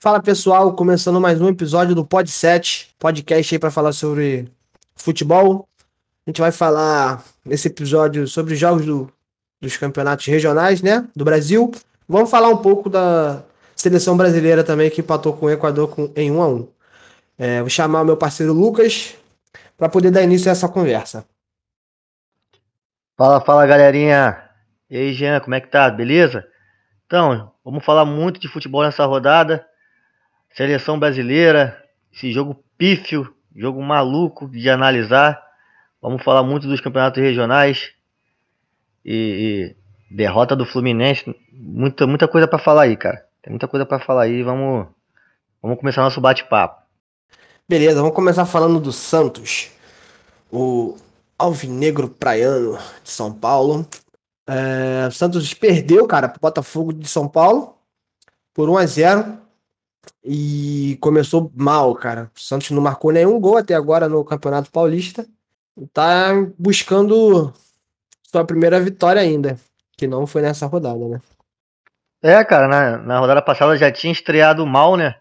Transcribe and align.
Fala 0.00 0.22
pessoal, 0.22 0.72
começando 0.74 1.20
mais 1.20 1.40
um 1.40 1.48
episódio 1.48 1.92
do 1.92 2.04
Pod 2.04 2.30
7, 2.30 2.94
podcast 3.00 3.52
aí 3.52 3.58
para 3.58 3.68
falar 3.68 3.92
sobre 3.92 4.48
futebol. 4.94 5.68
A 6.24 6.30
gente 6.30 6.40
vai 6.40 6.52
falar 6.52 7.24
nesse 7.44 7.66
episódio 7.66 8.28
sobre 8.28 8.54
os 8.54 8.60
jogos 8.60 8.86
do, 8.86 9.12
dos 9.60 9.76
campeonatos 9.76 10.24
regionais, 10.26 10.82
né, 10.82 11.04
do 11.16 11.24
Brasil. 11.24 11.72
Vamos 12.08 12.30
falar 12.30 12.48
um 12.48 12.58
pouco 12.58 12.88
da 12.88 13.42
seleção 13.74 14.16
brasileira 14.16 14.62
também 14.62 14.88
que 14.88 15.00
empatou 15.00 15.32
com 15.32 15.46
o 15.46 15.50
Equador 15.50 15.88
com, 15.88 16.12
em 16.14 16.30
1 16.30 16.42
a 16.42 16.48
1. 16.48 16.68
É, 17.36 17.60
vou 17.60 17.68
chamar 17.68 18.02
o 18.02 18.04
meu 18.04 18.16
parceiro 18.16 18.52
Lucas 18.52 19.16
para 19.76 19.88
poder 19.88 20.12
dar 20.12 20.22
início 20.22 20.48
a 20.48 20.52
essa 20.52 20.68
conversa. 20.68 21.26
Fala, 23.16 23.40
fala 23.40 23.66
galerinha. 23.66 24.40
E 24.88 24.96
aí, 24.96 25.12
Jean, 25.12 25.40
como 25.40 25.56
é 25.56 25.60
que 25.60 25.66
tá? 25.66 25.90
Beleza? 25.90 26.46
Então, 27.04 27.50
vamos 27.64 27.84
falar 27.84 28.04
muito 28.04 28.38
de 28.38 28.46
futebol 28.46 28.84
nessa 28.84 29.04
rodada. 29.04 29.66
Seleção 30.58 30.98
brasileira, 30.98 31.80
esse 32.12 32.32
jogo 32.32 32.60
pífio, 32.76 33.32
jogo 33.54 33.80
maluco 33.80 34.48
de 34.48 34.68
analisar. 34.68 35.40
Vamos 36.02 36.20
falar 36.24 36.42
muito 36.42 36.66
dos 36.66 36.80
campeonatos 36.80 37.22
regionais 37.22 37.92
e, 39.04 39.76
e 40.10 40.16
derrota 40.16 40.56
do 40.56 40.66
Fluminense. 40.66 41.32
Muita, 41.52 42.08
muita 42.08 42.26
coisa 42.26 42.48
para 42.48 42.58
falar 42.58 42.82
aí, 42.82 42.96
cara. 42.96 43.24
Tem 43.40 43.52
muita 43.52 43.68
coisa 43.68 43.86
para 43.86 44.00
falar 44.00 44.22
aí. 44.22 44.42
Vamos, 44.42 44.88
vamos 45.62 45.78
começar 45.78 46.02
nosso 46.02 46.20
bate-papo. 46.20 46.82
Beleza, 47.68 48.00
vamos 48.00 48.16
começar 48.16 48.44
falando 48.44 48.80
do 48.80 48.90
Santos. 48.90 49.70
O 50.50 50.96
Alvinegro 51.38 52.08
Praiano 52.08 52.76
de 53.04 53.10
São 53.12 53.32
Paulo. 53.32 53.86
É, 54.44 55.06
o 55.06 55.12
Santos 55.12 55.54
perdeu, 55.54 56.04
cara, 56.08 56.28
pro 56.28 56.40
Botafogo 56.40 56.92
de 56.92 57.06
São 57.06 57.28
Paulo 57.28 57.78
por 58.52 58.68
1 58.68 58.76
a 58.76 58.86
0 58.86 59.47
e 60.24 60.98
começou 61.00 61.50
mal, 61.54 61.94
cara. 61.94 62.30
O 62.36 62.40
Santos 62.40 62.70
não 62.70 62.82
marcou 62.82 63.12
nenhum 63.12 63.40
gol 63.40 63.56
até 63.56 63.74
agora 63.74 64.08
no 64.08 64.24
Campeonato 64.24 64.70
Paulista. 64.70 65.26
Tá 65.92 66.32
buscando 66.58 67.52
sua 68.22 68.44
primeira 68.44 68.80
vitória 68.80 69.22
ainda, 69.22 69.58
que 69.96 70.06
não 70.06 70.26
foi 70.26 70.42
nessa 70.42 70.66
rodada, 70.66 71.08
né? 71.08 71.20
É, 72.22 72.44
cara, 72.44 72.66
na, 72.66 72.98
na 72.98 73.18
rodada 73.20 73.40
passada 73.40 73.76
já 73.76 73.92
tinha 73.92 74.12
estreado 74.12 74.66
mal, 74.66 74.96
né? 74.96 75.14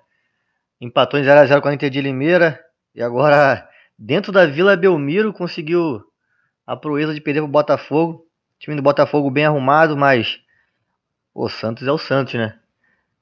Empatou 0.81 1.19
em 1.19 1.23
0x0 1.23 1.61
com 1.61 1.67
a 1.67 1.73
Inter 1.73 1.89
de 1.89 2.01
Limeira. 2.01 2.59
E 2.93 3.01
agora, 3.01 3.67
dentro 3.97 4.31
da 4.31 4.45
Vila 4.45 4.75
Belmiro, 4.75 5.31
conseguiu 5.31 6.03
a 6.65 6.75
proeza 6.75 7.13
de 7.13 7.21
perder 7.21 7.41
pro 7.41 7.47
Botafogo. 7.47 8.25
time 8.59 8.75
do 8.75 8.81
Botafogo 8.81 9.29
bem 9.29 9.45
arrumado, 9.45 9.95
mas 9.95 10.39
o 11.33 11.47
Santos 11.47 11.87
é 11.87 11.91
o 11.91 11.97
Santos, 11.97 12.33
né? 12.33 12.57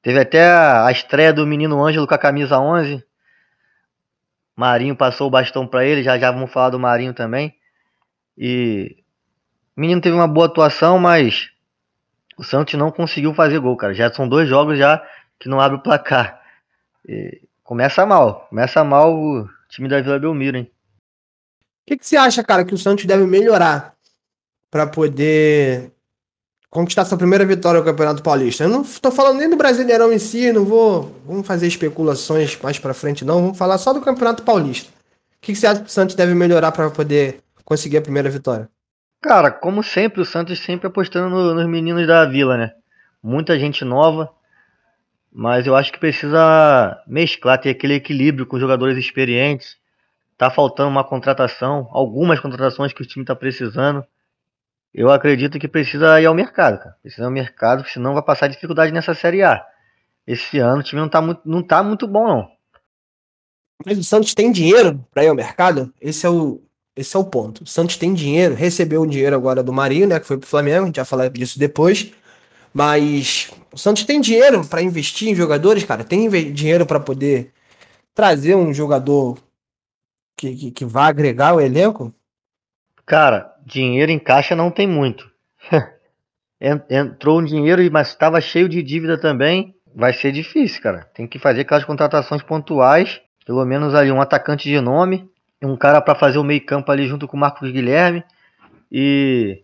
Teve 0.06 0.20
até 0.20 0.48
a, 0.48 0.92
estreia 0.92 1.34
do 1.34 1.48
menino 1.48 1.84
Ângelo 1.84 2.06
com 2.06 2.14
a 2.14 2.20
camisa 2.20 2.60
11. 2.60 3.04
Marinho 4.56 4.96
passou 4.96 5.26
o 5.26 5.32
bastão 5.32 5.66
para 5.66 5.84
ele, 5.84 6.04
já 6.04 6.16
já 6.20 6.32
vamos 6.32 6.52
falar 6.52 6.70
do 6.70 6.80
Marinho 6.80 7.12
também. 7.12 7.56
E 8.38 8.98
o 9.76 9.82
menino 9.82 10.00
teve 10.00 10.16
uma 10.16 10.28
boa 10.28 10.46
atuação, 10.46 11.00
mas 11.00 11.50
o 12.38 12.44
Santos 12.44 12.76
não 12.76 12.92
conseguiu 12.92 13.34
fazer 13.34 13.58
gol, 13.58 13.76
cara. 13.76 13.96
Já 13.96 14.14
são 14.14 14.30
dois 14.30 14.48
jogos 14.48 14.78
já 14.78 15.04
que 15.40 15.50
não 15.50 15.60
abre 15.60 15.80
o 15.80 15.82
placar. 15.82 16.40
E 17.10 17.42
começa 17.64 18.06
mal, 18.06 18.46
começa 18.48 18.84
mal 18.84 19.12
o 19.12 19.50
time 19.70 19.90
da 19.90 20.00
Vila 20.02 20.20
Belmiro, 20.20 20.58
hein? 20.58 20.72
O 21.82 21.88
que, 21.88 21.98
que 21.98 22.06
você 22.06 22.16
acha, 22.16 22.44
cara, 22.44 22.64
que 22.64 22.76
o 22.76 22.78
Santos 22.78 23.06
deve 23.06 23.26
melhorar 23.26 23.96
para 24.70 24.86
poder 24.86 25.95
conquistar 26.76 27.06
sua 27.06 27.18
primeira 27.18 27.46
vitória 27.46 27.80
no 27.80 27.86
Campeonato 27.86 28.22
Paulista? 28.22 28.66
Eu 28.66 28.70
não 28.70 28.82
estou 28.82 29.10
falando 29.10 29.40
nem 29.40 29.50
do 29.50 29.56
Brasileirão 29.56 30.12
em 30.12 30.20
si, 30.20 30.52
não 30.52 30.66
vou 30.66 31.16
vamos 31.26 31.48
fazer 31.48 31.68
especulações 31.68 32.60
mais 32.62 32.78
para 32.78 32.94
frente, 32.94 33.24
não. 33.24 33.42
Vamos 33.42 33.58
falar 33.58 33.78
só 33.78 33.94
do 33.94 34.02
Campeonato 34.02 34.44
Paulista. 34.44 34.90
O 34.90 35.42
que, 35.42 35.54
que 35.54 35.56
você 35.56 35.68
acha 35.68 35.80
que 35.80 35.88
o 35.88 35.92
Santos 35.92 36.16
deve 36.16 36.36
melhorar 36.36 36.74
para 36.74 36.90
poder 36.92 37.40
conseguir 37.64 37.98
a 37.98 38.02
primeira 38.02 38.30
vitória? 38.30 38.70
Cara, 39.22 39.50
como 39.52 39.82
sempre, 39.82 40.20
o 40.20 40.26
Santos 40.26 40.60
sempre 40.60 40.88
apostando 40.88 41.30
no, 41.30 41.54
nos 41.56 41.66
meninos 41.66 42.06
da 42.06 42.26
Vila, 42.26 42.58
né? 42.58 42.74
Muita 43.24 43.58
gente 43.58 43.86
nova, 43.86 44.30
mas 45.32 45.66
eu 45.66 45.76
acho 45.76 45.94
que 45.94 46.00
precisa 46.00 47.02
mesclar, 47.08 47.60
ter 47.60 47.70
aquele 47.70 47.94
equilíbrio 47.94 48.46
com 48.46 48.60
jogadores 48.60 48.98
experientes. 48.98 49.78
Tá 50.38 50.52
faltando 50.52 50.90
uma 50.90 51.06
contratação, 51.06 51.88
algumas 51.92 52.40
contratações 52.42 52.92
que 52.92 53.02
o 53.02 53.06
time 53.06 53.24
tá 53.24 53.34
precisando. 53.34 54.06
Eu 54.98 55.10
acredito 55.12 55.60
que 55.60 55.68
precisa 55.68 56.22
ir 56.22 56.26
ao 56.26 56.34
mercado, 56.34 56.80
cara. 56.80 56.96
Precisa 57.02 57.24
ir 57.24 57.26
ao 57.26 57.32
mercado, 57.32 57.86
senão 57.90 58.14
vai 58.14 58.24
passar 58.24 58.48
dificuldade 58.48 58.94
nessa 58.94 59.14
Série 59.14 59.44
A. 59.44 59.62
Esse 60.26 60.58
ano 60.58 60.80
o 60.80 60.84
time 60.84 61.02
não 61.02 61.10
tá 61.10 61.22
muito, 61.22 61.42
não 61.44 61.62
tá 61.62 61.84
muito 61.84 62.08
bom, 62.08 62.26
não. 62.26 62.52
Mas 63.86 63.98
o 63.98 64.04
Santos 64.06 64.34
tem 64.34 64.54
dinheiro 64.54 65.06
para 65.14 65.26
ir 65.26 65.28
ao 65.28 65.36
mercado? 65.36 65.94
Esse 66.00 66.26
é 66.26 66.30
o, 66.30 66.64
esse 66.96 67.14
é 67.14 67.20
o 67.20 67.26
ponto. 67.26 67.66
O 67.66 67.68
Santos 67.68 67.98
tem 67.98 68.14
dinheiro, 68.14 68.56
recebeu 68.56 69.02
o 69.02 69.08
dinheiro 69.08 69.36
agora 69.36 69.62
do 69.62 69.74
Marinho, 69.74 70.08
né? 70.08 70.18
Que 70.18 70.26
foi 70.26 70.38
pro 70.38 70.48
Flamengo, 70.48 70.84
a 70.84 70.86
gente 70.86 70.96
vai 70.96 71.06
falar 71.06 71.30
disso 71.30 71.60
depois. 71.60 72.14
Mas 72.74 73.52
o 73.74 73.78
Santos 73.78 74.06
tem 74.06 74.22
dinheiro 74.22 74.66
para 74.66 74.82
investir 74.82 75.28
em 75.28 75.36
jogadores, 75.36 75.84
cara. 75.84 76.06
Tem 76.06 76.30
dinheiro 76.54 76.86
para 76.86 77.02
poder 77.02 77.52
trazer 78.14 78.56
um 78.56 78.74
jogador 78.74 79.38
que, 80.38 80.56
que, 80.56 80.72
que 80.72 80.86
vá 80.86 81.08
agregar 81.08 81.54
o 81.54 81.60
elenco? 81.60 82.14
Cara, 83.06 83.55
dinheiro 83.66 84.12
em 84.12 84.20
caixa 84.20 84.56
não 84.56 84.70
tem 84.70 84.88
muito. 84.88 85.30
Entrou 86.90 87.40
um 87.40 87.44
dinheiro, 87.44 87.82
mas 87.92 88.10
estava 88.10 88.40
cheio 88.40 88.70
de 88.70 88.82
dívida 88.82 89.18
também. 89.18 89.76
Vai 89.94 90.14
ser 90.14 90.32
difícil, 90.32 90.82
cara. 90.82 91.10
Tem 91.14 91.28
que 91.28 91.40
fazer 91.40 91.62
aquelas 91.62 91.86
contratações 91.86 92.42
pontuais. 92.42 93.22
Pelo 93.46 93.64
menos 93.66 93.94
ali 93.94 94.12
um 94.12 94.22
atacante 94.22 94.70
de 94.70 94.80
nome. 94.80 95.30
Um 95.62 95.76
cara 95.76 96.02
para 96.02 96.16
fazer 96.16 96.38
o 96.38 96.44
meio 96.44 96.66
campo 96.66 96.92
ali 96.92 97.08
junto 97.08 97.28
com 97.28 97.38
o 97.38 97.40
Marcos 97.40 97.72
Guilherme. 97.72 98.24
E 98.92 99.64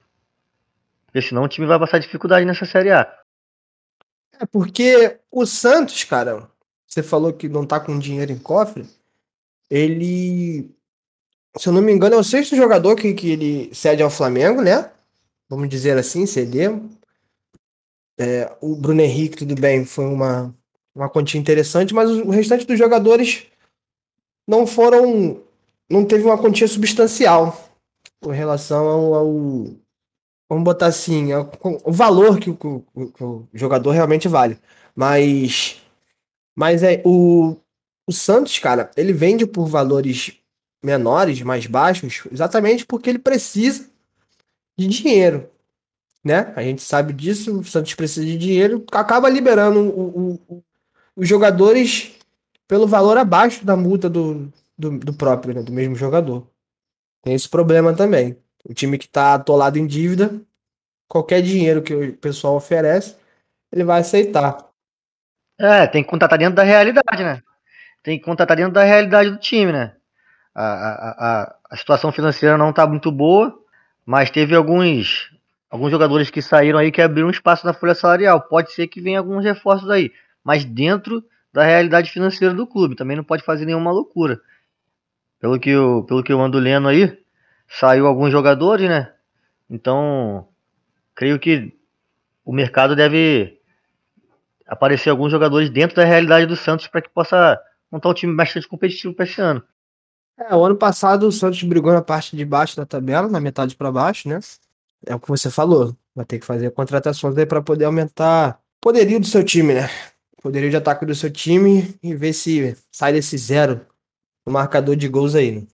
porque 1.12 1.28
senão 1.28 1.44
o 1.44 1.48
time 1.48 1.68
vai 1.68 1.78
passar 1.78 2.00
dificuldade 2.00 2.46
nessa 2.46 2.66
Série 2.66 2.92
A. 2.92 3.14
É 4.40 4.46
porque 4.46 5.20
o 5.30 5.46
Santos, 5.46 6.06
cara, 6.06 6.50
você 6.88 7.04
falou 7.04 7.34
que 7.34 7.50
não 7.50 7.66
tá 7.66 7.82
com 7.82 8.00
dinheiro 8.00 8.32
em 8.32 8.40
cofre. 8.40 8.88
Ele, 9.70 10.74
se 11.58 11.68
eu 11.68 11.74
não 11.74 11.82
me 11.82 11.92
engano, 11.92 12.16
é 12.16 12.18
o 12.18 12.24
sexto 12.24 12.56
jogador 12.56 12.96
que, 12.96 13.14
que 13.14 13.30
ele 13.32 13.76
cede 13.76 14.02
ao 14.02 14.10
Flamengo, 14.10 14.62
né? 14.62 14.90
Vamos 15.50 15.68
dizer 15.70 15.98
assim, 15.98 16.26
ceder. 16.26 16.72
É, 18.18 18.52
o 18.62 18.76
Bruno 18.76 19.02
Henrique, 19.02 19.38
tudo 19.38 19.56
bem, 19.56 19.84
foi 19.84 20.06
uma, 20.06 20.54
uma 20.96 21.10
quantia 21.10 21.40
interessante, 21.40 21.94
mas 21.94 22.10
o 22.10 22.30
restante 22.30 22.66
dos 22.66 22.78
jogadores 22.78 23.48
não 24.48 24.66
foram. 24.66 25.42
não 25.90 26.06
teve 26.06 26.24
uma 26.24 26.38
quantia 26.38 26.68
substancial 26.68 27.70
com 28.22 28.30
relação 28.30 28.88
ao, 28.88 29.14
ao 29.16 29.34
vamos 30.50 30.64
botar 30.66 30.88
assim, 30.88 31.32
é 31.32 31.38
o 31.40 31.92
valor 31.92 32.38
que 32.38 32.50
o, 32.50 32.58
que 32.58 33.24
o, 33.24 33.48
jogador 33.54 33.92
realmente 33.92 34.28
vale. 34.28 34.60
Mas, 34.94 35.82
mas 36.56 36.84
é 36.84 37.02
o, 37.06 37.56
o 38.06 38.12
Santos, 38.12 38.60
cara, 38.60 38.92
ele 38.98 39.14
vende 39.14 39.46
por 39.46 39.66
valores 39.66 40.41
menores, 40.84 41.42
mais 41.42 41.66
baixos, 41.68 42.24
exatamente 42.32 42.86
porque 42.86 43.10
ele 43.10 43.20
precisa 43.20 43.90
de 44.78 44.88
dinheiro, 44.88 45.50
né? 46.24 46.52
A 46.56 46.64
gente 46.64 46.82
sabe 46.82 47.14
disso, 47.14 47.60
o 47.60 47.64
Santos 47.64 47.94
precisa 47.94 48.26
de 48.26 48.38
dinheiro, 48.38 48.84
acaba 48.92 49.30
liberando 49.30 49.80
o, 49.80 50.40
o, 50.50 50.64
os 51.16 51.28
jogadores 51.28 52.14
pelo 52.68 52.88
valor 52.88 53.18
abaixo 53.18 53.66
da 53.66 53.76
multa 53.76 54.10
do, 54.10 54.52
do, 54.78 54.98
do 54.98 55.14
próprio, 55.14 55.54
né? 55.54 55.62
do 55.62 55.72
mesmo 55.72 55.96
jogador. 55.96 56.48
Tem 57.22 57.34
esse 57.34 57.48
problema 57.48 57.94
também. 57.94 58.38
O 58.64 58.74
time 58.74 58.98
que 58.98 59.06
está 59.06 59.36
atolado 59.36 59.78
em 59.78 59.86
dívida, 59.86 60.42
qualquer 61.08 61.42
dinheiro 61.42 61.82
que 61.82 61.94
o 61.94 62.14
pessoal 62.18 62.56
oferece, 62.56 63.16
ele 63.72 63.84
vai 63.84 64.02
aceitar. 64.02 64.70
É, 65.60 65.86
tem 65.88 66.04
que 66.04 66.10
contratar 66.10 66.40
dentro 66.40 66.56
da 66.56 66.64
realidade, 66.64 67.24
né? 67.24 67.42
Tem 68.02 68.18
que 68.18 68.26
contratar 68.26 68.58
dentro 68.58 68.74
da 68.74 68.84
realidade 68.84 69.30
do 69.30 69.38
time, 69.38 69.72
né? 69.72 69.96
A, 70.54 70.64
a, 70.64 71.56
a, 71.72 71.78
situação 71.78 72.12
financeira 72.12 72.58
não 72.58 72.72
está 72.72 72.86
muito 72.86 73.12
boa, 73.12 73.58
mas 74.06 74.30
teve 74.30 74.56
alguns 74.56 75.32
alguns 75.70 75.90
jogadores 75.90 76.30
que 76.30 76.42
saíram 76.42 76.78
aí 76.78 76.92
que 76.92 77.02
abriram 77.02 77.30
espaço 77.30 77.66
na 77.66 77.74
folha 77.74 77.96
salarial. 77.96 78.42
Pode 78.42 78.74
ser 78.74 78.88
que 78.88 79.00
venha 79.00 79.20
alguns 79.20 79.46
reforços 79.46 79.90
aí, 79.90 80.12
mas 80.44 80.66
dentro 80.66 81.24
da 81.54 81.64
realidade 81.64 82.12
financeira 82.12 82.54
do 82.54 82.68
clube. 82.68 82.96
Também 82.96 83.16
não 83.16 83.24
pode 83.24 83.44
fazer 83.44 83.66
nenhuma 83.66 83.92
loucura. 83.92 84.40
Pelo 85.40 85.60
que 85.60 85.70
eu, 85.70 86.04
pelo 86.08 86.24
que 86.24 86.32
eu 86.32 86.42
ando 86.42 86.60
lendo 86.60 86.88
aí, 86.88 87.18
saiu 87.68 88.06
alguns 88.06 88.32
jogadores, 88.32 88.90
né? 88.90 89.14
Então, 89.70 90.48
creio 91.16 91.40
que 91.40 91.74
o 92.44 92.52
mercado 92.52 92.96
deve 92.96 93.58
aparecer 94.68 95.10
alguns 95.10 95.32
jogadores 95.32 95.70
dentro 95.70 95.96
da 95.96 96.04
realidade 96.04 96.46
do 96.46 96.56
Santos 96.56 96.88
para 96.88 97.02
que 97.02 97.10
possa 97.10 97.60
montar 97.92 98.10
um 98.10 98.14
time 98.14 98.36
bastante 98.36 98.68
competitivo 98.68 99.14
para 99.14 99.26
esse 99.26 99.42
ano. 99.42 99.64
É, 100.38 100.56
o 100.56 100.66
ano 100.66 100.76
passado 100.76 101.28
o 101.28 101.32
Santos 101.32 101.62
brigou 101.64 101.94
na 101.94 102.02
parte 102.02 102.36
de 102.36 102.44
baixo 102.44 102.76
da 102.76 102.86
tabela, 102.86 103.28
na 103.28 103.40
metade 103.40 103.76
para 103.76 103.92
baixo, 103.92 104.28
né? 104.28 104.40
É 105.06 105.16
o 105.16 105.20
que 105.20 105.28
você 105.28 105.50
falou. 105.50 105.96
Vai 106.16 106.26
ter 106.26 106.40
que 106.40 106.46
fazer 106.46 106.72
contratações 106.72 107.38
aí 107.38 107.46
para 107.46 107.62
poder 107.62 107.86
aumentar 107.86 108.60
o 108.80 108.82
poderio 108.82 109.20
do 109.20 109.28
seu 109.28 109.44
time, 109.44 109.74
né? 109.74 109.90
poderio 110.42 110.70
de 110.70 110.76
ataque 110.76 111.06
do 111.06 111.14
seu 111.14 111.32
time 111.32 111.96
e 112.02 112.16
ver 112.16 112.34
se 112.34 112.76
sai 112.92 113.14
desse 113.14 113.38
zero 113.38 113.86
no 114.46 114.52
marcador 114.52 114.96
de 114.96 115.08
gols 115.08 115.36
aí. 115.36 115.52
Né? 115.52 115.68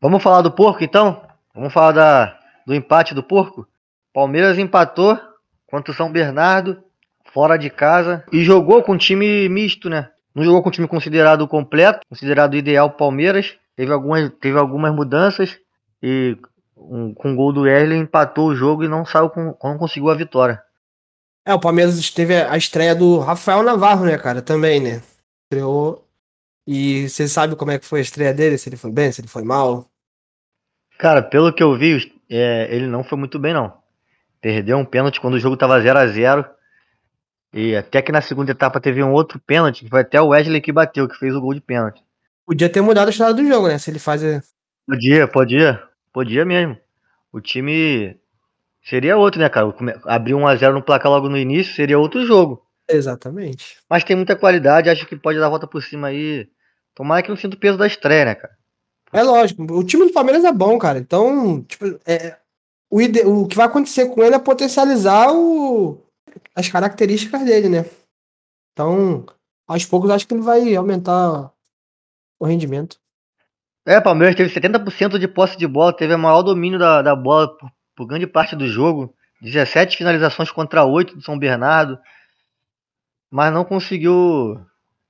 Vamos 0.00 0.22
falar 0.22 0.42
do 0.42 0.52
porco 0.52 0.84
então? 0.84 1.26
Vamos 1.52 1.72
falar 1.72 1.92
da, 1.92 2.38
do 2.64 2.74
empate 2.74 3.14
do 3.14 3.22
porco? 3.22 3.66
Palmeiras 4.12 4.58
empatou 4.58 5.18
contra 5.66 5.92
o 5.92 5.94
São 5.94 6.10
Bernardo, 6.10 6.82
fora 7.32 7.56
de 7.56 7.68
casa, 7.68 8.24
e 8.32 8.44
jogou 8.44 8.82
com 8.82 8.96
time 8.96 9.48
misto, 9.48 9.90
né? 9.90 10.10
Não 10.36 10.44
jogou 10.44 10.62
com 10.62 10.70
time 10.70 10.86
considerado 10.86 11.48
completo, 11.48 12.00
considerado 12.06 12.54
ideal 12.54 12.90
Palmeiras. 12.90 13.56
Teve 13.74 13.90
algumas, 13.90 14.30
teve 14.38 14.58
algumas 14.58 14.94
mudanças 14.94 15.58
e 16.02 16.36
um, 16.76 17.14
com 17.14 17.32
o 17.32 17.34
gol 17.34 17.54
do 17.54 17.62
Wesley 17.62 17.98
empatou 17.98 18.48
o 18.48 18.54
jogo 18.54 18.84
e 18.84 18.88
não 18.88 19.06
saiu 19.06 19.30
com, 19.30 19.56
não 19.64 19.78
conseguiu 19.78 20.10
a 20.10 20.14
vitória. 20.14 20.62
É, 21.42 21.54
o 21.54 21.58
Palmeiras 21.58 22.10
teve 22.10 22.36
a 22.36 22.54
estreia 22.54 22.94
do 22.94 23.18
Rafael 23.18 23.62
Navarro, 23.62 24.04
né, 24.04 24.18
cara? 24.18 24.42
Também, 24.42 24.78
né? 24.78 25.02
Estreou. 25.44 26.06
E 26.66 27.08
você 27.08 27.26
sabe 27.26 27.56
como 27.56 27.70
é 27.70 27.78
que 27.78 27.86
foi 27.86 28.00
a 28.00 28.02
estreia 28.02 28.34
dele? 28.34 28.58
Se 28.58 28.68
ele 28.68 28.76
foi 28.76 28.92
bem, 28.92 29.10
se 29.10 29.22
ele 29.22 29.28
foi 29.28 29.42
mal? 29.42 29.86
Cara, 30.98 31.22
pelo 31.22 31.50
que 31.50 31.62
eu 31.62 31.74
vi, 31.78 32.12
é, 32.28 32.68
ele 32.70 32.86
não 32.86 33.02
foi 33.02 33.16
muito 33.16 33.38
bem, 33.38 33.54
não. 33.54 33.72
Perdeu 34.38 34.76
um 34.76 34.84
pênalti 34.84 35.18
quando 35.18 35.34
o 35.34 35.40
jogo 35.40 35.56
tava 35.56 35.80
0 35.80 35.98
a 35.98 36.06
0 36.06 36.55
E 37.52 37.74
até 37.74 38.02
que 38.02 38.12
na 38.12 38.20
segunda 38.20 38.52
etapa 38.52 38.80
teve 38.80 39.02
um 39.02 39.12
outro 39.12 39.38
pênalti, 39.38 39.84
que 39.84 39.90
foi 39.90 40.00
até 40.00 40.20
o 40.20 40.28
Wesley 40.28 40.60
que 40.60 40.72
bateu, 40.72 41.08
que 41.08 41.18
fez 41.18 41.34
o 41.34 41.40
gol 41.40 41.54
de 41.54 41.60
pênalti. 41.60 42.02
Podia 42.44 42.68
ter 42.68 42.80
mudado 42.80 43.08
a 43.08 43.10
história 43.10 43.34
do 43.34 43.46
jogo, 43.46 43.68
né? 43.68 43.78
Se 43.78 43.90
ele 43.90 43.98
faz. 43.98 44.22
Podia, 44.86 45.26
podia. 45.26 45.82
Podia 46.12 46.44
mesmo. 46.44 46.76
O 47.32 47.40
time 47.40 48.16
seria 48.82 49.16
outro, 49.16 49.40
né, 49.40 49.48
cara? 49.48 49.74
Abrir 50.04 50.34
1x0 50.34 50.72
no 50.72 50.82
placar 50.82 51.10
logo 51.10 51.28
no 51.28 51.36
início 51.36 51.74
seria 51.74 51.98
outro 51.98 52.24
jogo. 52.24 52.62
Exatamente. 52.88 53.78
Mas 53.90 54.04
tem 54.04 54.14
muita 54.16 54.36
qualidade, 54.36 54.88
acho 54.88 55.06
que 55.06 55.16
pode 55.16 55.38
dar 55.38 55.46
a 55.46 55.50
volta 55.50 55.66
por 55.66 55.82
cima 55.82 56.08
aí. 56.08 56.48
Tomara 56.94 57.22
que 57.22 57.28
não 57.28 57.36
sinta 57.36 57.56
o 57.56 57.60
peso 57.60 57.76
da 57.76 57.86
estreia, 57.86 58.24
né, 58.24 58.34
cara? 58.34 58.54
É 59.12 59.22
lógico. 59.22 59.62
O 59.72 59.84
time 59.84 60.06
do 60.06 60.12
Palmeiras 60.12 60.44
é 60.44 60.52
bom, 60.52 60.78
cara. 60.78 60.98
Então, 60.98 61.62
tipo, 61.62 61.98
é, 62.06 62.36
o, 62.90 63.00
ide... 63.00 63.20
o 63.20 63.46
que 63.46 63.56
vai 63.56 63.66
acontecer 63.66 64.06
com 64.06 64.22
ele 64.22 64.34
é 64.34 64.38
potencializar 64.38 65.32
o... 65.32 66.02
as 66.54 66.68
características 66.68 67.44
dele, 67.44 67.68
né? 67.68 67.84
Então, 68.72 69.24
aos 69.66 69.84
poucos, 69.84 70.10
acho 70.10 70.26
que 70.26 70.34
ele 70.34 70.42
vai 70.42 70.74
aumentar 70.74 71.50
o 72.38 72.46
rendimento. 72.46 72.98
É, 73.86 74.00
Palmeiras 74.00 74.34
teve 74.34 74.52
70% 74.52 75.18
de 75.18 75.28
posse 75.28 75.56
de 75.56 75.66
bola, 75.66 75.96
teve 75.96 76.14
o 76.14 76.18
maior 76.18 76.42
domínio 76.42 76.78
da, 76.78 77.02
da 77.02 77.14
bola 77.14 77.56
por, 77.56 77.70
por, 77.94 78.06
grande 78.06 78.26
parte 78.26 78.56
do 78.56 78.66
jogo. 78.66 79.14
17 79.40 79.96
finalizações 79.96 80.50
contra 80.50 80.84
8 80.84 81.14
do 81.14 81.22
São 81.22 81.38
Bernardo. 81.38 81.98
Mas 83.30 83.52
não 83.52 83.64
conseguiu 83.64 84.60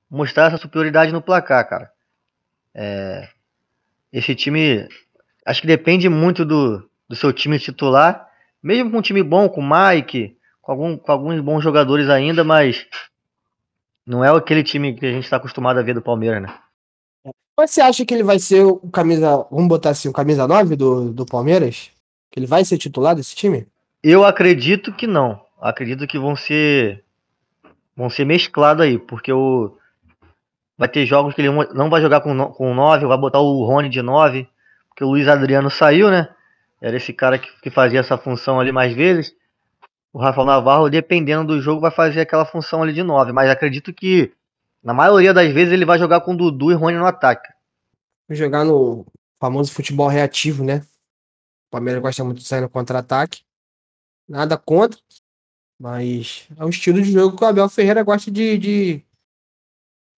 mostrar 0.09 0.47
essa 0.47 0.57
superioridade 0.57 1.11
no 1.11 1.21
placar, 1.21 1.67
cara. 1.67 1.91
É, 2.73 3.27
esse 4.13 4.35
time, 4.35 4.87
acho 5.45 5.61
que 5.61 5.67
depende 5.67 6.07
muito 6.07 6.45
do, 6.45 6.87
do 7.09 7.15
seu 7.15 7.33
time 7.33 7.57
titular. 7.57 8.27
Mesmo 8.61 8.91
com 8.91 8.97
um 8.99 9.01
time 9.01 9.23
bom, 9.23 9.49
com 9.49 9.61
o 9.61 9.69
Mike, 9.69 10.36
com, 10.67 10.71
algum, 10.73 10.97
com 10.97 11.11
alguns 11.13 11.39
bons 11.39 11.63
jogadores 11.63 12.09
ainda, 12.09 12.43
mas 12.43 12.85
não 14.05 14.23
é 14.23 14.29
aquele 14.35 14.61
time 14.63 14.93
que 14.93 15.05
a 15.05 15.11
gente 15.11 15.23
está 15.23 15.37
acostumado 15.37 15.79
a 15.79 15.81
ver 15.81 15.93
do 15.93 16.01
Palmeiras, 16.01 16.41
né? 16.41 16.53
Mas 17.57 17.71
você 17.71 17.79
acha 17.79 18.05
que 18.05 18.13
ele 18.13 18.23
vai 18.23 18.37
ser 18.37 18.65
o 18.65 18.77
camisa, 18.91 19.47
vamos 19.49 19.69
botar 19.69 19.91
assim, 19.91 20.09
o 20.09 20.13
camisa 20.13 20.45
9 20.45 20.75
do, 20.75 21.13
do 21.13 21.25
Palmeiras? 21.25 21.89
Que 22.29 22.37
ele 22.37 22.45
vai 22.45 22.65
ser 22.65 22.77
titular 22.77 23.15
desse 23.15 23.33
time? 23.33 23.65
Eu 24.03 24.25
acredito 24.25 24.91
que 24.91 25.07
não. 25.07 25.41
Acredito 25.59 26.05
que 26.05 26.19
vão 26.19 26.35
ser 26.35 27.03
vão 27.95 28.09
ser 28.09 28.25
mesclados 28.25 28.83
aí, 28.83 28.99
porque 28.99 29.31
o 29.31 29.73
vai 30.77 30.87
ter 30.87 31.05
jogos 31.05 31.33
que 31.33 31.41
ele 31.41 31.49
não 31.73 31.89
vai 31.89 32.01
jogar 32.01 32.19
com 32.19 32.51
com 32.51 32.75
9, 32.75 33.05
vai 33.07 33.17
botar 33.17 33.39
o 33.39 33.63
Rony 33.63 33.89
de 33.89 34.01
9, 34.01 34.47
porque 34.89 35.03
o 35.03 35.07
Luiz 35.07 35.27
Adriano 35.27 35.71
saiu, 35.71 36.11
né? 36.11 36.27
Era 36.81 36.97
esse 36.97 37.13
cara 37.13 37.39
que, 37.39 37.49
que 37.61 37.71
fazia 37.71 38.01
essa 38.01 38.17
função 38.17 38.59
ali 38.59 38.71
mais 38.71 38.93
vezes. 38.93 39.33
O 40.17 40.19
Rafael 40.19 40.47
Navarro, 40.47 40.89
dependendo 40.89 41.53
do 41.53 41.61
jogo, 41.61 41.79
vai 41.79 41.91
fazer 41.91 42.21
aquela 42.21 42.43
função 42.43 42.81
ali 42.81 42.91
de 42.91 43.03
9, 43.03 43.31
mas 43.31 43.51
acredito 43.51 43.93
que 43.93 44.33
na 44.81 44.91
maioria 44.91 45.31
das 45.31 45.53
vezes 45.53 45.71
ele 45.71 45.85
vai 45.85 45.99
jogar 45.99 46.21
com 46.21 46.35
Dudu 46.35 46.71
e 46.71 46.73
Rony 46.73 46.97
no 46.97 47.05
ataque. 47.05 47.53
Jogar 48.31 48.65
no 48.65 49.05
famoso 49.39 49.71
futebol 49.71 50.07
reativo, 50.07 50.63
né? 50.63 50.77
O 50.79 51.69
Palmeiras 51.69 52.01
gosta 52.01 52.23
muito 52.23 52.39
de 52.39 52.47
sair 52.47 52.61
no 52.61 52.69
contra-ataque. 52.69 53.43
Nada 54.27 54.57
contra, 54.57 54.99
mas 55.79 56.47
é 56.57 56.65
um 56.65 56.69
estilo 56.69 56.99
de 56.99 57.11
jogo 57.11 57.37
que 57.37 57.43
o 57.43 57.47
Abel 57.47 57.69
Ferreira 57.69 58.01
gosta 58.01 58.31
de, 58.31 58.57
de, 58.57 59.05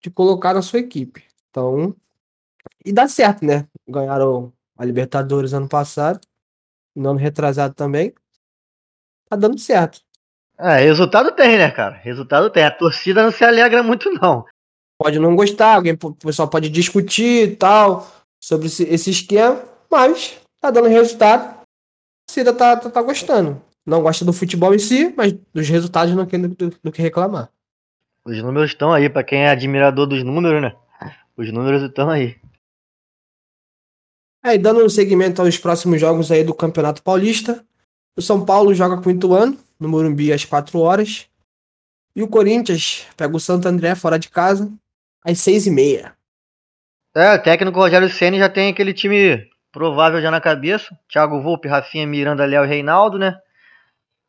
de 0.01 0.09
colocar 0.09 0.53
na 0.53 0.61
sua 0.61 0.79
equipe. 0.79 1.25
Então, 1.49 1.93
e 2.85 2.93
dá 2.93 3.05
certo, 3.05 3.43
né? 3.43 3.67
Ganharam 3.85 4.53
a 4.77 4.85
Libertadores 4.85 5.51
ano 5.51 5.67
passado, 5.67 6.21
no 6.95 7.09
ano 7.09 7.19
retrasado 7.19 7.73
também. 7.73 8.13
Tá 9.29 9.35
dando 9.35 9.59
certo. 9.59 10.01
É, 10.57 10.79
resultado 10.79 11.31
tem, 11.31 11.57
né, 11.57 11.71
cara? 11.71 11.95
Resultado 11.95 12.49
tem. 12.49 12.63
A 12.63 12.71
torcida 12.71 13.23
não 13.23 13.31
se 13.31 13.45
alegra 13.45 13.83
muito, 13.83 14.11
não. 14.11 14.45
Pode 14.97 15.17
não 15.19 15.35
gostar, 15.35 15.75
alguém, 15.75 15.97
o 16.01 16.13
pessoal 16.13 16.49
pode 16.49 16.67
discutir 16.67 17.51
e 17.51 17.55
tal 17.55 18.11
sobre 18.41 18.67
esse, 18.67 18.83
esse 18.83 19.09
esquema, 19.09 19.63
mas 19.89 20.37
tá 20.59 20.69
dando 20.69 20.89
resultado. 20.89 21.43
A 21.43 21.63
torcida 22.27 22.53
tá, 22.53 22.75
tá, 22.75 22.89
tá, 22.89 23.01
gostando. 23.01 23.61
Não 23.85 24.01
gosta 24.01 24.25
do 24.25 24.33
futebol 24.33 24.75
em 24.75 24.79
si, 24.79 25.13
mas 25.15 25.33
dos 25.53 25.69
resultados 25.69 26.13
não 26.13 26.25
tem 26.25 26.41
do, 26.41 26.49
do, 26.49 26.75
do 26.83 26.91
que 26.91 27.01
reclamar. 27.01 27.49
Os 28.25 28.37
números 28.43 28.71
estão 28.71 28.91
aí, 28.91 29.09
para 29.09 29.23
quem 29.23 29.43
é 29.43 29.49
admirador 29.49 30.05
dos 30.05 30.23
números, 30.23 30.61
né? 30.61 30.75
Os 31.37 31.51
números 31.51 31.81
estão 31.81 32.09
aí. 32.09 32.35
É, 34.43 34.57
dando 34.57 34.83
um 34.83 34.89
segmento 34.89 35.41
aos 35.41 35.57
próximos 35.57 35.99
jogos 35.99 36.31
aí 36.31 36.43
do 36.43 36.53
Campeonato 36.53 37.01
Paulista, 37.01 37.65
o 38.15 38.21
São 38.21 38.45
Paulo 38.45 38.73
joga 38.73 39.01
com 39.01 39.09
o 39.09 39.11
Ituano, 39.11 39.57
no 39.79 39.87
Morumbi, 39.87 40.33
às 40.33 40.45
4 40.45 40.79
horas. 40.79 41.27
E 42.15 42.21
o 42.21 42.27
Corinthians 42.27 43.07
pega 43.15 43.35
o 43.35 43.39
Santo 43.39 43.67
André 43.67 43.95
fora 43.95 44.19
de 44.19 44.29
casa, 44.29 44.71
às 45.23 45.39
6 45.39 45.67
e 45.67 45.71
meia. 45.71 46.13
É, 47.15 47.33
o 47.33 47.41
técnico 47.41 47.79
Rogério 47.79 48.09
Senna 48.09 48.37
já 48.37 48.49
tem 48.49 48.69
aquele 48.69 48.93
time 48.93 49.47
provável 49.71 50.21
já 50.21 50.29
na 50.29 50.41
cabeça. 50.41 50.95
Thiago 51.07 51.41
Volpe, 51.41 51.67
Rafinha, 51.67 52.05
Miranda, 52.05 52.45
Léo 52.45 52.65
e 52.65 52.67
Reinaldo, 52.67 53.17
né? 53.17 53.37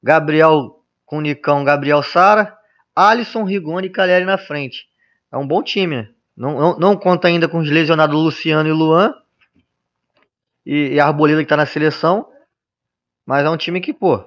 Gabriel 0.03 0.82
com 1.05 1.21
Nicão, 1.21 1.65
Gabriel 1.65 2.03
Sara. 2.03 2.56
Alisson, 2.94 3.44
Rigoni 3.44 3.87
e 3.87 3.91
Caleri 3.91 4.25
na 4.25 4.38
frente. 4.38 4.87
É 5.32 5.37
um 5.37 5.46
bom 5.46 5.63
time, 5.63 5.96
né? 5.96 6.08
Não, 6.37 6.58
não, 6.58 6.79
não 6.79 6.96
conta 6.96 7.29
ainda 7.29 7.49
com 7.49 7.58
os 7.58 7.70
lesionados 7.70 8.17
Luciano 8.17 8.69
e 8.69 8.72
Luan. 8.72 9.15
E, 10.65 10.94
e 10.94 11.01
Arboleda 11.01 11.43
que 11.43 11.49
tá 11.49 11.56
na 11.56 11.67
seleção. 11.67 12.30
Mas 13.27 13.44
é 13.44 13.50
um 13.50 13.56
time 13.56 13.81
que, 13.81 13.93
pô, 13.93 14.24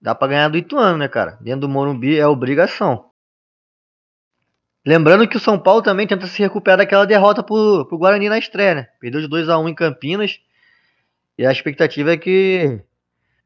dá 0.00 0.14
pra 0.14 0.28
ganhar 0.28 0.48
do 0.48 0.58
Ituano, 0.58 0.98
né, 0.98 1.08
cara? 1.08 1.38
Dentro 1.40 1.62
do 1.62 1.68
Morumbi 1.68 2.18
é 2.18 2.26
obrigação. 2.26 3.10
Lembrando 4.86 5.26
que 5.26 5.36
o 5.36 5.40
São 5.40 5.58
Paulo 5.58 5.80
também 5.80 6.06
tenta 6.06 6.26
se 6.26 6.42
recuperar 6.42 6.78
daquela 6.78 7.06
derrota 7.06 7.42
pro, 7.42 7.86
pro 7.86 7.96
Guarani 7.96 8.28
na 8.28 8.38
estreia, 8.38 8.74
né? 8.74 8.88
Perdeu 9.00 9.20
de 9.20 9.28
2 9.28 9.48
a 9.48 9.58
1 9.58 9.68
em 9.70 9.74
Campinas. 9.74 10.38
E 11.38 11.46
a 11.46 11.50
expectativa 11.50 12.12
é 12.12 12.16
que, 12.18 12.80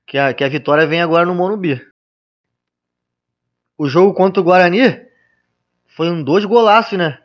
que, 0.05 0.19
a, 0.19 0.35
que 0.35 0.43
a 0.43 0.49
vitória 0.49 0.87
venha 0.87 1.05
agora 1.05 1.25
no 1.25 1.35
Morumbi. 1.35 1.81
O 3.79 3.89
jogo 3.89 4.13
contra 4.13 4.41
o 4.41 4.45
Guarani 4.45 5.01
foi 5.87 6.11
um 6.11 6.23
dois 6.25 6.45
golaços, 6.45 6.99
né? 6.99 7.23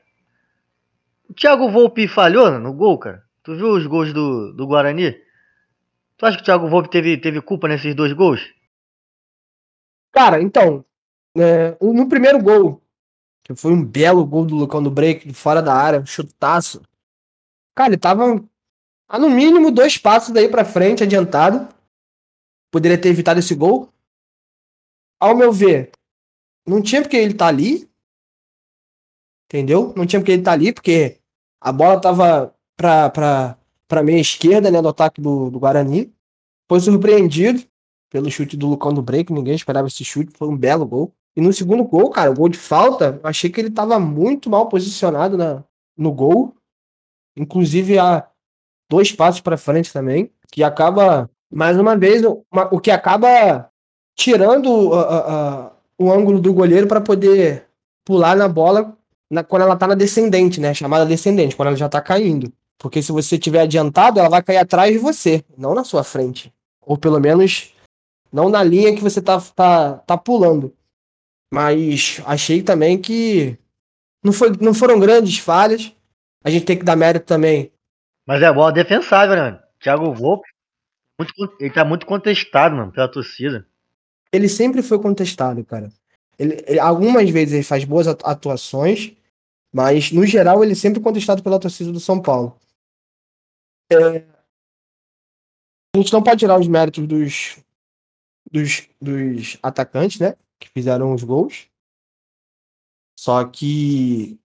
O 1.28 1.34
Thiago 1.34 1.70
Volpe 1.72 2.08
falhou 2.08 2.60
no 2.60 2.72
gol, 2.72 3.00
cara. 3.00 3.24
Tu 3.42 3.56
viu 3.56 3.72
os 3.72 3.88
gols 3.88 4.14
do, 4.14 4.54
do 4.54 4.68
Guarani? 4.68 5.16
Tu 6.18 6.26
acha 6.26 6.38
que 6.38 6.44
o 6.44 6.46
Thiago 6.46 6.70
Volpe 6.70 6.90
teve, 6.90 7.18
teve 7.20 7.42
culpa 7.42 7.68
nesses 7.68 7.96
dois 7.96 8.14
gols? 8.14 8.42
Cara, 10.12 10.42
então, 10.42 10.86
é, 11.36 11.76
no 11.82 12.08
primeiro 12.08 12.42
gol, 12.42 12.82
que 13.44 13.56
foi 13.56 13.72
um 13.74 13.84
belo 13.84 14.26
gol 14.26 14.46
do 14.46 14.56
Lucão 14.56 14.82
do 14.82 14.92
break, 14.92 15.34
fora 15.34 15.62
da 15.62 15.74
área, 15.74 16.00
um 16.00 16.06
chutaço. 16.06 16.82
Cara, 17.76 17.90
ele 17.90 17.98
tava 17.98 18.44
a 19.08 19.20
no 19.20 19.30
mínimo 19.30 19.72
dois 19.72 19.98
passos 19.98 20.34
daí 20.34 20.48
para 20.48 20.64
frente, 20.66 21.04
adiantado. 21.04 21.68
Poderia 22.72 23.00
ter 23.00 23.10
evitado 23.10 23.40
esse 23.40 23.54
gol. 23.54 23.90
Ao 25.20 25.36
meu 25.36 25.52
ver, 25.52 25.92
não 26.66 26.82
tinha 26.82 27.02
porque 27.02 27.18
ele 27.18 27.34
tá 27.34 27.48
ali. 27.48 27.90
Entendeu? 29.46 29.94
Não 29.96 30.06
tinha 30.06 30.20
porque 30.20 30.32
ele 30.32 30.44
tá 30.44 30.52
ali, 30.52 30.74
porque 30.74 31.20
a 31.62 31.72
bola 31.72 32.02
tava 32.02 32.56
pra, 32.76 33.10
pra, 33.10 33.58
para 33.94 34.02
meia 34.02 34.20
esquerda, 34.20 34.72
né, 34.72 34.82
do 34.82 34.88
ataque 34.88 35.22
do, 35.22 35.52
do 35.52 35.60
Guarani. 35.60 36.12
Foi 36.68 36.80
surpreendido 36.80 37.64
pelo 38.10 38.32
chute 38.32 38.58
do 38.58 38.68
Lucão 38.68 38.92
do 38.92 39.04
Break, 39.04 39.32
ninguém 39.32 39.54
esperava 39.54 39.88
esse 39.88 40.04
chute, 40.04 40.34
foi 40.36 40.48
um 40.48 40.58
belo 40.58 40.84
gol. 40.84 41.14
E 41.36 41.42
no 41.42 41.54
segundo 41.54 41.84
gol, 41.84 42.10
cara, 42.10 42.32
o 42.32 42.34
gol 42.34 42.50
de 42.50 42.58
falta, 42.58 43.20
eu 43.22 43.30
achei 43.30 43.52
que 43.52 43.62
ele 43.62 43.68
estava 43.68 44.00
muito 44.00 44.50
mal 44.50 44.68
posicionado 44.68 45.38
na, 45.38 45.64
no 45.96 46.12
gol. 46.12 46.56
Inclusive 47.38 48.00
a 48.00 48.28
dois 48.90 49.12
passos 49.12 49.42
para 49.42 49.58
frente 49.58 49.94
também, 49.94 50.32
que 50.52 50.64
acaba 50.64 51.30
mais 51.52 51.78
uma 51.78 51.96
vez 51.96 52.24
uma, 52.24 52.74
o 52.74 52.80
que 52.80 52.90
acaba 52.90 53.70
tirando 54.16 54.92
a, 54.96 55.02
a, 55.02 55.72
o 56.00 56.12
ângulo 56.12 56.40
do 56.40 56.52
goleiro 56.52 56.88
para 56.88 57.00
poder 57.00 57.68
pular 58.04 58.36
na 58.36 58.48
bola 58.48 58.98
na, 59.30 59.44
quando 59.44 59.62
ela 59.62 59.76
tá 59.76 59.86
na 59.86 59.94
descendente, 59.94 60.60
né? 60.60 60.74
Chamada 60.74 61.06
descendente, 61.06 61.56
quando 61.56 61.68
ela 61.68 61.78
já 61.78 61.88
tá 61.88 62.02
caindo. 62.02 62.52
Porque 62.84 63.02
se 63.02 63.14
você 63.14 63.40
tiver 63.40 63.62
adiantado, 63.62 64.20
ela 64.20 64.28
vai 64.28 64.44
cair 64.44 64.58
atrás 64.58 64.92
de 64.92 64.98
você, 64.98 65.42
não 65.58 65.74
na 65.74 65.86
sua 65.86 66.04
frente. 66.04 66.54
Ou 66.82 66.98
pelo 66.98 67.18
menos 67.18 67.74
não 68.30 68.50
na 68.50 68.62
linha 68.62 68.94
que 68.94 69.02
você 69.02 69.22
tá, 69.22 69.40
tá, 69.56 70.00
tá 70.00 70.18
pulando. 70.18 70.76
Mas 71.50 72.22
achei 72.26 72.62
também 72.62 73.02
que 73.02 73.58
não, 74.22 74.34
foi, 74.34 74.52
não 74.60 74.74
foram 74.74 75.00
grandes 75.00 75.38
falhas. 75.38 75.96
A 76.44 76.50
gente 76.50 76.66
tem 76.66 76.78
que 76.78 76.84
dar 76.84 76.98
mérito 76.98 77.26
também. 77.26 77.72
Mas 78.28 78.42
é 78.42 78.52
bola 78.52 78.74
defensável, 78.74 79.38
né? 79.38 79.64
Thiago 79.80 80.14
Volpe, 80.14 80.50
muito, 81.18 81.34
ele 81.62 81.74
tá 81.74 81.86
muito 81.86 82.06
contestado, 82.06 82.76
mano, 82.76 82.92
pela 82.92 83.08
torcida. 83.08 83.66
Ele 84.30 84.50
sempre 84.50 84.82
foi 84.82 85.00
contestado, 85.00 85.64
cara. 85.64 85.90
Ele, 86.38 86.62
ele, 86.68 86.80
algumas 86.80 87.30
vezes 87.30 87.54
ele 87.54 87.64
faz 87.64 87.86
boas 87.86 88.08
atuações, 88.08 89.14
mas 89.74 90.12
no 90.12 90.26
geral 90.26 90.62
ele 90.62 90.74
é 90.74 90.76
sempre 90.76 91.00
contestado 91.00 91.42
pela 91.42 91.58
torcida 91.58 91.90
do 91.90 92.00
São 92.02 92.22
Paulo. 92.22 92.60
É, 93.94 94.26
a 95.96 96.00
gente 96.00 96.12
não 96.12 96.24
pode 96.24 96.40
tirar 96.40 96.60
os 96.60 96.68
méritos 96.68 97.08
dos, 97.08 97.58
dos, 98.52 98.90
dos 99.00 99.58
atacantes, 99.62 100.20
né? 100.20 100.36
Que 100.60 100.70
fizeram 100.70 101.14
os 101.14 101.24
gols. 101.24 101.68
Só 103.20 103.46
que 103.46 104.40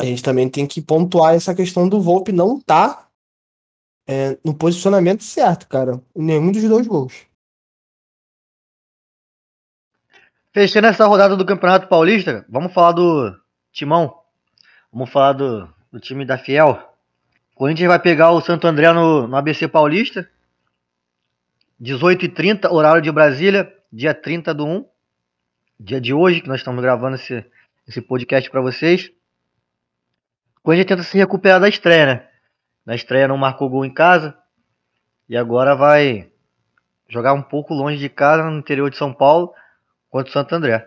a 0.00 0.04
gente 0.04 0.22
também 0.22 0.48
tem 0.48 0.66
que 0.66 0.80
pontuar 0.80 1.34
essa 1.34 1.54
questão 1.54 1.88
do 1.88 2.00
Volpe 2.00 2.32
não 2.32 2.60
tá 2.60 3.08
é, 4.06 4.38
no 4.44 4.54
posicionamento 4.56 5.24
certo, 5.24 5.68
cara. 5.68 6.00
Em 6.14 6.22
nenhum 6.22 6.52
dos 6.52 6.62
dois 6.62 6.86
gols. 6.86 7.26
Fechando 10.52 10.86
essa 10.86 11.06
rodada 11.06 11.36
do 11.36 11.44
Campeonato 11.44 11.88
Paulista, 11.88 12.46
vamos 12.48 12.72
falar 12.72 12.92
do 12.92 13.38
Timão. 13.72 14.22
Vamos 14.90 15.10
falar 15.10 15.34
do, 15.34 15.68
do 15.92 16.00
time 16.00 16.24
da 16.24 16.38
Fiel. 16.38 16.95
Corinthians 17.56 17.88
vai 17.88 17.98
pegar 17.98 18.32
o 18.32 18.40
Santo 18.42 18.66
André 18.66 18.92
no, 18.92 19.26
no 19.26 19.34
ABC 19.34 19.66
Paulista. 19.66 20.28
18h30, 21.80 22.70
horário 22.70 23.00
de 23.00 23.10
Brasília, 23.10 23.74
dia 23.90 24.12
30 24.12 24.52
do 24.52 24.66
1. 24.66 24.84
Dia 25.80 25.98
de 25.98 26.12
hoje, 26.12 26.42
que 26.42 26.48
nós 26.48 26.60
estamos 26.60 26.82
gravando 26.82 27.16
esse, 27.16 27.42
esse 27.88 28.02
podcast 28.02 28.50
para 28.50 28.60
vocês. 28.60 29.10
O 30.58 30.60
Corinthians 30.64 30.98
tenta 30.98 31.02
se 31.02 31.16
recuperar 31.16 31.58
da 31.58 31.66
estreia, 31.66 32.06
né? 32.06 32.28
Na 32.84 32.94
estreia 32.94 33.26
não 33.26 33.38
marcou 33.38 33.70
gol 33.70 33.86
em 33.86 33.94
casa. 33.94 34.36
E 35.26 35.34
agora 35.34 35.74
vai 35.74 36.30
jogar 37.08 37.32
um 37.32 37.42
pouco 37.42 37.72
longe 37.72 37.96
de 37.96 38.10
casa, 38.10 38.50
no 38.50 38.58
interior 38.58 38.90
de 38.90 38.98
São 38.98 39.14
Paulo 39.14 39.54
contra 40.10 40.28
o 40.28 40.32
Santo 40.32 40.54
André. 40.54 40.86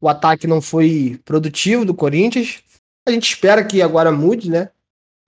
O 0.00 0.08
ataque 0.08 0.46
não 0.46 0.62
foi 0.62 1.20
produtivo 1.24 1.84
do 1.84 1.92
Corinthians. 1.92 2.62
A 3.04 3.10
gente 3.10 3.28
espera 3.28 3.64
que 3.64 3.82
agora 3.82 4.12
mude, 4.12 4.48
né? 4.48 4.70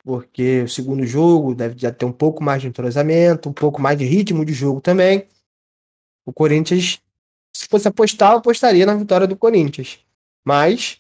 Porque 0.09 0.63
o 0.63 0.69
segundo 0.71 1.05
jogo 1.05 1.55
deve 1.55 1.79
já 1.79 1.93
ter 1.93 2.07
um 2.07 2.13
pouco 2.13 2.43
mais 2.43 2.63
de 2.63 2.69
entrosamento, 2.69 3.51
um 3.51 3.53
pouco 3.53 3.79
mais 3.79 3.99
de 3.99 4.07
ritmo 4.07 4.43
de 4.43 4.55
jogo 4.55 4.81
também. 4.81 5.27
O 6.25 6.33
Corinthians, 6.33 6.99
se 7.53 7.69
fosse 7.69 7.89
apostar, 7.89 8.33
apostaria 8.33 8.87
na 8.87 8.95
vitória 8.95 9.27
do 9.27 9.37
Corinthians. 9.37 9.99
Mas, 10.43 10.99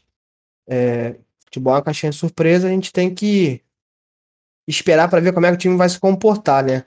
é, 0.68 1.14
futebol 1.42 1.72
é 1.72 1.76
uma 1.76 1.82
caixinha 1.82 2.10
de 2.10 2.18
surpresa, 2.18 2.68
a 2.68 2.70
gente 2.70 2.92
tem 2.92 3.14
que 3.14 3.62
esperar 4.66 5.08
para 5.08 5.20
ver 5.20 5.32
como 5.32 5.46
é 5.46 5.48
que 5.48 5.54
o 5.54 5.58
time 5.58 5.78
vai 5.78 5.88
se 5.88 5.98
comportar, 5.98 6.62
né? 6.62 6.84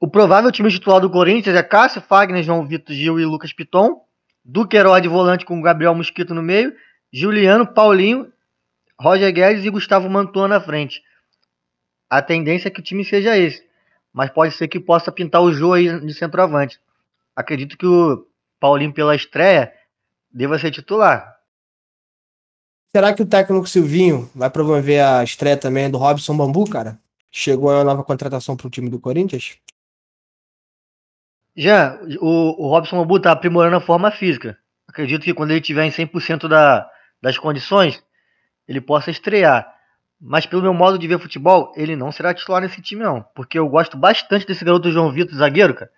O 0.00 0.08
provável 0.08 0.50
time 0.50 0.70
titular 0.70 0.98
do 0.98 1.10
Corinthians 1.10 1.56
é 1.56 1.62
Cássio, 1.62 2.00
Fagner, 2.00 2.42
João 2.42 2.66
Vitor 2.66 2.96
Gil 2.96 3.20
e 3.20 3.26
Lucas 3.26 3.52
Piton. 3.52 4.00
Duqueiroz 4.42 5.02
de 5.02 5.08
volante 5.08 5.44
com 5.44 5.60
Gabriel 5.60 5.94
Mosquito 5.94 6.34
no 6.34 6.42
meio. 6.42 6.72
Juliano, 7.12 7.66
Paulinho, 7.66 8.32
Roger 9.00 9.32
Guedes 9.32 9.64
e 9.64 9.70
Gustavo 9.70 10.10
Mantua 10.10 10.46
na 10.46 10.60
frente. 10.60 11.02
A 12.08 12.20
tendência 12.20 12.68
é 12.68 12.70
que 12.70 12.80
o 12.80 12.82
time 12.82 13.04
seja 13.04 13.36
esse. 13.36 13.66
Mas 14.12 14.30
pode 14.30 14.54
ser 14.54 14.68
que 14.68 14.78
possa 14.78 15.10
pintar 15.10 15.40
o 15.40 15.52
jogo 15.52 15.74
aí 15.74 16.00
de 16.00 16.12
centroavante. 16.12 16.78
Acredito 17.34 17.78
que 17.78 17.86
o 17.86 18.26
Paulinho, 18.58 18.92
pela 18.92 19.16
estreia, 19.16 19.72
deva 20.30 20.58
ser 20.58 20.70
titular. 20.70 21.34
Será 22.94 23.14
que 23.14 23.22
o 23.22 23.26
técnico 23.26 23.68
Silvinho 23.68 24.28
vai 24.34 24.50
promover 24.50 25.02
a 25.02 25.24
estreia 25.24 25.56
também 25.56 25.90
do 25.90 25.96
Robson 25.96 26.36
Bambu, 26.36 26.68
cara? 26.68 26.98
Chegou 27.30 27.70
a 27.70 27.84
nova 27.84 28.02
contratação 28.02 28.56
para 28.56 28.66
o 28.66 28.70
time 28.70 28.90
do 28.90 28.98
Corinthians? 28.98 29.56
Já, 31.56 31.98
o, 32.20 32.66
o 32.66 32.68
Robson 32.68 32.96
Mabu 32.96 33.16
está 33.16 33.32
aprimorando 33.32 33.76
a 33.76 33.80
forma 33.80 34.10
física. 34.10 34.58
Acredito 34.86 35.22
que 35.22 35.32
quando 35.32 35.52
ele 35.52 35.60
tiver 35.60 35.84
em 35.84 35.90
100% 35.90 36.48
da, 36.48 36.90
das 37.22 37.38
condições, 37.38 38.02
ele 38.70 38.80
possa 38.80 39.10
estrear. 39.10 39.66
Mas 40.20 40.46
pelo 40.46 40.62
meu 40.62 40.72
modo 40.72 40.96
de 40.96 41.08
ver 41.08 41.18
futebol, 41.18 41.72
ele 41.74 41.96
não 41.96 42.12
será 42.12 42.32
titular 42.32 42.62
nesse 42.62 42.80
time 42.80 43.02
não. 43.02 43.24
Porque 43.34 43.58
eu 43.58 43.68
gosto 43.68 43.96
bastante 43.96 44.46
desse 44.46 44.64
garoto 44.64 44.92
João 44.92 45.10
Vitor, 45.10 45.34
zagueiro, 45.34 45.74
cara. 45.74 45.90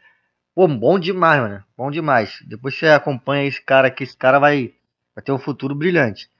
Pô, 0.54 0.66
bom 0.66 0.98
demais, 0.98 1.40
mano. 1.40 1.64
Bom 1.76 1.90
demais. 1.90 2.42
Depois 2.46 2.74
você 2.74 2.86
acompanha 2.86 3.46
esse 3.46 3.60
cara 3.60 3.90
que 3.90 4.04
esse 4.04 4.16
cara 4.16 4.38
vai, 4.38 4.72
vai 5.14 5.22
ter 5.22 5.32
um 5.32 5.38
futuro 5.38 5.74
brilhante. 5.74 6.30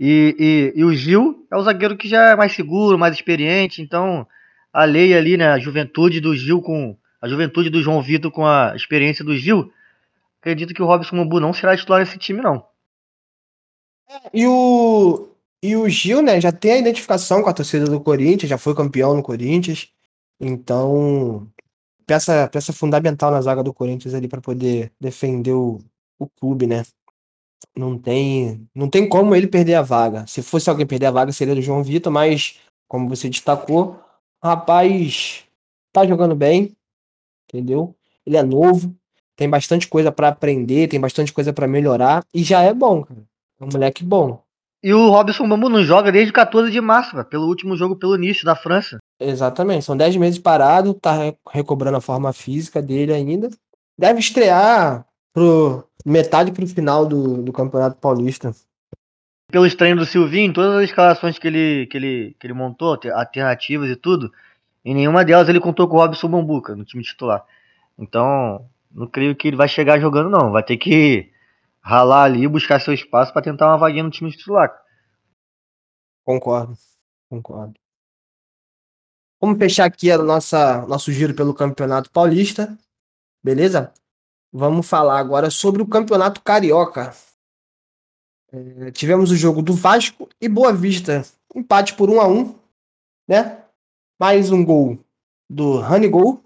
E, 0.00 0.72
e, 0.74 0.80
e, 0.80 0.84
o 0.84 0.92
Gil 0.92 1.46
é 1.50 1.56
o 1.56 1.62
zagueiro 1.62 1.96
que 1.96 2.08
já 2.08 2.30
é 2.30 2.36
mais 2.36 2.52
seguro, 2.52 2.98
mais 2.98 3.14
experiente. 3.14 3.80
Então, 3.80 4.26
a 4.72 4.84
lei 4.84 5.16
ali, 5.16 5.36
né? 5.36 5.48
A 5.48 5.58
juventude 5.58 6.20
do 6.20 6.34
Gil 6.34 6.60
com, 6.60 6.96
a 7.22 7.28
juventude 7.28 7.70
do 7.70 7.82
João 7.82 8.02
Vitor 8.02 8.32
com 8.32 8.46
a 8.46 8.74
experiência 8.74 9.24
do 9.24 9.36
Gil, 9.36 9.72
acredito 10.40 10.74
que 10.74 10.82
o 10.82 10.86
Robson 10.86 11.16
Mambu 11.16 11.38
não 11.38 11.52
será 11.52 11.76
titular 11.76 12.00
nesse 12.00 12.18
time, 12.18 12.40
não. 12.40 12.64
E 14.32 14.46
o, 14.46 15.27
e 15.62 15.76
o 15.76 15.88
Gil, 15.88 16.22
né, 16.22 16.40
já 16.40 16.52
tem 16.52 16.72
a 16.72 16.78
identificação 16.78 17.42
com 17.42 17.48
a 17.48 17.52
torcida 17.54 17.86
do 17.86 18.00
Corinthians, 18.00 18.48
já 18.48 18.58
foi 18.58 18.74
campeão 18.74 19.14
no 19.14 19.22
Corinthians. 19.22 19.88
Então, 20.40 21.50
peça, 22.06 22.48
peça 22.48 22.72
fundamental 22.72 23.30
na 23.30 23.40
zaga 23.40 23.62
do 23.62 23.74
Corinthians 23.74 24.14
ali 24.14 24.28
para 24.28 24.40
poder 24.40 24.92
defender 25.00 25.52
o, 25.52 25.80
o 26.18 26.28
clube, 26.28 26.66
né? 26.66 26.84
Não 27.76 27.98
tem, 27.98 28.68
não 28.74 28.88
tem 28.88 29.08
como 29.08 29.34
ele 29.34 29.46
perder 29.46 29.74
a 29.74 29.82
vaga. 29.82 30.26
Se 30.26 30.42
fosse 30.42 30.70
alguém 30.70 30.86
perder 30.86 31.06
a 31.06 31.10
vaga, 31.10 31.32
seria 31.32 31.54
do 31.54 31.62
João 31.62 31.82
Vitor, 31.82 32.12
mas 32.12 32.58
como 32.88 33.08
você 33.08 33.28
destacou, 33.28 34.00
o 34.42 34.46
rapaz 34.46 35.44
tá 35.92 36.06
jogando 36.06 36.34
bem, 36.34 36.76
entendeu? 37.48 37.94
Ele 38.24 38.36
é 38.36 38.42
novo, 38.42 38.94
tem 39.36 39.48
bastante 39.48 39.88
coisa 39.88 40.12
para 40.12 40.28
aprender, 40.28 40.88
tem 40.88 41.00
bastante 41.00 41.32
coisa 41.32 41.52
para 41.52 41.68
melhorar 41.68 42.24
e 42.32 42.42
já 42.42 42.62
é 42.62 42.72
bom, 42.74 43.04
cara. 43.04 43.24
É 43.60 43.64
um 43.64 43.68
moleque 43.72 44.04
bom. 44.04 44.42
E 44.82 44.94
o 44.94 45.10
Robson 45.10 45.48
Bambu 45.48 45.68
não 45.68 45.82
joga 45.82 46.12
desde 46.12 46.32
14 46.32 46.70
de 46.70 46.80
março, 46.80 47.12
cara, 47.12 47.24
pelo 47.24 47.46
último 47.46 47.76
jogo 47.76 47.96
pelo 47.96 48.14
início 48.14 48.44
da 48.44 48.54
França. 48.54 48.98
Exatamente, 49.20 49.84
são 49.84 49.96
10 49.96 50.16
meses 50.16 50.38
parado, 50.38 50.94
tá 50.94 51.34
recobrando 51.50 51.96
a 51.96 52.00
forma 52.00 52.32
física 52.32 52.80
dele 52.80 53.12
ainda. 53.12 53.50
Deve 53.98 54.20
estrear 54.20 55.04
pro 55.32 55.84
metade 56.06 56.52
pro 56.52 56.66
final 56.66 57.04
do, 57.04 57.42
do 57.42 57.52
Campeonato 57.52 57.98
Paulista. 58.00 58.52
Pelo 59.50 59.66
estranho 59.66 59.96
do 59.96 60.06
Silvinho, 60.06 60.52
todas 60.52 60.76
as 60.76 60.84
escalações 60.84 61.38
que 61.38 61.48
ele, 61.48 61.86
que 61.86 61.96
ele, 61.96 62.36
que 62.38 62.46
ele 62.46 62.54
montou, 62.54 62.98
alternativas 63.14 63.90
e 63.90 63.96
tudo, 63.96 64.30
em 64.84 64.94
nenhuma 64.94 65.24
delas 65.24 65.48
ele 65.48 65.58
contou 65.58 65.88
com 65.88 65.96
o 65.96 66.00
Robson 66.00 66.28
Bambuca 66.28 66.76
no 66.76 66.84
time 66.84 67.02
titular. 67.02 67.44
Então, 67.98 68.64
não 68.92 69.06
creio 69.06 69.34
que 69.34 69.48
ele 69.48 69.56
vai 69.56 69.66
chegar 69.66 69.98
jogando, 69.98 70.30
não. 70.30 70.52
Vai 70.52 70.62
ter 70.62 70.76
que 70.76 71.30
ralar 71.88 72.24
ali, 72.24 72.46
buscar 72.46 72.80
seu 72.82 72.92
espaço 72.92 73.32
para 73.32 73.40
tentar 73.40 73.66
uma 73.66 73.78
vaguinha 73.78 74.02
no 74.02 74.10
time 74.10 74.30
titular. 74.30 74.70
Concordo, 76.22 76.76
concordo. 77.30 77.80
Vamos 79.40 79.56
fechar 79.56 79.86
aqui 79.86 80.10
a 80.10 80.18
nossa 80.18 80.86
nosso 80.86 81.10
giro 81.10 81.34
pelo 81.34 81.54
Campeonato 81.54 82.10
Paulista, 82.10 82.76
beleza? 83.42 83.90
Vamos 84.52 84.86
falar 84.86 85.18
agora 85.18 85.48
sobre 85.48 85.80
o 85.80 85.86
Campeonato 85.86 86.42
Carioca. 86.42 87.14
É, 88.52 88.90
tivemos 88.90 89.30
o 89.30 89.36
jogo 89.36 89.62
do 89.62 89.72
Vasco 89.72 90.28
e 90.38 90.46
Boa 90.46 90.74
Vista, 90.74 91.24
empate 91.54 91.94
por 91.94 92.10
1 92.10 92.20
a 92.20 92.28
1, 92.28 92.58
né? 93.26 93.64
Mais 94.20 94.50
um 94.50 94.62
gol 94.62 94.98
do 95.48 95.80
Gol 96.10 96.42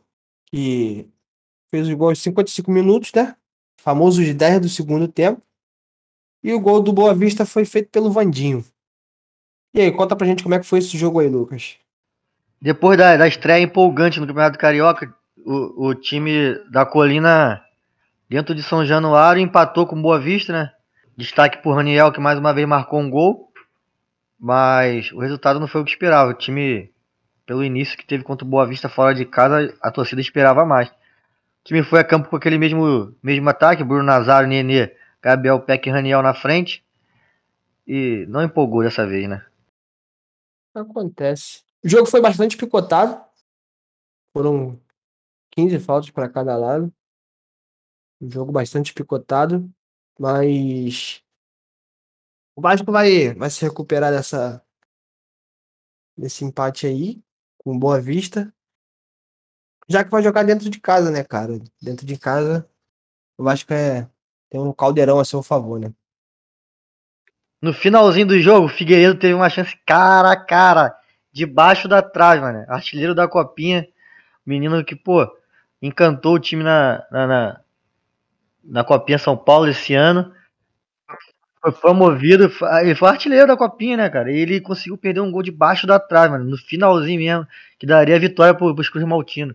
que 0.46 1.10
fez 1.68 1.88
o 1.88 1.96
gol 1.96 2.10
aos 2.10 2.20
55 2.20 2.70
minutos, 2.70 3.10
né? 3.12 3.36
Famoso 3.82 4.24
de 4.24 4.32
10 4.32 4.60
do 4.60 4.68
segundo 4.68 5.08
tempo. 5.08 5.42
E 6.40 6.52
o 6.52 6.60
gol 6.60 6.80
do 6.80 6.92
Boa 6.92 7.12
Vista 7.12 7.44
foi 7.44 7.64
feito 7.64 7.90
pelo 7.90 8.12
Vandinho. 8.12 8.64
E 9.74 9.80
aí, 9.80 9.90
conta 9.90 10.14
pra 10.14 10.24
gente 10.24 10.44
como 10.44 10.54
é 10.54 10.60
que 10.60 10.66
foi 10.66 10.78
esse 10.78 10.96
jogo 10.96 11.18
aí, 11.18 11.28
Lucas. 11.28 11.78
Depois 12.60 12.96
da, 12.96 13.16
da 13.16 13.26
estreia 13.26 13.60
empolgante 13.60 14.20
no 14.20 14.26
Campeonato 14.26 14.56
Carioca, 14.56 15.12
o, 15.44 15.88
o 15.88 15.94
time 15.96 16.54
da 16.70 16.86
Colina, 16.86 17.60
dentro 18.28 18.54
de 18.54 18.62
São 18.62 18.86
Januário, 18.86 19.42
empatou 19.42 19.84
com 19.84 20.00
Boa 20.00 20.20
Vista, 20.20 20.52
né? 20.52 20.70
Destaque 21.16 21.60
por 21.60 21.74
Raniel, 21.74 22.12
que 22.12 22.20
mais 22.20 22.38
uma 22.38 22.54
vez 22.54 22.68
marcou 22.68 23.00
um 23.00 23.10
gol. 23.10 23.52
Mas 24.38 25.10
o 25.10 25.18
resultado 25.18 25.58
não 25.58 25.66
foi 25.66 25.80
o 25.80 25.84
que 25.84 25.90
esperava. 25.90 26.30
O 26.30 26.34
time 26.34 26.88
pelo 27.44 27.64
início 27.64 27.98
que 27.98 28.06
teve 28.06 28.22
contra 28.22 28.46
o 28.46 28.48
Boa 28.48 28.64
Vista 28.64 28.88
fora 28.88 29.12
de 29.12 29.24
casa, 29.24 29.74
a 29.82 29.90
torcida 29.90 30.20
esperava 30.20 30.64
mais. 30.64 30.88
Time 31.64 31.82
foi 31.82 32.00
a 32.00 32.04
campo 32.04 32.28
com 32.28 32.36
aquele 32.36 32.58
mesmo, 32.58 33.14
mesmo 33.22 33.48
ataque, 33.48 33.84
Bruno 33.84 34.02
Nazário, 34.02 34.48
Nenê, 34.48 34.96
Gabriel 35.20 35.60
Peck 35.60 35.88
e 35.88 35.92
Raniel 35.92 36.22
na 36.22 36.34
frente. 36.34 36.84
E 37.86 38.26
não 38.28 38.42
empolgou 38.42 38.82
dessa 38.82 39.06
vez, 39.06 39.28
né? 39.28 39.44
Acontece. 40.74 41.64
O 41.84 41.88
jogo 41.88 42.06
foi 42.06 42.20
bastante 42.20 42.56
picotado. 42.56 43.20
Foram 44.32 44.80
15 45.50 45.78
faltas 45.80 46.10
para 46.10 46.28
cada 46.28 46.56
lado. 46.56 46.92
Um 48.20 48.30
jogo 48.30 48.52
bastante 48.52 48.94
picotado, 48.94 49.68
mas 50.18 51.22
o 52.54 52.60
Vasco 52.60 52.90
vai, 52.92 53.34
vai 53.34 53.50
se 53.50 53.64
recuperar 53.64 54.12
dessa 54.12 54.64
desse 56.16 56.44
empate 56.44 56.86
aí, 56.86 57.22
com 57.58 57.78
boa 57.78 58.00
vista. 58.00 58.52
Já 59.88 60.04
que 60.04 60.10
vai 60.10 60.22
jogar 60.22 60.44
dentro 60.44 60.70
de 60.70 60.80
casa, 60.80 61.10
né, 61.10 61.24
cara? 61.24 61.60
Dentro 61.80 62.06
de 62.06 62.16
casa, 62.16 62.68
o 63.36 63.44
Vasco 63.44 63.72
é, 63.72 64.06
tem 64.48 64.60
um 64.60 64.72
caldeirão 64.72 65.18
a 65.18 65.24
seu 65.24 65.42
favor, 65.42 65.78
né? 65.80 65.92
No 67.60 67.72
finalzinho 67.72 68.26
do 68.26 68.40
jogo, 68.40 68.66
o 68.66 68.68
Figueiredo 68.68 69.18
teve 69.18 69.34
uma 69.34 69.48
chance 69.48 69.76
cara 69.86 70.32
a 70.32 70.36
cara, 70.36 70.96
debaixo 71.32 71.86
da 71.88 72.02
trave, 72.02 72.40
mano. 72.40 72.64
Artilheiro 72.68 73.14
da 73.14 73.28
copinha. 73.28 73.86
Menino 74.44 74.84
que, 74.84 74.96
pô, 74.96 75.24
encantou 75.80 76.34
o 76.34 76.40
time 76.40 76.64
na, 76.64 77.04
na, 77.10 77.26
na, 77.26 77.60
na 78.64 78.84
Copinha 78.84 79.18
São 79.18 79.36
Paulo 79.36 79.68
esse 79.68 79.94
ano. 79.94 80.32
Foi 81.60 81.70
promovido, 81.70 82.50
ele 82.82 82.94
foi 82.96 83.08
artilheiro 83.08 83.46
da 83.46 83.56
Copinha, 83.56 83.96
né, 83.96 84.10
cara? 84.10 84.32
E 84.32 84.36
ele 84.36 84.60
conseguiu 84.60 84.98
perder 84.98 85.20
um 85.20 85.30
gol 85.30 85.44
debaixo 85.44 85.86
da 85.86 86.00
trave, 86.00 86.32
mano, 86.32 86.44
no 86.44 86.58
finalzinho 86.58 87.20
mesmo, 87.20 87.46
que 87.78 87.86
daria 87.86 88.16
a 88.16 88.18
vitória 88.18 88.52
pro, 88.52 88.74
pros 88.74 88.88
Cruz 88.88 89.04
Maltino. 89.04 89.54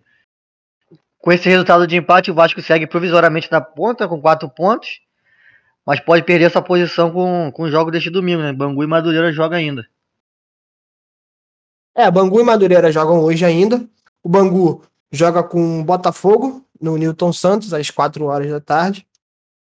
Com 1.27 1.33
esse 1.33 1.49
resultado 1.49 1.85
de 1.85 1.97
empate, 1.97 2.31
o 2.31 2.33
Vasco 2.33 2.61
segue 2.61 2.87
provisoriamente 2.87 3.51
na 3.51 3.59
ponta, 3.59 4.07
com 4.07 4.21
quatro 4.21 4.47
pontos, 4.47 5.01
mas 5.85 5.99
pode 5.99 6.23
perder 6.23 6.45
essa 6.45 6.61
posição 6.61 7.11
com, 7.11 7.51
com 7.51 7.63
o 7.63 7.69
jogo 7.69 7.91
deste 7.91 8.09
domingo, 8.09 8.41
né? 8.41 8.53
Bangu 8.53 8.81
e 8.81 8.87
Madureira 8.87 9.29
jogam 9.33 9.57
ainda. 9.57 9.85
É, 11.93 12.09
Bangu 12.09 12.39
e 12.39 12.43
Madureira 12.45 12.89
jogam 12.93 13.19
hoje 13.19 13.43
ainda. 13.43 13.85
O 14.23 14.29
Bangu 14.29 14.85
joga 15.11 15.43
com 15.43 15.81
o 15.81 15.83
Botafogo 15.83 16.65
no 16.79 16.95
Newton 16.95 17.33
Santos 17.33 17.73
às 17.73 17.89
4 17.89 18.23
horas 18.23 18.49
da 18.49 18.61
tarde. 18.61 19.05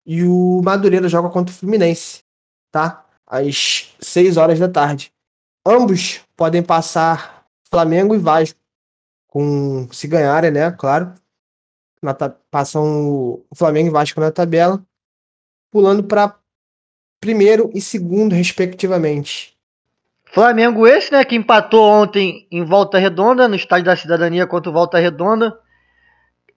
E 0.05 0.23
o 0.23 0.61
Madureira 0.63 1.09
joga 1.09 1.31
contra 1.31 1.51
o 1.51 1.57
Fluminense, 1.57 2.23
tá? 2.71 3.07
Às 3.27 3.97
6 4.01 4.37
horas 4.37 4.59
da 4.59 4.69
tarde. 4.69 5.11
Ambos 5.65 6.21
podem 6.37 6.63
passar 6.63 7.47
Flamengo 7.71 8.15
e 8.15 8.19
Vasco. 8.19 8.61
Com, 9.27 9.89
se 9.91 10.07
ganharem, 10.07 10.51
né? 10.51 10.71
Claro. 10.71 11.24
Na, 12.05 12.15
passam 12.51 13.43
o 13.51 13.55
Flamengo 13.55 13.89
e 13.89 13.93
Vasco 13.93 14.21
na 14.21 14.31
tabela. 14.31 14.85
Pulando 15.71 16.05
para 16.05 16.37
primeiro 17.21 17.71
e 17.75 17.81
segundo, 17.81 18.35
respectivamente. 18.35 19.55
Flamengo 20.27 20.87
esse, 20.87 21.13
né, 21.13 21.25
que 21.25 21.35
empatou 21.35 21.83
ontem 21.89 22.47
em 22.51 22.65
Volta 22.65 22.99
Redonda, 22.99 23.49
no 23.49 23.55
Estádio 23.55 23.87
da 23.87 23.97
Cidadania 23.97 24.47
contra 24.47 24.69
o 24.69 24.73
Volta 24.73 24.99
Redonda. 24.99 25.59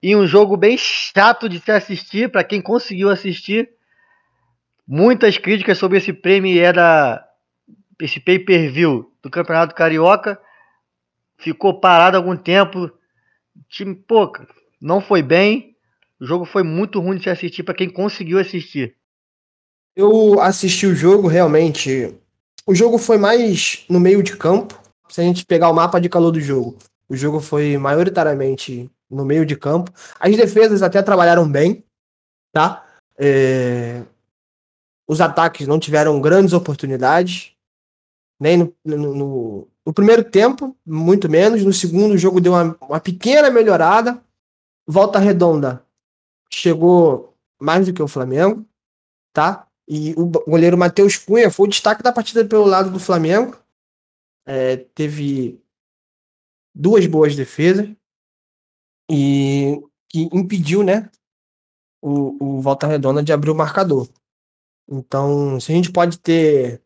E 0.01 0.15
um 0.15 0.27
jogo 0.27 0.57
bem 0.57 0.77
chato 0.77 1.47
de 1.47 1.59
se 1.59 1.71
assistir, 1.71 2.31
para 2.31 2.43
quem 2.43 2.61
conseguiu 2.61 3.09
assistir. 3.09 3.69
Muitas 4.87 5.37
críticas 5.37 5.77
sobre 5.77 5.97
esse 5.97 6.11
prêmio 6.11 6.73
da 6.73 7.23
esse 7.99 8.19
pay-per-view 8.19 9.11
do 9.21 9.29
Campeonato 9.29 9.73
Carioca. 9.73 10.39
Ficou 11.37 11.79
parado 11.79 12.17
algum 12.17 12.35
tempo. 12.35 12.85
O 12.85 12.91
time, 13.69 13.95
pô, 13.95 14.31
não 14.81 15.01
foi 15.01 15.21
bem. 15.21 15.75
O 16.19 16.25
jogo 16.25 16.45
foi 16.45 16.63
muito 16.63 16.99
ruim 16.99 17.17
de 17.17 17.23
se 17.23 17.29
assistir 17.29 17.63
para 17.63 17.75
quem 17.75 17.89
conseguiu 17.89 18.39
assistir. 18.39 18.95
Eu 19.95 20.39
assisti 20.39 20.85
o 20.85 20.95
jogo 20.95 21.27
realmente 21.27 22.15
o 22.67 22.75
jogo 22.75 22.97
foi 22.97 23.17
mais 23.17 23.85
no 23.89 23.97
meio 23.97 24.21
de 24.21 24.35
campo. 24.35 24.77
Se 25.07 25.21
a 25.21 25.23
gente 25.23 25.45
pegar 25.45 25.69
o 25.69 25.73
mapa 25.73 26.01
de 26.01 26.09
calor 26.09 26.31
do 26.31 26.41
jogo, 26.41 26.77
o 27.07 27.15
jogo 27.15 27.39
foi 27.39 27.77
maioritariamente 27.77 28.91
no 29.09 29.23
meio 29.23 29.45
de 29.45 29.55
campo. 29.55 29.89
As 30.19 30.35
defesas 30.35 30.83
até 30.83 31.01
trabalharam 31.01 31.49
bem, 31.49 31.81
tá? 32.51 32.85
É... 33.17 34.03
Os 35.07 35.21
ataques 35.21 35.65
não 35.65 35.79
tiveram 35.79 36.19
grandes 36.19 36.51
oportunidades, 36.51 37.53
nem 38.37 38.57
no, 38.57 38.73
no, 38.83 39.67
no, 39.85 39.93
primeiro 39.93 40.25
tempo, 40.25 40.75
muito 40.85 41.29
menos. 41.29 41.63
No 41.63 41.71
segundo, 41.71 42.15
o 42.15 42.17
jogo 42.17 42.41
deu 42.41 42.51
uma, 42.51 42.75
uma 42.81 42.99
pequena 42.99 43.49
melhorada. 43.49 44.21
Volta 44.87 45.19
redonda 45.19 45.85
chegou 46.49 47.35
mais 47.59 47.85
do 47.85 47.93
que 47.93 48.01
o 48.01 48.07
Flamengo, 48.07 48.65
tá? 49.33 49.67
E 49.87 50.13
o 50.17 50.25
goleiro 50.25 50.77
Matheus 50.77 51.17
Cunha 51.17 51.51
foi 51.51 51.67
o 51.67 51.69
destaque 51.69 52.03
da 52.03 52.11
partida 52.11 52.45
pelo 52.45 52.65
lado 52.65 52.89
do 52.89 52.99
Flamengo. 52.99 53.57
É, 54.45 54.77
teve 54.77 55.61
duas 56.73 57.05
boas 57.05 57.35
defesas 57.35 57.89
e 59.09 59.81
que 60.09 60.29
impediu, 60.33 60.83
né, 60.83 61.09
o, 62.01 62.57
o 62.57 62.61
Volta 62.61 62.87
Redonda 62.87 63.23
de 63.23 63.33
abrir 63.33 63.49
o 63.49 63.55
marcador. 63.55 64.07
Então, 64.87 65.59
se 65.59 65.71
a 65.71 65.75
gente 65.75 65.91
pode 65.91 66.17
ter 66.19 66.81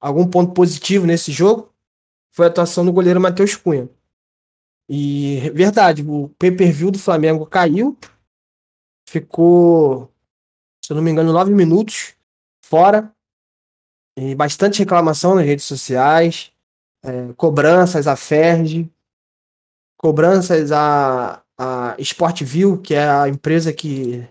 algum 0.00 0.28
ponto 0.28 0.52
positivo 0.52 1.06
nesse 1.06 1.32
jogo, 1.32 1.74
foi 2.30 2.46
a 2.46 2.48
atuação 2.48 2.84
do 2.84 2.92
goleiro 2.92 3.20
Matheus 3.20 3.56
Cunha. 3.56 3.88
E 4.88 5.50
verdade, 5.54 6.02
o 6.02 6.30
pay-per-view 6.38 6.90
do 6.90 6.98
Flamengo 6.98 7.44
caiu, 7.44 7.96
ficou 9.08 10.10
se 10.88 10.92
eu 10.92 10.96
não 10.96 11.02
me 11.02 11.10
engano, 11.10 11.34
nove 11.34 11.52
minutos 11.52 12.14
fora. 12.64 13.12
E 14.16 14.34
bastante 14.34 14.78
reclamação 14.78 15.34
nas 15.34 15.44
redes 15.44 15.66
sociais, 15.66 16.50
é, 17.04 17.30
cobranças 17.34 18.06
à 18.06 18.16
Ferg, 18.16 18.90
cobranças 19.98 20.72
à, 20.72 21.42
à 21.58 21.94
Sportville, 21.98 22.78
que 22.78 22.94
é 22.94 23.06
a 23.06 23.28
empresa 23.28 23.70
que, 23.70 24.26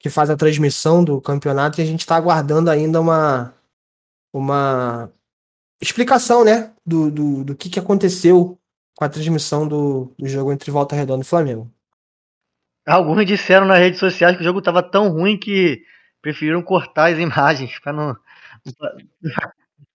que 0.00 0.08
faz 0.08 0.30
a 0.30 0.38
transmissão 0.38 1.04
do 1.04 1.20
campeonato, 1.20 1.78
e 1.78 1.82
a 1.82 1.86
gente 1.86 2.00
está 2.00 2.16
aguardando 2.16 2.70
ainda 2.70 2.98
uma, 2.98 3.54
uma 4.32 5.12
explicação 5.82 6.46
né, 6.46 6.72
do, 6.84 7.10
do, 7.10 7.44
do 7.44 7.54
que, 7.54 7.68
que 7.68 7.78
aconteceu 7.78 8.58
com 8.94 9.04
a 9.04 9.08
transmissão 9.08 9.66
do, 9.66 10.12
do 10.18 10.28
jogo 10.28 10.52
entre 10.52 10.70
Volta 10.70 10.94
Redonda 10.94 11.22
e 11.22 11.26
Flamengo. 11.26 11.70
Alguns 12.86 13.24
disseram 13.26 13.66
nas 13.66 13.78
redes 13.78 13.98
sociais 13.98 14.36
que 14.36 14.42
o 14.42 14.44
jogo 14.44 14.58
estava 14.58 14.82
tão 14.82 15.08
ruim 15.08 15.38
que 15.38 15.82
preferiram 16.20 16.62
cortar 16.62 17.12
as 17.12 17.18
imagens 17.20 17.78
para 17.78 17.92
não, 17.92 18.16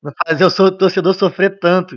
não 0.01 0.11
fazer 0.27 0.45
o 0.45 0.71
torcedor 0.71 1.13
sofrer 1.13 1.59
tanto. 1.59 1.95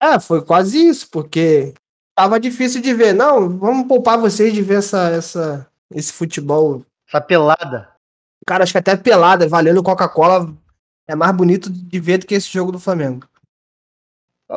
É, 0.00 0.18
foi 0.18 0.44
quase 0.44 0.78
isso, 0.88 1.08
porque 1.10 1.74
tava 2.14 2.40
difícil 2.40 2.80
de 2.82 2.92
ver. 2.92 3.12
Não, 3.12 3.48
vamos 3.58 3.86
poupar 3.86 4.18
vocês 4.18 4.52
de 4.52 4.62
ver 4.62 4.78
essa, 4.78 5.10
essa, 5.10 5.70
esse 5.94 6.12
futebol. 6.12 6.84
Essa 7.06 7.20
pelada. 7.20 7.88
Cara, 8.46 8.64
acho 8.64 8.72
que 8.72 8.78
até 8.78 8.96
pelada, 8.96 9.46
valendo 9.46 9.82
Coca-Cola, 9.82 10.52
é 11.06 11.14
mais 11.14 11.34
bonito 11.34 11.70
de 11.70 12.00
ver 12.00 12.18
do 12.18 12.26
que 12.26 12.34
esse 12.34 12.52
jogo 12.52 12.72
do 12.72 12.80
Flamengo. 12.80 13.28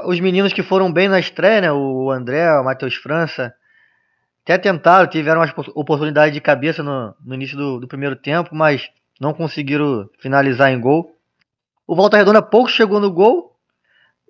Os 0.03 0.19
meninos 0.19 0.51
que 0.51 0.61
foram 0.61 0.91
bem 0.91 1.07
na 1.07 1.19
estreia, 1.19 1.61
né? 1.61 1.71
O 1.71 2.11
André, 2.11 2.51
o 2.59 2.63
Matheus 2.63 2.95
França, 2.95 3.55
até 4.43 4.57
tentaram, 4.57 5.09
tiveram 5.09 5.41
uma 5.41 5.53
oportunidade 5.73 6.33
de 6.33 6.41
cabeça 6.41 6.83
no, 6.83 7.15
no 7.23 7.33
início 7.33 7.57
do, 7.57 7.79
do, 7.79 7.87
primeiro 7.87 8.15
tempo, 8.15 8.53
mas 8.53 8.91
não 9.19 9.33
conseguiram 9.33 10.07
finalizar 10.19 10.71
em 10.71 10.79
gol. 10.79 11.17
O 11.87 11.95
Volta 11.95 12.17
Redonda 12.17 12.41
pouco 12.41 12.69
chegou 12.69 12.99
no 12.99 13.11
gol 13.11 13.57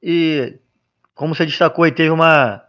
e, 0.01 0.57
como 1.13 1.35
você 1.35 1.45
destacou, 1.45 1.89
teve 1.91 2.11
uma, 2.11 2.63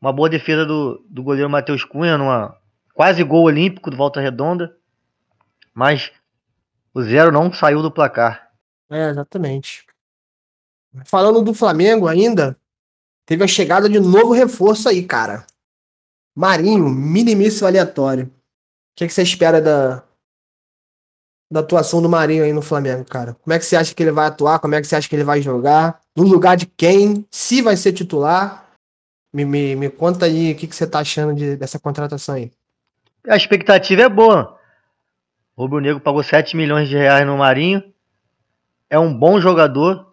uma 0.00 0.12
boa 0.12 0.28
defesa 0.28 0.64
do, 0.64 1.04
do 1.08 1.22
goleiro 1.22 1.50
Matheus 1.50 1.82
Cunha, 1.82 2.16
numa 2.16 2.54
quase 2.94 3.24
gol 3.24 3.44
olímpico 3.44 3.90
do 3.90 3.96
Volta 3.96 4.20
Redonda, 4.20 4.76
mas 5.74 6.12
o 6.94 7.02
zero 7.02 7.32
não 7.32 7.52
saiu 7.52 7.82
do 7.82 7.90
placar. 7.90 8.50
É, 8.90 9.08
exatamente. 9.08 9.87
Falando 11.04 11.42
do 11.42 11.54
Flamengo 11.54 12.06
ainda, 12.06 12.56
teve 13.26 13.44
a 13.44 13.48
chegada 13.48 13.88
de 13.88 14.00
novo 14.00 14.32
reforço 14.32 14.88
aí, 14.88 15.04
cara. 15.04 15.46
Marinho, 16.36 16.88
minimíssimo 16.88 17.66
aleatório. 17.66 18.26
O 18.26 18.30
que, 18.96 19.04
é 19.04 19.06
que 19.06 19.12
você 19.12 19.22
espera 19.22 19.60
da, 19.60 20.02
da 21.50 21.60
atuação 21.60 22.00
do 22.00 22.08
Marinho 22.08 22.44
aí 22.44 22.52
no 22.52 22.62
Flamengo, 22.62 23.04
cara? 23.04 23.34
Como 23.34 23.52
é 23.52 23.58
que 23.58 23.64
você 23.64 23.76
acha 23.76 23.94
que 23.94 24.02
ele 24.02 24.12
vai 24.12 24.26
atuar? 24.26 24.58
Como 24.58 24.74
é 24.74 24.80
que 24.80 24.86
você 24.86 24.96
acha 24.96 25.08
que 25.08 25.16
ele 25.16 25.24
vai 25.24 25.40
jogar? 25.40 26.00
No 26.16 26.24
lugar 26.24 26.56
de 26.56 26.66
quem? 26.66 27.26
Se 27.30 27.62
vai 27.62 27.76
ser 27.76 27.92
titular? 27.92 28.68
Me, 29.32 29.44
me, 29.44 29.76
me 29.76 29.90
conta 29.90 30.26
aí 30.26 30.52
o 30.52 30.56
que, 30.56 30.66
que 30.66 30.74
você 30.74 30.86
tá 30.86 31.00
achando 31.00 31.34
de, 31.34 31.56
dessa 31.56 31.78
contratação 31.78 32.34
aí. 32.34 32.50
A 33.26 33.36
expectativa 33.36 34.02
é 34.02 34.08
boa. 34.08 34.58
O 35.56 35.62
Rubro 35.62 35.80
Negro 35.80 36.00
pagou 36.00 36.22
7 36.22 36.56
milhões 36.56 36.88
de 36.88 36.96
reais 36.96 37.26
no 37.26 37.36
Marinho. 37.36 37.82
É 38.88 38.98
um 38.98 39.12
bom 39.12 39.40
jogador. 39.40 40.07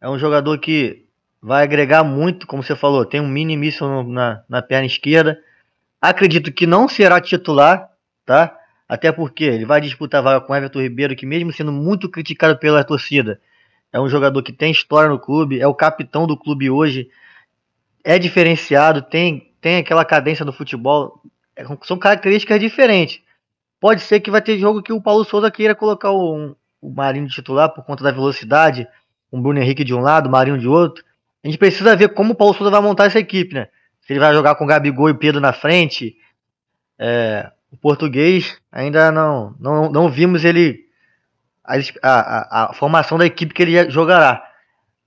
É 0.00 0.08
um 0.08 0.18
jogador 0.18 0.58
que 0.58 1.06
vai 1.40 1.62
agregar 1.62 2.04
muito, 2.04 2.46
como 2.46 2.62
você 2.62 2.74
falou, 2.74 3.04
tem 3.04 3.20
um 3.20 3.28
mini 3.28 3.56
míssil 3.56 4.04
na, 4.04 4.42
na 4.48 4.62
perna 4.62 4.86
esquerda, 4.86 5.38
Acredito 6.00 6.52
que 6.52 6.66
não 6.66 6.88
será 6.88 7.20
titular, 7.20 7.90
tá? 8.24 8.56
Até 8.88 9.10
porque 9.10 9.44
ele 9.44 9.66
vai 9.66 9.80
disputar 9.80 10.20
a 10.20 10.22
vaga 10.22 10.40
com 10.40 10.54
Everton 10.54 10.80
Ribeiro, 10.80 11.16
que 11.16 11.26
mesmo 11.26 11.52
sendo 11.52 11.72
muito 11.72 12.08
criticado 12.08 12.56
pela 12.56 12.84
torcida, 12.84 13.40
é 13.92 14.00
um 14.00 14.08
jogador 14.08 14.42
que 14.42 14.52
tem 14.52 14.70
história 14.70 15.10
no 15.10 15.18
clube, 15.18 15.60
é 15.60 15.66
o 15.66 15.74
capitão 15.74 16.26
do 16.26 16.36
clube 16.36 16.70
hoje, 16.70 17.10
é 18.04 18.18
diferenciado, 18.18 19.02
tem, 19.02 19.52
tem 19.60 19.78
aquela 19.78 20.04
cadência 20.04 20.44
no 20.44 20.52
futebol, 20.52 21.20
é, 21.56 21.64
são 21.82 21.98
características 21.98 22.60
diferentes. 22.60 23.20
Pode 23.80 24.00
ser 24.02 24.20
que 24.20 24.30
vai 24.30 24.40
ter 24.40 24.58
jogo 24.58 24.82
que 24.82 24.92
o 24.92 25.02
Paulo 25.02 25.24
Souza 25.24 25.50
queira 25.50 25.74
colocar 25.74 26.12
o, 26.12 26.56
o 26.80 26.90
Marinho 26.90 27.28
titular 27.28 27.70
por 27.70 27.84
conta 27.84 28.04
da 28.04 28.12
velocidade, 28.12 28.86
o 29.30 29.40
Bruno 29.40 29.60
Henrique 29.60 29.84
de 29.84 29.94
um 29.94 30.00
lado, 30.00 30.30
Marinho 30.30 30.58
de 30.58 30.68
outro. 30.68 31.04
A 31.42 31.46
gente 31.46 31.58
precisa 31.58 31.96
ver 31.96 32.10
como 32.10 32.32
o 32.32 32.36
Paulo 32.36 32.54
Souza 32.54 32.70
vai 32.70 32.80
montar 32.80 33.06
essa 33.06 33.18
equipe, 33.18 33.54
né? 33.54 33.68
Se 34.02 34.12
ele 34.12 34.20
vai 34.20 34.32
jogar 34.32 34.54
com 34.54 34.66
Gabigol 34.66 35.10
e 35.10 35.14
Pedro 35.14 35.40
na 35.40 35.52
frente. 35.52 36.16
É, 36.98 37.50
o 37.70 37.76
português 37.76 38.58
ainda 38.72 39.12
não, 39.12 39.54
não, 39.60 39.90
não 39.90 40.10
vimos 40.10 40.44
ele. 40.44 40.86
A, 41.62 41.76
a, 42.02 42.64
a, 42.70 42.72
formação 42.72 43.18
da 43.18 43.26
equipe 43.26 43.52
que 43.52 43.62
ele 43.62 43.90
jogará. 43.90 44.42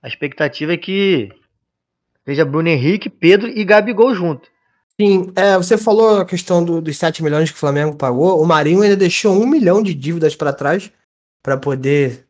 A 0.00 0.08
expectativa 0.08 0.72
é 0.72 0.76
que 0.76 1.28
seja 2.24 2.44
Bruno 2.44 2.68
Henrique, 2.68 3.10
Pedro 3.10 3.48
e 3.48 3.64
Gabigol 3.64 4.14
junto. 4.14 4.48
Sim, 5.00 5.32
é, 5.34 5.56
você 5.56 5.76
falou 5.76 6.20
a 6.20 6.24
questão 6.24 6.64
do, 6.64 6.80
dos 6.80 6.96
7 6.96 7.22
milhões 7.22 7.50
que 7.50 7.56
o 7.56 7.60
Flamengo 7.60 7.96
pagou. 7.96 8.40
O 8.40 8.46
Marinho 8.46 8.82
ainda 8.82 8.96
deixou 8.96 9.40
um 9.40 9.46
milhão 9.46 9.82
de 9.82 9.94
dívidas 9.94 10.36
para 10.36 10.52
trás 10.52 10.92
para 11.42 11.56
poder 11.56 12.26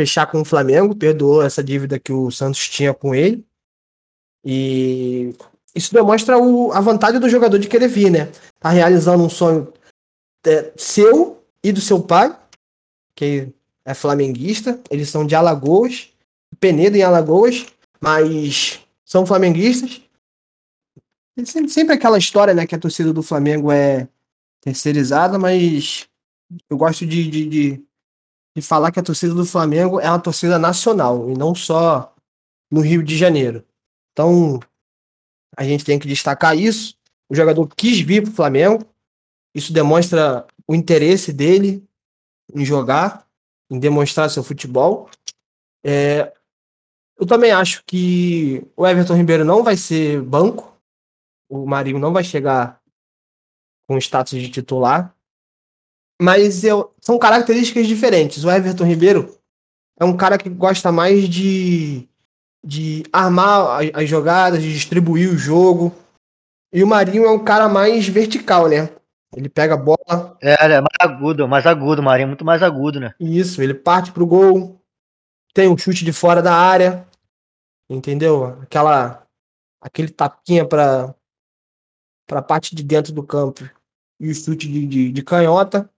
fechar 0.00 0.26
com 0.26 0.40
o 0.40 0.44
Flamengo, 0.44 0.96
perdoou 0.96 1.42
essa 1.42 1.62
dívida 1.62 1.98
que 1.98 2.10
o 2.10 2.30
Santos 2.30 2.66
tinha 2.66 2.94
com 2.94 3.14
ele. 3.14 3.44
E 4.42 5.34
isso 5.74 5.92
demonstra 5.92 6.38
o, 6.38 6.72
a 6.72 6.80
vontade 6.80 7.18
do 7.18 7.28
jogador 7.28 7.58
de 7.58 7.68
querer 7.68 7.88
vir, 7.88 8.10
né? 8.10 8.32
Tá 8.58 8.70
realizando 8.70 9.22
um 9.22 9.28
sonho 9.28 9.70
é, 10.46 10.72
seu 10.74 11.44
e 11.62 11.70
do 11.70 11.82
seu 11.82 12.00
pai, 12.00 12.34
que 13.14 13.48
é 13.84 13.92
flamenguista. 13.92 14.80
Eles 14.90 15.10
são 15.10 15.26
de 15.26 15.34
Alagoas, 15.34 16.08
Penedo 16.58 16.96
em 16.96 17.02
Alagoas, 17.02 17.66
mas 18.00 18.80
são 19.04 19.26
flamenguistas. 19.26 20.00
Sempre, 21.44 21.70
sempre 21.70 21.94
aquela 21.94 22.18
história, 22.18 22.54
né, 22.54 22.66
que 22.66 22.74
a 22.74 22.78
torcida 22.78 23.12
do 23.12 23.22
Flamengo 23.22 23.70
é 23.70 24.08
terceirizada, 24.62 25.38
mas 25.38 26.06
eu 26.68 26.76
gosto 26.76 27.06
de, 27.06 27.30
de, 27.30 27.46
de, 27.46 27.84
de 28.56 28.62
falar 28.62 28.90
que 28.90 28.98
a 28.98 29.02
torcida 29.02 29.34
do 29.34 29.44
Flamengo 29.44 30.00
é 30.00 30.08
uma 30.08 30.18
torcida 30.18 30.58
nacional 30.58 31.30
e 31.30 31.34
não 31.34 31.54
só 31.54 32.14
no 32.70 32.80
Rio 32.80 33.02
de 33.02 33.16
Janeiro. 33.16 33.64
Então, 34.12 34.60
a 35.56 35.64
gente 35.64 35.84
tem 35.84 35.98
que 35.98 36.08
destacar 36.08 36.56
isso. 36.56 36.96
O 37.28 37.34
jogador 37.34 37.66
quis 37.68 38.00
vir 38.00 38.22
para 38.22 38.30
o 38.30 38.34
Flamengo, 38.34 38.84
isso 39.54 39.72
demonstra 39.72 40.46
o 40.66 40.74
interesse 40.74 41.32
dele 41.32 41.84
em 42.54 42.64
jogar, 42.64 43.26
em 43.70 43.78
demonstrar 43.78 44.30
seu 44.30 44.42
futebol. 44.42 45.08
É, 45.84 46.32
eu 47.18 47.26
também 47.26 47.50
acho 47.50 47.84
que 47.84 48.66
o 48.76 48.86
Everton 48.86 49.14
Ribeiro 49.14 49.44
não 49.44 49.62
vai 49.62 49.76
ser 49.76 50.22
banco. 50.22 50.76
O 51.48 51.66
Marinho 51.66 51.98
não 51.98 52.12
vai 52.12 52.24
chegar 52.24 52.80
com 53.86 53.98
status 53.98 54.40
de 54.40 54.48
titular. 54.48 55.14
Mas 56.20 56.62
eu, 56.64 56.92
são 57.00 57.18
características 57.18 57.86
diferentes. 57.86 58.44
O 58.44 58.50
Everton 58.50 58.84
Ribeiro 58.84 59.38
é 59.98 60.04
um 60.04 60.16
cara 60.16 60.36
que 60.36 60.50
gosta 60.50 60.92
mais 60.92 61.28
de, 61.28 62.08
de 62.64 63.04
armar 63.12 63.80
as, 63.80 64.02
as 64.02 64.08
jogadas, 64.08 64.62
de 64.62 64.72
distribuir 64.72 65.30
o 65.30 65.38
jogo. 65.38 65.94
E 66.72 66.84
o 66.84 66.86
Marinho 66.86 67.24
é 67.24 67.30
um 67.30 67.42
cara 67.42 67.68
mais 67.68 68.06
vertical, 68.06 68.68
né? 68.68 68.90
Ele 69.34 69.48
pega 69.48 69.74
a 69.74 69.76
bola. 69.76 70.36
É, 70.42 70.64
ele 70.64 70.74
é 70.74 70.80
mais 70.80 70.96
agudo, 71.00 71.48
mais 71.48 71.66
agudo, 71.66 72.02
o 72.02 72.04
Marinho 72.04 72.26
é 72.26 72.28
muito 72.28 72.44
mais 72.44 72.62
agudo, 72.62 73.00
né? 73.00 73.14
Isso, 73.18 73.62
ele 73.62 73.74
parte 73.74 74.12
pro 74.12 74.26
gol, 74.26 74.80
tem 75.54 75.68
um 75.68 75.78
chute 75.78 76.04
de 76.04 76.12
fora 76.12 76.42
da 76.42 76.54
área. 76.54 77.06
Entendeu? 77.88 78.60
Aquela 78.62 79.26
aquele 79.80 80.10
tapinha 80.10 80.66
para 80.66 81.14
para 82.26 82.40
parte 82.40 82.76
de 82.76 82.84
dentro 82.84 83.12
do 83.12 83.24
campo 83.24 83.68
e 84.20 84.30
o 84.30 84.34
chute 84.34 84.70
de, 84.70 84.86
de, 84.86 85.10
de, 85.10 85.22
canhota. 85.22 85.90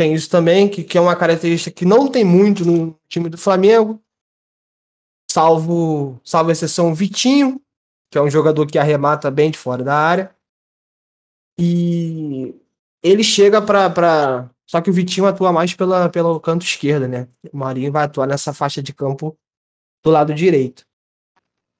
Tem 0.00 0.14
isso 0.14 0.30
também, 0.30 0.66
que, 0.66 0.82
que 0.82 0.96
é 0.96 1.00
uma 1.00 1.14
característica 1.14 1.70
que 1.70 1.84
não 1.84 2.10
tem 2.10 2.24
muito 2.24 2.64
no 2.64 2.98
time 3.06 3.28
do 3.28 3.36
Flamengo. 3.36 4.02
Salvo, 5.30 6.18
salvo 6.24 6.50
exceção 6.50 6.94
Vitinho, 6.94 7.60
que 8.10 8.16
é 8.16 8.22
um 8.22 8.30
jogador 8.30 8.66
que 8.66 8.78
arremata 8.78 9.30
bem 9.30 9.50
de 9.50 9.58
fora 9.58 9.84
da 9.84 9.94
área. 9.94 10.34
E 11.58 12.54
ele 13.02 13.22
chega 13.22 13.60
para. 13.60 13.90
Pra... 13.90 14.50
Só 14.66 14.80
que 14.80 14.88
o 14.88 14.92
Vitinho 14.94 15.26
atua 15.26 15.52
mais 15.52 15.74
pela, 15.74 16.08
pelo 16.08 16.40
canto 16.40 16.64
esquerdo, 16.64 17.06
né? 17.06 17.28
O 17.52 17.58
Marinho 17.58 17.92
vai 17.92 18.04
atuar 18.04 18.26
nessa 18.26 18.54
faixa 18.54 18.82
de 18.82 18.94
campo 18.94 19.36
do 20.02 20.10
lado 20.10 20.32
direito. 20.32 20.86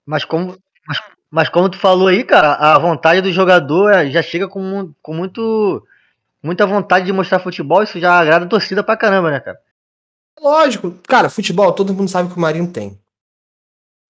Mas 0.05 0.27
como, 0.27 0.59
mas, 0.87 0.99
mas, 1.31 1.49
como 1.49 1.71
tu 1.71 1.79
falou 1.79 2.09
aí, 2.09 2.23
cara, 2.23 2.53
a 2.53 2.79
vontade 2.79 3.23
do 3.23 3.33
jogador 3.33 3.89
é, 3.89 4.11
já 4.11 4.21
chega 4.21 4.47
com, 4.47 4.93
com 5.01 5.15
muito, 5.15 5.83
muita 6.43 6.67
vontade 6.67 7.07
de 7.07 7.13
mostrar 7.13 7.41
futebol, 7.41 7.83
isso 7.83 8.01
já 8.01 8.19
agrada 8.19 8.45
a 8.45 8.49
torcida 8.49 8.83
pra 8.83 8.97
caramba, 8.97 9.31
né, 9.31 9.41
cara? 9.41 9.59
Lógico, 10.41 10.93
cara, 11.07 11.29
futebol, 11.29 11.73
todo 11.73 11.93
mundo 11.93 12.11
sabe 12.11 12.31
que 12.31 12.37
o 12.37 12.41
Marinho 12.41 12.71
tem. 12.71 12.99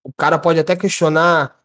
O 0.05 0.12
cara 0.12 0.38
pode 0.38 0.59
até 0.59 0.77
questionar 0.77 1.61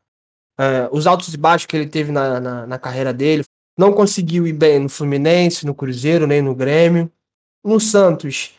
é, 0.57 0.89
os 0.91 1.05
altos 1.05 1.33
e 1.33 1.37
baixos 1.37 1.65
que 1.65 1.75
ele 1.75 1.87
teve 1.87 2.11
na, 2.11 2.39
na, 2.39 2.67
na 2.67 2.79
carreira 2.79 3.13
dele. 3.13 3.43
Não 3.77 3.93
conseguiu 3.93 4.47
ir 4.47 4.53
bem 4.53 4.79
no 4.79 4.89
Fluminense, 4.89 5.65
no 5.65 5.75
Cruzeiro, 5.75 6.25
nem 6.25 6.41
no 6.41 6.55
Grêmio. 6.55 7.11
No 7.63 7.79
Santos, 7.79 8.53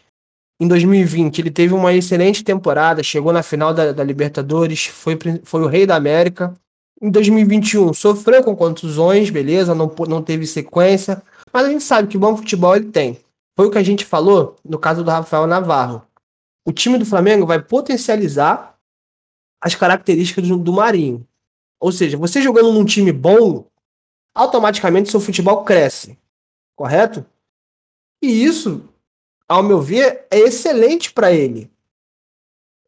em 0.61 0.66
2020, 0.66 1.38
ele 1.38 1.51
teve 1.51 1.75
uma 1.75 1.92
excelente 1.92 2.42
temporada, 2.42 3.03
chegou 3.03 3.33
na 3.33 3.42
final 3.42 3.75
da, 3.75 3.92
da 3.92 4.03
Libertadores, 4.03 4.87
foi, 4.87 5.19
foi 5.45 5.62
o 5.62 5.66
rei 5.66 5.87
da 5.87 5.97
América. 5.97 6.55
Em 7.01 7.11
2021, 7.11 7.92
sofreu 7.92 8.42
com 8.42 8.57
contusões, 8.57 9.29
beleza, 9.29 9.75
não, 9.75 9.92
não 10.09 10.23
teve 10.23 10.47
sequência, 10.47 11.23
mas 11.52 11.66
a 11.66 11.70
gente 11.70 11.85
sabe 11.85 12.09
que 12.09 12.18
bom 12.18 12.37
futebol 12.37 12.76
ele 12.76 12.90
tem. 12.90 13.20
Foi 13.56 13.66
o 13.66 13.70
que 13.70 13.78
a 13.78 13.82
gente 13.82 14.04
falou 14.04 14.56
no 14.64 14.78
caso 14.78 15.02
do 15.02 15.11
Rafael 15.11 15.46
Navarro. 15.46 16.06
O 16.66 16.72
time 16.72 16.98
do 16.98 17.06
Flamengo 17.06 17.46
vai 17.46 17.62
potencializar 17.62 18.78
as 19.61 19.74
características 19.74 20.46
do, 20.46 20.56
do 20.56 20.72
Marinho. 20.72 21.26
Ou 21.80 21.92
seja, 21.92 22.16
você 22.16 22.42
jogando 22.42 22.72
num 22.72 22.85
time 22.85 23.12
bom, 23.12 23.66
automaticamente 24.35 25.11
seu 25.11 25.20
futebol 25.20 25.64
cresce. 25.64 26.18
Correto? 26.74 27.24
E 28.22 28.44
isso 28.44 28.88
ao 29.48 29.62
meu 29.62 29.80
ver, 29.80 30.26
é 30.30 30.38
excelente 30.38 31.12
para 31.12 31.32
ele. 31.32 31.70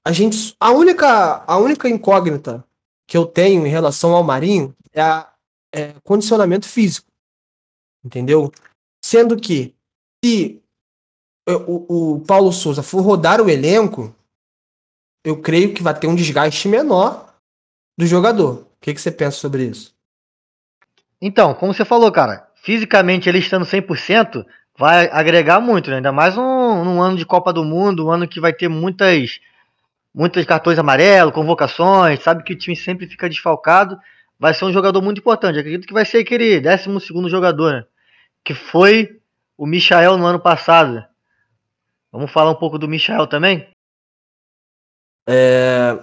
A 0.05 0.12
gente, 0.12 0.57
a 0.59 0.71
única, 0.71 1.44
a 1.47 1.57
única 1.59 1.88
incógnita 1.88 2.64
que 3.07 3.16
eu 3.16 3.27
tenho 3.27 3.66
em 3.66 3.71
relação 3.71 4.14
ao 4.14 4.25
Marinho 4.25 4.75
é, 4.92 5.01
a, 5.01 5.31
é 5.73 5.94
condicionamento 6.03 6.66
físico, 6.68 7.08
entendeu? 8.09 8.51
Sendo 9.05 9.37
que 9.37 9.75
se 10.25 10.61
o, 11.47 12.16
o 12.16 12.21
Paulo 12.21 12.53
Souza 12.53 12.83
for 12.83 13.01
rodar 13.03 13.40
o 13.40 13.49
elenco, 13.49 14.14
eu 15.25 15.40
creio 15.40 15.75
que 15.75 15.83
vai 15.83 15.99
ter 15.99 16.07
um 16.07 16.14
desgaste 16.14 16.66
menor 16.68 17.35
do 17.99 18.07
jogador. 18.07 18.62
O 18.62 18.81
que, 18.81 18.94
que 18.94 19.01
você 19.01 19.11
pensa 19.11 19.37
sobre 19.37 19.64
isso? 19.64 19.94
Então, 21.21 21.53
como 21.55 21.75
você 21.75 21.85
falou, 21.85 22.11
cara, 22.11 22.49
fisicamente 22.62 23.29
ele 23.29 23.38
estando 23.38 23.66
100%, 23.66 24.47
vai 24.77 25.09
agregar 25.12 25.61
muito, 25.61 25.90
né? 25.90 25.97
ainda 25.97 26.12
mais 26.12 26.37
num, 26.37 26.85
num, 26.85 27.03
ano 27.03 27.16
de 27.16 27.27
Copa 27.27 27.53
do 27.53 27.64
Mundo, 27.64 28.07
um 28.07 28.11
ano 28.11 28.29
que 28.29 28.40
vai 28.40 28.53
ter 28.53 28.68
muitas 28.68 29.40
muitos 30.14 30.44
cartões 30.47 30.79
amarelos, 30.79 31.35
convocações, 31.35 32.23
sabe 32.23 32.42
que 32.42 32.53
o 32.53 32.59
time 32.59 32.75
sempre 32.75 33.07
fica 33.07 33.29
desfalcado, 33.29 33.99
vai 34.38 34.55
ser 34.55 34.64
um 34.64 34.73
jogador 34.73 35.03
muito 35.03 35.18
importante. 35.18 35.59
acredito 35.59 35.87
que 35.87 35.92
vai 35.92 36.05
ser 36.05 36.18
aquele 36.18 36.61
12 36.61 37.01
segundo 37.01 37.29
jogador, 37.29 37.73
né? 37.73 37.85
Que 38.49 38.55
foi 38.55 39.21
o 39.59 39.67
Michael 39.67 40.17
no 40.17 40.25
ano 40.25 40.41
passado. 40.41 41.05
Vamos 42.11 42.33
falar 42.33 42.53
um 42.53 42.55
pouco 42.55 42.79
do 42.79 42.89
Michael 42.89 43.27
também? 43.27 43.69
É... 45.29 46.03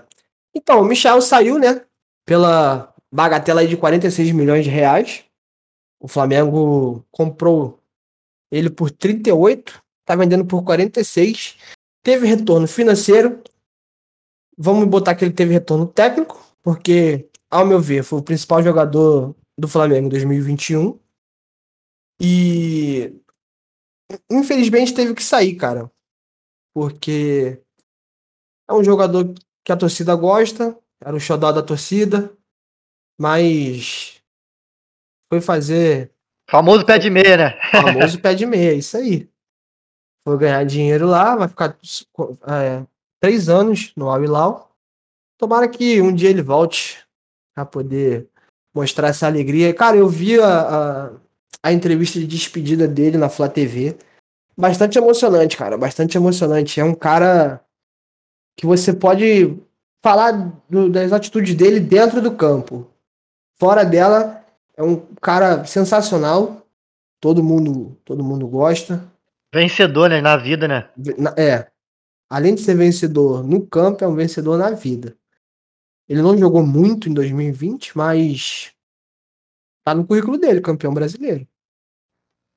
Então, 0.53 0.79
o 0.79 0.85
Michael 0.85 1.23
saiu, 1.23 1.57
né? 1.57 1.83
Pela 2.23 2.93
bagatela 3.11 3.65
de 3.65 3.75
46 3.75 4.31
milhões 4.31 4.63
de 4.63 4.69
reais. 4.69 5.25
O 5.99 6.07
Flamengo 6.07 7.03
comprou 7.09 7.79
ele 8.51 8.69
por 8.69 8.91
38, 8.91 9.81
tá 10.05 10.15
vendendo 10.15 10.45
por 10.45 10.63
46. 10.63 11.57
Teve 12.03 12.27
retorno 12.27 12.67
financeiro. 12.67 13.41
Vamos 14.55 14.87
botar 14.87 15.15
que 15.15 15.25
ele 15.25 15.33
teve 15.33 15.51
retorno 15.51 15.87
técnico, 15.87 16.39
porque, 16.61 17.27
ao 17.49 17.65
meu 17.65 17.79
ver, 17.79 18.03
foi 18.03 18.19
o 18.19 18.23
principal 18.23 18.61
jogador 18.61 19.35
do 19.57 19.67
Flamengo 19.67 20.05
em 20.05 20.09
2021. 20.09 20.99
E 22.19 23.13
infelizmente 24.29 24.93
teve 24.93 25.13
que 25.13 25.23
sair, 25.23 25.55
cara. 25.55 25.91
Porque 26.73 27.61
é 28.69 28.73
um 28.73 28.83
jogador 28.83 29.33
que 29.63 29.71
a 29.71 29.77
torcida 29.77 30.15
gosta, 30.15 30.77
era 31.01 31.15
o 31.15 31.19
xodó 31.19 31.51
da 31.51 31.63
torcida, 31.63 32.35
mas 33.19 34.21
foi 35.29 35.41
fazer 35.41 36.15
Famoso 36.49 36.85
pé 36.85 36.99
de 36.99 37.09
meia, 37.09 37.37
né? 37.37 37.59
Famoso 37.71 38.19
pé 38.21 38.35
de 38.35 38.45
meia, 38.45 38.73
isso 38.73 38.95
aí. 38.97 39.29
Foi 40.23 40.37
ganhar 40.37 40.63
dinheiro 40.63 41.07
lá, 41.07 41.35
vai 41.35 41.47
ficar 41.47 41.77
é, 42.47 42.85
três 43.19 43.49
anos 43.49 43.93
no 43.95 44.09
Al 44.09 44.23
Hilal. 44.23 44.71
Tomara 45.37 45.67
que 45.67 46.01
um 46.01 46.13
dia 46.13 46.29
ele 46.29 46.41
volte 46.41 47.03
a 47.55 47.65
poder 47.65 48.29
mostrar 48.73 49.09
essa 49.09 49.27
alegria. 49.27 49.73
Cara, 49.73 49.97
eu 49.97 50.07
vi 50.07 50.39
a, 50.39 50.45
a, 51.07 51.13
a 51.63 51.71
entrevista 51.71 52.19
de 52.19 52.27
despedida 52.27 52.87
dele 52.87 53.17
na 53.17 53.29
Flá 53.29 53.49
TV. 53.49 53.97
Bastante 54.57 54.97
emocionante, 54.97 55.57
cara. 55.57 55.77
Bastante 55.77 56.17
emocionante. 56.17 56.79
É 56.79 56.83
um 56.83 56.95
cara 56.95 57.61
que 58.57 58.65
você 58.65 58.93
pode 58.93 59.57
falar 60.01 60.31
do, 60.69 60.89
das 60.89 61.11
atitudes 61.11 61.55
dele 61.55 61.79
dentro 61.79 62.21
do 62.21 62.31
campo. 62.31 62.87
Fora 63.57 63.83
dela, 63.83 64.43
é 64.77 64.83
um 64.83 64.97
cara 65.21 65.65
sensacional. 65.65 66.65
Todo 67.19 67.43
mundo, 67.43 67.97
todo 68.05 68.23
mundo 68.23 68.47
gosta. 68.47 69.03
Vencedor, 69.53 70.09
né? 70.09 70.21
Na 70.21 70.37
vida, 70.37 70.67
né? 70.67 70.89
É. 71.37 71.67
Além 72.29 72.55
de 72.55 72.61
ser 72.61 72.75
vencedor 72.75 73.43
no 73.43 73.65
campo, 73.65 74.03
é 74.03 74.07
um 74.07 74.15
vencedor 74.15 74.57
na 74.57 74.71
vida. 74.71 75.15
Ele 76.07 76.21
não 76.21 76.37
jogou 76.37 76.65
muito 76.65 77.09
em 77.09 77.13
2020, 77.13 77.97
mas 77.97 78.74
tá 79.85 79.95
no 79.95 80.05
currículo 80.05 80.37
dele, 80.37 80.59
campeão 80.59 80.93
brasileiro. 80.93 81.47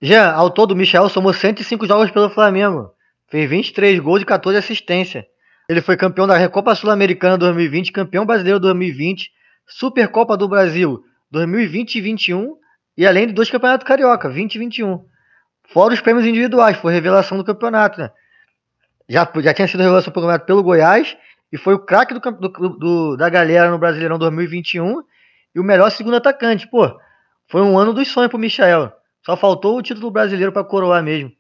Já, 0.00 0.32
ao 0.32 0.50
todo, 0.50 0.72
o 0.72 0.76
Michel 0.76 1.08
somou 1.08 1.32
105 1.32 1.86
jogos 1.86 2.10
pelo 2.10 2.30
Flamengo. 2.30 2.90
Fez 3.28 3.48
23 3.48 4.00
gols 4.00 4.22
e 4.22 4.24
14 4.24 4.58
assistências. 4.58 5.24
Ele 5.68 5.82
foi 5.82 5.96
campeão 5.96 6.26
da 6.26 6.36
Recopa 6.36 6.74
Sul-Americana 6.74 7.36
2020, 7.36 7.92
campeão 7.92 8.24
brasileiro 8.24 8.58
2020, 8.58 9.30
Supercopa 9.66 10.34
do 10.34 10.48
Brasil 10.48 11.04
2020 11.30 11.96
e 11.96 12.00
21 12.00 12.56
e 12.96 13.06
além 13.06 13.26
de 13.26 13.34
dois 13.34 13.50
campeonatos 13.50 13.86
carioca, 13.86 14.30
20 14.30 14.54
e 14.54 14.58
21. 14.58 15.04
Fora 15.68 15.92
os 15.92 16.00
prêmios 16.00 16.24
individuais, 16.24 16.78
foi 16.78 16.94
revelação 16.94 17.36
do 17.36 17.44
campeonato, 17.44 18.00
né? 18.00 18.10
Já, 19.06 19.30
já 19.36 19.52
tinha 19.52 19.68
sido 19.68 19.80
revelação 19.80 20.10
do 20.10 20.14
campeonato 20.14 20.46
pelo 20.46 20.62
Goiás 20.62 21.14
e 21.52 21.58
foi 21.58 21.74
o 21.74 21.78
craque 21.78 22.14
do, 22.14 22.20
do, 22.20 22.68
do, 22.70 23.16
da 23.16 23.28
galera 23.28 23.70
no 23.70 23.78
Brasileirão 23.78 24.18
2021 24.18 25.02
e 25.54 25.60
o 25.60 25.64
melhor 25.64 25.90
segundo 25.90 26.16
atacante. 26.16 26.66
Pô, 26.66 26.98
foi 27.48 27.62
um 27.62 27.78
ano 27.78 27.92
dos 27.92 28.08
sonhos 28.08 28.30
pro 28.30 28.38
Michel. 28.38 28.92
Só 29.24 29.36
faltou 29.36 29.76
o 29.76 29.82
título 29.82 30.10
brasileiro 30.10 30.52
para 30.52 30.64
coroar 30.64 31.02
mesmo. 31.02 31.32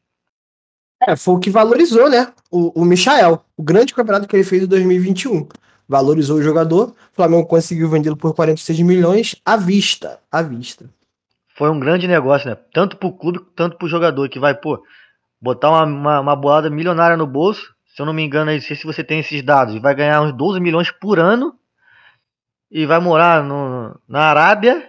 É, 1.06 1.14
foi 1.14 1.34
o 1.34 1.38
que 1.38 1.50
valorizou, 1.50 2.10
né? 2.10 2.32
O, 2.50 2.82
o 2.82 2.84
Michael, 2.84 3.44
o 3.56 3.62
grande 3.62 3.94
campeonato 3.94 4.26
que 4.26 4.34
ele 4.34 4.44
fez 4.44 4.64
em 4.64 4.66
2021. 4.66 5.48
Valorizou 5.88 6.38
o 6.38 6.42
jogador. 6.42 6.88
O 7.12 7.14
Flamengo 7.14 7.46
conseguiu 7.46 7.88
vendê-lo 7.88 8.16
por 8.16 8.34
46 8.34 8.80
milhões 8.80 9.36
à 9.44 9.56
vista. 9.56 10.18
À 10.30 10.42
vista. 10.42 10.90
Foi 11.56 11.70
um 11.70 11.78
grande 11.78 12.08
negócio, 12.08 12.50
né? 12.50 12.56
Tanto 12.72 12.96
pro 12.96 13.12
clube, 13.12 13.40
tanto 13.54 13.76
pro 13.78 13.88
jogador, 13.88 14.28
que 14.28 14.38
vai, 14.38 14.54
pô, 14.54 14.82
botar 15.40 15.70
uma, 15.70 15.84
uma, 15.84 16.20
uma 16.20 16.36
bolada 16.36 16.68
milionária 16.68 17.16
no 17.16 17.26
bolso. 17.26 17.74
Se 17.94 18.02
eu 18.02 18.06
não 18.06 18.12
me 18.12 18.22
engano, 18.22 18.50
aí, 18.50 18.60
se 18.60 18.84
você 18.84 19.02
tem 19.02 19.20
esses 19.20 19.42
dados, 19.42 19.80
vai 19.80 19.94
ganhar 19.94 20.20
uns 20.20 20.32
12 20.32 20.60
milhões 20.60 20.90
por 20.90 21.18
ano 21.18 21.54
e 22.70 22.86
vai 22.86 23.00
morar 23.00 23.42
no, 23.42 23.98
na 24.06 24.24
Arábia. 24.24 24.88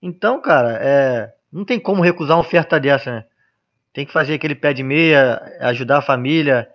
Então, 0.00 0.40
cara, 0.40 0.78
é, 0.80 1.32
não 1.52 1.64
tem 1.64 1.78
como 1.78 2.02
recusar 2.02 2.36
uma 2.36 2.42
oferta 2.42 2.78
dessa, 2.78 3.10
né? 3.10 3.24
Tem 3.92 4.06
que 4.06 4.12
fazer 4.12 4.34
aquele 4.34 4.54
pé 4.54 4.72
de 4.72 4.82
meia, 4.82 5.40
ajudar 5.60 5.98
a 5.98 6.02
família. 6.02 6.68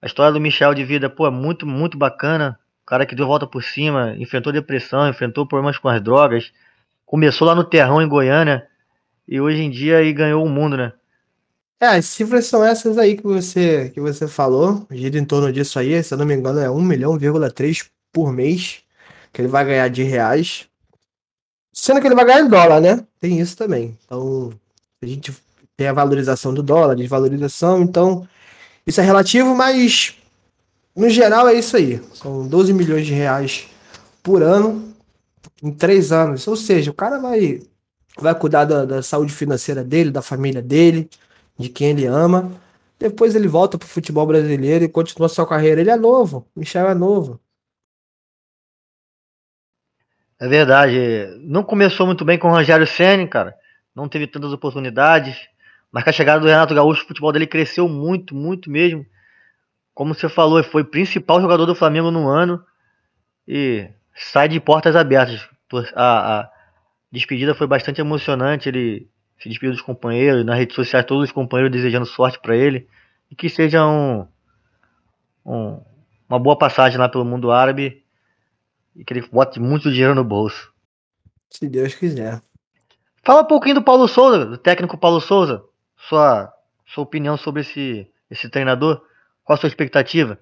A 0.00 0.06
história 0.06 0.32
do 0.32 0.40
Michel 0.40 0.74
de 0.74 0.84
vida, 0.84 1.10
pô, 1.10 1.26
é 1.26 1.30
muito, 1.30 1.66
muito 1.66 1.98
bacana. 1.98 2.58
O 2.82 2.86
cara 2.86 3.04
que 3.04 3.14
deu 3.14 3.26
volta 3.26 3.46
por 3.46 3.62
cima, 3.62 4.14
enfrentou 4.16 4.52
depressão, 4.52 5.08
enfrentou 5.08 5.46
problemas 5.46 5.78
com 5.78 5.88
as 5.88 6.00
drogas. 6.00 6.52
Começou 7.04 7.46
lá 7.46 7.54
no 7.54 7.64
Terrão, 7.64 8.00
em 8.00 8.08
Goiânia. 8.08 8.66
E 9.28 9.40
hoje 9.40 9.62
em 9.62 9.70
dia 9.70 9.98
aí 9.98 10.12
ganhou 10.12 10.44
o 10.44 10.48
mundo, 10.48 10.76
né? 10.76 10.92
É, 11.78 11.86
as 11.86 12.06
cifras 12.06 12.46
são 12.46 12.64
essas 12.64 12.96
aí 12.96 13.16
que 13.16 13.24
você, 13.24 13.90
que 13.90 14.00
você 14.00 14.28
falou. 14.28 14.86
Gira 14.90 15.18
em 15.18 15.24
torno 15.24 15.52
disso 15.52 15.78
aí, 15.78 16.02
se 16.02 16.14
eu 16.14 16.18
não 16.18 16.24
me 16.24 16.34
engano, 16.34 16.60
é 16.60 16.70
1 16.70 16.80
milhão,3 16.80 17.88
por 18.12 18.32
mês 18.32 18.82
que 19.32 19.40
ele 19.40 19.48
vai 19.48 19.64
ganhar 19.64 19.88
de 19.88 20.02
reais. 20.02 20.68
Sendo 21.72 22.00
que 22.00 22.06
ele 22.06 22.14
vai 22.14 22.24
ganhar 22.24 22.40
em 22.40 22.48
dólar, 22.48 22.80
né? 22.80 23.04
Tem 23.18 23.40
isso 23.40 23.56
também. 23.56 23.96
Então, 24.04 24.52
a 25.02 25.06
gente 25.06 25.32
tem 25.76 25.88
a 25.88 25.92
valorização 25.92 26.52
do 26.52 26.62
dólar, 26.62 26.94
desvalorização, 26.94 27.82
então 27.82 28.28
isso 28.86 29.00
é 29.00 29.04
relativo, 29.04 29.54
mas 29.54 30.16
no 30.94 31.08
geral 31.08 31.48
é 31.48 31.54
isso 31.54 31.76
aí. 31.76 32.00
São 32.14 32.46
12 32.46 32.72
milhões 32.72 33.06
de 33.06 33.14
reais 33.14 33.66
por 34.22 34.42
ano 34.42 34.92
em 35.62 35.72
três 35.72 36.12
anos. 36.12 36.46
Ou 36.46 36.56
seja, 36.56 36.90
o 36.90 36.94
cara 36.94 37.18
vai, 37.18 37.62
vai 38.18 38.34
cuidar 38.34 38.64
da, 38.64 38.84
da 38.84 39.02
saúde 39.02 39.32
financeira 39.32 39.82
dele, 39.82 40.10
da 40.10 40.22
família 40.22 40.60
dele, 40.60 41.08
de 41.58 41.68
quem 41.68 41.90
ele 41.90 42.06
ama. 42.06 42.52
Depois 42.98 43.34
ele 43.34 43.48
volta 43.48 43.78
pro 43.78 43.88
futebol 43.88 44.26
brasileiro 44.26 44.84
e 44.84 44.88
continua 44.88 45.28
sua 45.28 45.46
carreira. 45.46 45.80
Ele 45.80 45.90
é 45.90 45.96
novo, 45.96 46.46
Michel 46.54 46.88
é 46.88 46.94
novo. 46.94 47.40
É 50.42 50.48
verdade. 50.48 51.38
Não 51.42 51.62
começou 51.62 52.04
muito 52.04 52.24
bem 52.24 52.36
com 52.36 52.48
o 52.48 52.50
Rogério 52.50 52.84
Senna, 52.84 53.24
cara. 53.28 53.54
Não 53.94 54.08
teve 54.08 54.26
tantas 54.26 54.52
oportunidades. 54.52 55.38
Mas 55.92 56.02
com 56.02 56.10
a 56.10 56.12
chegada 56.12 56.40
do 56.40 56.48
Renato 56.48 56.74
Gaúcho, 56.74 57.04
o 57.04 57.06
futebol 57.06 57.30
dele 57.30 57.46
cresceu 57.46 57.88
muito, 57.88 58.34
muito 58.34 58.68
mesmo. 58.68 59.06
Como 59.94 60.12
você 60.12 60.28
falou, 60.28 60.60
foi 60.64 60.82
principal 60.82 61.40
jogador 61.40 61.64
do 61.64 61.76
Flamengo 61.76 62.10
no 62.10 62.28
ano. 62.28 62.60
E 63.46 63.88
sai 64.16 64.48
de 64.48 64.58
portas 64.58 64.96
abertas. 64.96 65.48
A, 65.94 66.40
a 66.40 66.50
despedida 67.12 67.54
foi 67.54 67.68
bastante 67.68 68.00
emocionante. 68.00 68.68
Ele 68.68 69.08
se 69.38 69.48
despediu 69.48 69.70
dos 69.70 69.80
companheiros, 69.80 70.44
nas 70.44 70.58
redes 70.58 70.74
sociais, 70.74 71.06
todos 71.06 71.26
os 71.26 71.32
companheiros 71.32 71.70
desejando 71.70 72.04
sorte 72.04 72.40
para 72.42 72.56
ele. 72.56 72.88
E 73.30 73.36
que 73.36 73.48
seja 73.48 73.86
um, 73.86 74.26
um, 75.46 75.80
uma 76.28 76.40
boa 76.40 76.58
passagem 76.58 76.98
lá 76.98 77.08
pelo 77.08 77.24
mundo 77.24 77.52
árabe. 77.52 78.01
E 78.94 79.04
que 79.04 79.12
ele 79.12 79.26
bote 79.28 79.58
muito 79.58 79.90
dinheiro 79.90 80.14
no 80.14 80.24
bolso. 80.24 80.72
Se 81.50 81.66
Deus 81.66 81.94
quiser. 81.94 82.42
Fala 83.22 83.42
um 83.42 83.46
pouquinho 83.46 83.76
do 83.76 83.84
Paulo 83.84 84.08
Souza, 84.08 84.44
do 84.44 84.58
técnico 84.58 84.98
Paulo 84.98 85.20
Souza 85.20 85.64
sua, 86.08 86.52
sua 86.86 87.04
opinião 87.04 87.36
sobre 87.36 87.62
esse, 87.62 88.10
esse 88.30 88.48
treinador? 88.48 89.04
Qual 89.44 89.56
a 89.56 89.60
sua 89.60 89.68
expectativa? 89.68 90.38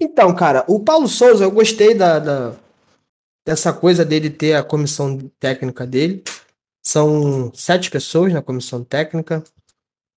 Então, 0.00 0.34
cara, 0.34 0.64
o 0.68 0.84
Paulo 0.84 1.08
Souza, 1.08 1.44
eu 1.44 1.50
gostei 1.50 1.94
da, 1.94 2.18
da, 2.18 2.54
dessa 3.44 3.72
coisa 3.72 4.04
dele 4.04 4.30
ter 4.30 4.54
a 4.54 4.62
comissão 4.62 5.18
técnica 5.40 5.86
dele. 5.86 6.22
São 6.82 7.52
sete 7.52 7.90
pessoas 7.90 8.32
na 8.32 8.40
comissão 8.40 8.84
técnica. 8.84 9.42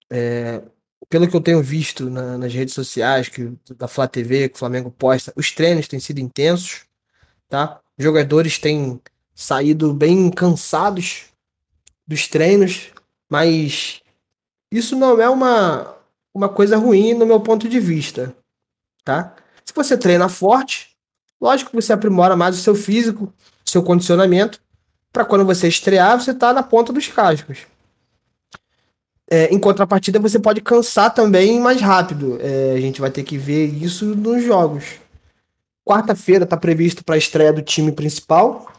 É, 0.09 0.61
pelo 1.09 1.27
que 1.27 1.35
eu 1.35 1.41
tenho 1.41 1.61
visto 1.61 2.09
na, 2.09 2.37
nas 2.37 2.53
redes 2.53 2.73
sociais, 2.73 3.27
que, 3.27 3.51
da 3.77 3.87
Flá 3.87 4.07
TV, 4.07 4.49
que 4.49 4.55
o 4.55 4.59
Flamengo 4.59 4.91
posta, 4.91 5.33
os 5.35 5.51
treinos 5.51 5.87
têm 5.87 5.99
sido 5.99 6.19
intensos, 6.19 6.85
tá? 7.49 7.79
Os 7.97 8.03
jogadores 8.03 8.57
têm 8.57 9.01
saído 9.35 9.93
bem 9.93 10.29
cansados 10.29 11.25
dos 12.07 12.27
treinos, 12.27 12.91
mas 13.29 14.01
isso 14.71 14.95
não 14.95 15.21
é 15.21 15.29
uma, 15.29 15.95
uma 16.33 16.49
coisa 16.49 16.77
ruim 16.77 17.13
no 17.13 17.25
meu 17.25 17.39
ponto 17.41 17.67
de 17.67 17.79
vista, 17.79 18.35
tá? 19.03 19.35
Se 19.65 19.73
você 19.73 19.97
treina 19.97 20.29
forte, 20.29 20.95
lógico 21.39 21.71
que 21.71 21.75
você 21.75 21.93
aprimora 21.93 22.35
mais 22.35 22.57
o 22.57 22.61
seu 22.61 22.75
físico, 22.75 23.33
seu 23.65 23.83
condicionamento, 23.83 24.61
para 25.11 25.25
quando 25.25 25.45
você 25.45 25.67
estrear, 25.67 26.19
você 26.19 26.33
tá 26.33 26.53
na 26.53 26.63
ponta 26.63 26.93
dos 26.93 27.07
cascos. 27.07 27.59
É, 29.33 29.45
em 29.45 29.57
contrapartida, 29.57 30.19
você 30.19 30.37
pode 30.37 30.59
cansar 30.59 31.13
também 31.13 31.57
mais 31.57 31.79
rápido. 31.79 32.37
É, 32.41 32.73
a 32.75 32.81
gente 32.81 32.99
vai 32.99 33.09
ter 33.09 33.23
que 33.23 33.37
ver 33.37 33.65
isso 33.67 34.13
nos 34.13 34.43
jogos. 34.43 34.99
Quarta-feira 35.87 36.43
está 36.43 36.57
previsto 36.57 37.01
para 37.01 37.15
a 37.15 37.17
estreia 37.17 37.53
do 37.53 37.61
time 37.61 37.93
principal. 37.93 38.69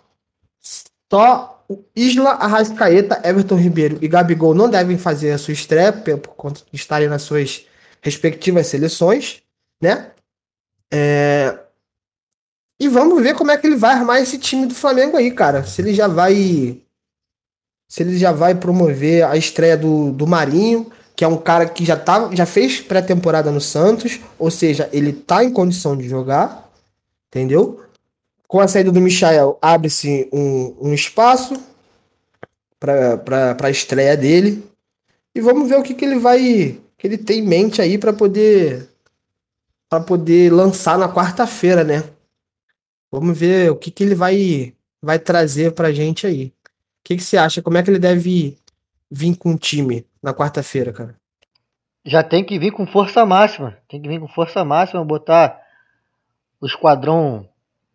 Só 1.11 1.65
Isla, 1.97 2.33
Arrascaeta, 2.33 3.21
Everton 3.25 3.57
Ribeiro 3.57 3.99
e 4.03 4.09
Gabigol 4.09 4.55
não 4.55 4.69
devem 4.69 4.99
fazer 4.99 5.33
a 5.33 5.39
sua 5.39 5.55
estreia 5.55 5.91
por 5.91 6.35
conta 6.35 6.61
de 6.71 6.77
estarem 6.77 7.09
nas 7.09 7.23
suas 7.23 7.67
respectivas 8.03 8.67
seleções, 8.67 9.43
né? 9.81 10.11
É... 10.93 11.59
E 12.79 12.89
vamos 12.89 13.23
ver 13.23 13.35
como 13.35 13.51
é 13.51 13.57
que 13.57 13.67
ele 13.67 13.77
vai 13.77 13.95
armar 13.95 14.21
esse 14.21 14.39
time 14.39 14.67
do 14.67 14.75
Flamengo 14.75 15.17
aí, 15.17 15.31
cara. 15.31 15.65
Se 15.65 15.81
ele 15.81 15.95
já 15.95 16.09
vai. 16.09 16.83
Se 17.93 18.03
ele 18.03 18.17
já 18.17 18.33
vai 18.33 18.55
promover 18.55 19.23
a 19.23 19.37
estreia 19.37 19.77
do, 19.77 20.13
do 20.13 20.27
Marinho, 20.27 20.91
que 21.15 21.23
é 21.23 21.29
um 21.29 21.37
cara 21.37 21.67
que 21.69 21.85
já, 21.85 21.95
tá, 21.95 22.31
já 22.33 22.47
fez 22.47 22.81
pré-temporada 22.81 23.51
no 23.51 23.61
Santos, 23.61 24.19
ou 24.39 24.51
seja, 24.51 24.89
ele 24.95 25.13
tá 25.13 25.45
em 25.45 25.53
condição 25.53 25.95
de 25.95 26.09
jogar, 26.09 26.73
entendeu? 27.29 27.83
Com 28.49 28.61
a 28.61 28.67
saída 28.67 28.91
do 28.91 28.99
Michael, 28.99 29.59
abre-se 29.61 30.27
um, 30.33 30.75
um 30.81 30.95
espaço 30.95 31.55
para 32.81 33.59
a 33.63 33.71
estreia 33.71 34.17
dele. 34.17 34.65
E 35.35 35.43
vamos 35.43 35.69
ver 35.69 35.77
o 35.77 35.83
que, 35.83 35.93
que 35.93 36.07
ele 36.07 36.19
vai. 36.19 36.81
que 36.97 37.07
ele 37.07 37.19
tem 37.19 37.41
em 37.41 37.47
mente 37.47 37.83
aí 37.83 37.99
para 37.99 38.15
poder. 38.15 38.89
para 39.91 40.03
poder 40.03 40.51
lançar 40.51 40.97
na 40.97 41.13
quarta-feira, 41.13 41.85
né? 41.85 42.05
Vamos 43.11 43.37
ver 43.39 43.71
o 43.71 43.77
que, 43.77 43.91
que 43.91 44.03
ele 44.03 44.15
vai, 44.15 44.73
vai 45.03 45.19
trazer 45.19 45.73
pra 45.73 45.93
gente 45.93 46.27
aí. 46.27 46.55
Que, 47.05 47.17
que 47.17 47.23
você 47.23 47.37
acha? 47.37 47.63
Como 47.63 47.77
é 47.77 47.83
que 47.83 47.91
ele 47.91 47.99
deve 47.99 48.59
vir 49.11 49.37
com 49.37 49.53
o 49.53 49.59
time 49.59 50.07
na 50.23 50.33
quarta-feira, 50.33 50.93
cara? 50.93 51.17
Já 52.05 52.23
tem 52.23 52.45
que 52.45 52.59
vir 52.59 52.73
com 52.73 52.87
força 52.87 53.25
máxima. 53.25 53.77
Tem 53.89 54.01
que 54.01 54.09
vir 54.09 54.21
com 54.21 54.29
força 54.29 54.65
máxima, 54.65 55.05
botar 55.05 55.61
o 56.61 56.67
esquadrão 56.67 57.49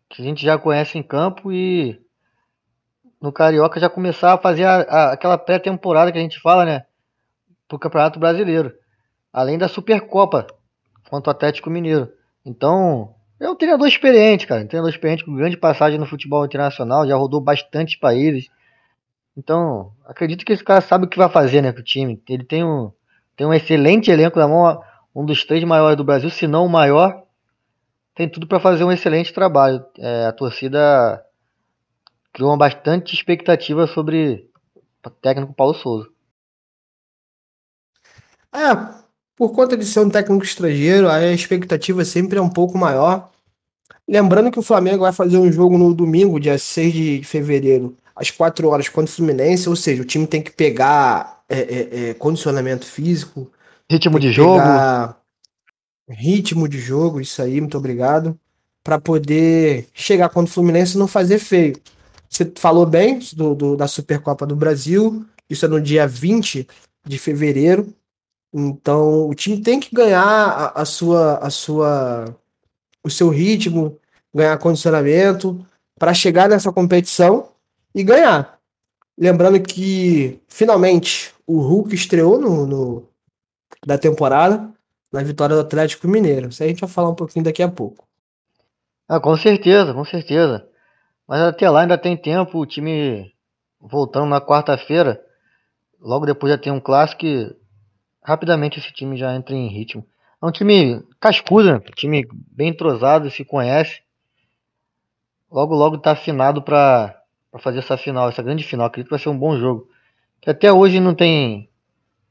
que 0.08 0.22
a 0.22 0.24
gente 0.24 0.42
já 0.42 0.58
conhece 0.58 0.96
em 0.96 1.02
campo 1.02 1.52
e 1.52 2.00
no 3.20 3.32
Carioca 3.32 3.80
já 3.80 3.90
começar 3.90 4.34
a 4.34 4.38
fazer 4.38 4.64
a, 4.64 4.76
a, 4.80 5.12
aquela 5.12 5.36
pré-temporada 5.36 6.12
que 6.12 6.18
a 6.18 6.20
gente 6.20 6.40
fala, 6.40 6.64
né? 6.64 6.84
Pro 7.66 7.78
Campeonato 7.78 8.18
Brasileiro. 8.18 8.72
Além 9.32 9.58
da 9.58 9.68
Supercopa 9.68 10.46
contra 11.10 11.30
o 11.30 11.32
Atlético 11.32 11.68
Mineiro. 11.68 12.10
Então, 12.44 13.14
é 13.40 13.48
um 13.48 13.56
treinador 13.56 13.86
experiente, 13.86 14.46
cara. 14.46 14.62
Um 14.62 14.66
treinador 14.66 14.90
experiente 14.90 15.24
com 15.24 15.34
grande 15.34 15.56
passagem 15.56 15.98
no 15.98 16.06
futebol 16.06 16.44
internacional, 16.44 17.06
já 17.06 17.16
rodou 17.16 17.40
bastante 17.40 17.98
países. 17.98 18.48
Então, 19.38 19.92
acredito 20.04 20.44
que 20.44 20.52
esse 20.52 20.64
cara 20.64 20.80
sabe 20.80 21.04
o 21.04 21.08
que 21.08 21.16
vai 21.16 21.28
fazer, 21.28 21.62
né, 21.62 21.72
com 21.72 21.78
o 21.78 21.84
time. 21.84 22.20
Ele 22.28 22.42
tem 22.42 22.64
um, 22.64 22.90
tem 23.36 23.46
um 23.46 23.54
excelente 23.54 24.10
elenco 24.10 24.36
na 24.36 24.48
mão, 24.48 24.82
um 25.14 25.24
dos 25.24 25.44
três 25.44 25.62
maiores 25.62 25.96
do 25.96 26.02
Brasil, 26.02 26.28
se 26.28 26.48
não 26.48 26.66
o 26.66 26.68
maior. 26.68 27.22
Tem 28.16 28.28
tudo 28.28 28.48
para 28.48 28.58
fazer 28.58 28.82
um 28.82 28.90
excelente 28.90 29.32
trabalho. 29.32 29.84
É, 29.96 30.26
a 30.26 30.32
torcida 30.32 31.24
criou 32.32 32.50
uma 32.50 32.56
bastante 32.56 33.14
expectativa 33.14 33.86
sobre 33.86 34.50
o 35.06 35.10
técnico 35.10 35.54
Paulo 35.54 35.74
Souza. 35.74 36.08
É, 38.52 38.74
por 39.36 39.52
conta 39.52 39.76
de 39.76 39.84
ser 39.84 40.00
um 40.00 40.10
técnico 40.10 40.42
estrangeiro, 40.42 41.08
a 41.08 41.24
expectativa 41.26 42.04
sempre 42.04 42.40
é 42.40 42.42
um 42.42 42.50
pouco 42.50 42.76
maior. 42.76 43.30
Lembrando 44.08 44.50
que 44.50 44.58
o 44.58 44.62
Flamengo 44.62 45.02
vai 45.02 45.12
fazer 45.12 45.38
um 45.38 45.52
jogo 45.52 45.78
no 45.78 45.94
domingo, 45.94 46.40
dia 46.40 46.58
6 46.58 46.92
de 46.92 47.22
fevereiro, 47.22 47.96
às 48.18 48.30
4 48.30 48.68
horas 48.68 48.88
contra 48.88 49.10
o 49.10 49.14
Fluminense, 49.14 49.68
ou 49.68 49.76
seja, 49.76 50.02
o 50.02 50.04
time 50.04 50.26
tem 50.26 50.42
que 50.42 50.50
pegar 50.50 51.42
é, 51.48 51.58
é, 51.58 52.10
é, 52.10 52.14
condicionamento 52.14 52.84
físico. 52.84 53.50
Ritmo 53.90 54.18
de 54.18 54.32
jogo. 54.32 54.60
Ritmo 56.10 56.68
de 56.68 56.78
jogo, 56.78 57.20
isso 57.20 57.40
aí, 57.40 57.60
muito 57.60 57.78
obrigado. 57.78 58.38
Para 58.82 58.98
poder 58.98 59.86
chegar 59.94 60.28
contra 60.30 60.50
o 60.50 60.54
Fluminense 60.54 60.96
e 60.96 60.98
não 60.98 61.06
fazer 61.06 61.38
feio. 61.38 61.78
Você 62.28 62.50
falou 62.56 62.84
bem 62.84 63.20
do, 63.34 63.54
do, 63.54 63.76
da 63.76 63.86
Supercopa 63.86 64.44
do 64.44 64.56
Brasil, 64.56 65.24
isso 65.48 65.64
é 65.64 65.68
no 65.68 65.80
dia 65.80 66.06
20 66.06 66.66
de 67.06 67.18
fevereiro. 67.18 67.94
Então, 68.52 69.28
o 69.28 69.34
time 69.34 69.60
tem 69.60 69.78
que 69.78 69.94
ganhar 69.94 70.24
a, 70.24 70.82
a, 70.82 70.84
sua, 70.84 71.38
a 71.38 71.50
sua, 71.50 72.34
o 73.04 73.10
seu 73.10 73.28
ritmo, 73.28 73.96
ganhar 74.34 74.56
condicionamento 74.58 75.64
para 75.98 76.14
chegar 76.14 76.48
nessa 76.48 76.72
competição 76.72 77.48
e 77.94 78.02
ganhar. 78.02 78.58
Lembrando 79.16 79.60
que 79.60 80.40
finalmente 80.48 81.34
o 81.46 81.60
Hulk 81.60 81.94
estreou 81.94 82.38
no, 82.38 82.66
no 82.66 83.08
da 83.86 83.98
temporada 83.98 84.72
na 85.12 85.22
vitória 85.22 85.56
do 85.56 85.62
Atlético 85.62 86.06
Mineiro. 86.06 86.48
Isso 86.48 86.62
aí 86.62 86.68
a 86.68 86.72
gente 86.72 86.80
vai 86.80 86.90
falar 86.90 87.10
um 87.10 87.14
pouquinho 87.14 87.44
daqui 87.44 87.62
a 87.62 87.68
pouco. 87.68 88.06
Ah, 89.08 89.18
com 89.18 89.36
certeza, 89.36 89.94
com 89.94 90.04
certeza. 90.04 90.68
Mas 91.26 91.40
até 91.40 91.68
lá 91.68 91.82
ainda 91.82 91.98
tem 91.98 92.16
tempo, 92.16 92.58
o 92.58 92.66
time 92.66 93.32
voltando 93.80 94.26
na 94.26 94.40
quarta-feira, 94.40 95.20
logo 96.00 96.26
depois 96.26 96.52
já 96.52 96.58
tem 96.58 96.72
um 96.72 96.80
clássico 96.80 97.24
rapidamente 98.22 98.78
esse 98.78 98.92
time 98.92 99.16
já 99.16 99.34
entra 99.34 99.54
em 99.54 99.68
ritmo. 99.68 100.06
É 100.40 100.46
um 100.46 100.52
time 100.52 101.02
cascudo, 101.18 101.72
né? 101.72 101.80
time 101.96 102.26
bem 102.32 102.68
entrosado, 102.68 103.30
se 103.30 103.44
conhece. 103.44 104.02
Logo, 105.50 105.74
logo 105.74 105.96
está 105.96 106.12
afinado 106.12 106.62
para 106.62 107.17
fazer 107.58 107.78
essa 107.78 107.96
final, 107.96 108.28
essa 108.28 108.42
grande 108.42 108.64
final. 108.64 108.86
Acredito 108.86 109.08
que 109.08 109.16
vai 109.16 109.18
ser 109.18 109.28
um 109.28 109.38
bom 109.38 109.58
jogo. 109.58 109.88
Que 110.40 110.50
até 110.50 110.72
hoje 110.72 111.00
não 111.00 111.14
tem 111.14 111.68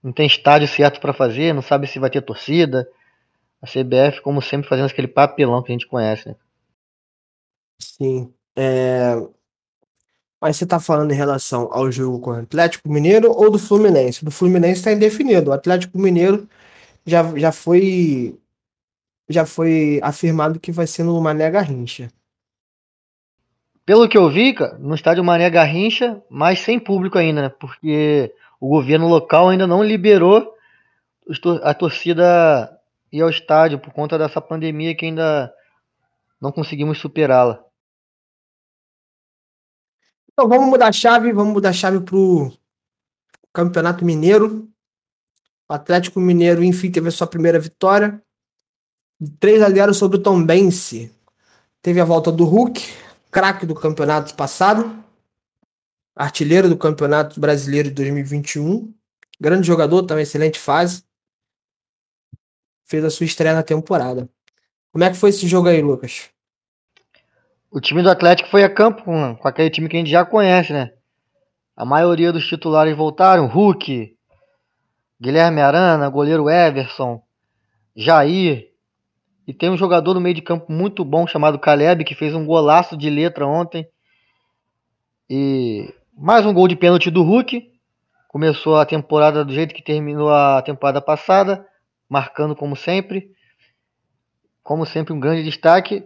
não 0.03 0.13
tem 0.13 0.27
estádio 0.27 0.67
certo 0.67 1.01
para 1.01 1.13
fazer, 1.13 1.53
não 1.53 1.61
sabe 1.61 1.87
se 1.87 1.99
vai 1.99 2.09
ter 2.09 2.21
torcida. 2.21 2.87
A 3.61 3.65
CBF, 3.65 4.21
como 4.21 4.41
sempre, 4.41 4.69
fazendo 4.69 4.85
aquele 4.85 5.07
papelão 5.07 5.63
que 5.63 5.71
a 5.71 5.73
gente 5.75 5.87
conhece. 5.87 6.29
Né? 6.29 6.35
Sim. 7.79 8.33
É... 8.55 9.15
Mas 10.39 10.57
você 10.57 10.65
está 10.65 10.79
falando 10.79 11.11
em 11.11 11.15
relação 11.15 11.67
ao 11.71 11.91
jogo 11.91 12.19
com 12.19 12.29
o 12.29 12.33
Atlético 12.33 12.87
Mineiro 12.89 13.31
ou 13.31 13.49
do 13.49 13.57
Fluminense? 13.57 14.23
Do 14.23 14.29
Fluminense 14.29 14.79
está 14.79 14.91
indefinido. 14.91 15.49
O 15.49 15.53
Atlético 15.53 15.97
Mineiro 15.97 16.47
já, 17.05 17.23
já 17.37 17.51
foi 17.51 18.39
já 19.29 19.45
foi 19.45 19.99
afirmado 20.03 20.59
que 20.59 20.71
vai 20.71 20.87
ser 20.87 21.03
no 21.03 21.19
Mané 21.19 21.49
Garrincha. 21.51 22.09
Pelo 23.87 24.09
que 24.09 24.17
eu 24.17 24.29
vi, 24.29 24.53
no 24.79 24.93
estádio 24.95 25.23
Mané 25.23 25.49
Garrincha, 25.49 26.21
mas 26.29 26.59
sem 26.59 26.77
público 26.77 27.17
ainda, 27.17 27.43
né? 27.43 27.47
Porque 27.47 28.35
o 28.59 28.67
governo 28.67 29.07
local 29.07 29.47
ainda 29.47 29.65
não 29.65 29.81
liberou 29.81 30.53
a 31.63 31.73
torcida 31.73 32.77
ir 33.09 33.21
ao 33.21 33.29
estádio 33.29 33.79
por 33.79 33.93
conta 33.93 34.17
dessa 34.17 34.41
pandemia 34.41 34.93
que 34.93 35.05
ainda 35.05 35.53
não 36.41 36.51
conseguimos 36.51 36.99
superá-la. 36.99 37.63
Então 40.33 40.49
vamos 40.49 40.67
mudar 40.67 40.89
a 40.89 40.91
chave, 40.91 41.31
vamos 41.31 41.53
mudar 41.53 41.69
a 41.69 41.73
chave 41.73 42.01
pro 42.01 42.51
Campeonato 43.53 44.03
Mineiro. 44.03 44.67
O 45.69 45.73
Atlético 45.73 46.19
Mineiro, 46.19 46.61
enfim, 46.61 46.91
teve 46.91 47.07
a 47.07 47.11
sua 47.11 47.25
primeira 47.25 47.57
vitória. 47.57 48.21
3 49.39 49.61
a 49.61 49.69
0 49.69 49.93
sobre 49.93 50.17
o 50.17 50.21
Tombense. 50.21 51.09
Teve 51.81 52.01
a 52.01 52.05
volta 52.05 52.33
do 52.33 52.43
Hulk, 52.43 53.06
craque 53.37 53.67
do 53.67 53.75
campeonato 53.75 54.33
passado, 54.33 55.03
artilheiro 56.15 56.67
do 56.67 56.75
Campeonato 56.75 57.39
Brasileiro 57.39 57.89
de 57.89 57.93
2021. 57.93 58.91
Grande 59.39 59.67
jogador, 59.67 60.01
também 60.07 60.23
excelente 60.23 60.57
fase. 60.57 61.03
Fez 62.83 63.05
a 63.05 63.11
sua 63.11 63.27
estreia 63.27 63.53
na 63.53 63.61
temporada. 63.61 64.27
Como 64.91 65.03
é 65.03 65.11
que 65.11 65.17
foi 65.17 65.29
esse 65.29 65.47
jogo 65.47 65.69
aí, 65.69 65.83
Lucas? 65.83 66.31
o 67.69 67.79
time 67.79 68.01
do 68.01 68.09
Atlético 68.09 68.49
foi 68.49 68.63
a 68.63 68.73
campo 68.73 69.03
com, 69.03 69.35
com 69.35 69.47
aquele 69.47 69.69
time 69.69 69.87
que 69.87 69.95
a 69.95 69.99
gente 69.99 70.09
já 70.09 70.25
conhece, 70.25 70.73
né? 70.73 70.91
A 71.75 71.85
maioria 71.85 72.33
dos 72.33 72.47
titulares 72.47 72.97
voltaram, 72.97 73.45
Hulk, 73.45 74.17
Guilherme 75.21 75.61
Arana, 75.61 76.09
goleiro 76.09 76.49
Everson, 76.49 77.21
Jair. 77.95 78.71
E 79.47 79.53
tem 79.53 79.69
um 79.69 79.77
jogador 79.77 80.13
no 80.13 80.19
meio 80.19 80.35
de 80.35 80.41
campo 80.41 80.69
muito 80.69 81.05
bom 81.05 81.25
chamado 81.25 81.57
Caleb, 81.57 82.03
que 82.03 82.13
fez 82.13 82.35
um 82.35 82.45
golaço 82.45 82.97
de 82.97 83.09
letra 83.09 83.47
ontem. 83.47 83.87
E 85.29 85.93
mais 86.17 86.45
um 86.45 86.53
gol 86.53 86.67
de 86.67 86.75
pênalti 86.75 87.09
do 87.09 87.23
Hulk. 87.23 87.71
Começou 88.27 88.75
a 88.75 88.85
temporada 88.85 89.45
do 89.45 89.53
jeito 89.53 89.73
que 89.73 89.81
terminou 89.81 90.29
a 90.29 90.61
temporada 90.61 90.99
passada, 90.99 91.65
marcando 92.09 92.57
como 92.57 92.75
sempre. 92.75 93.31
Como 94.61 94.85
sempre, 94.85 95.13
um 95.13 95.19
grande 95.19 95.45
destaque 95.45 96.05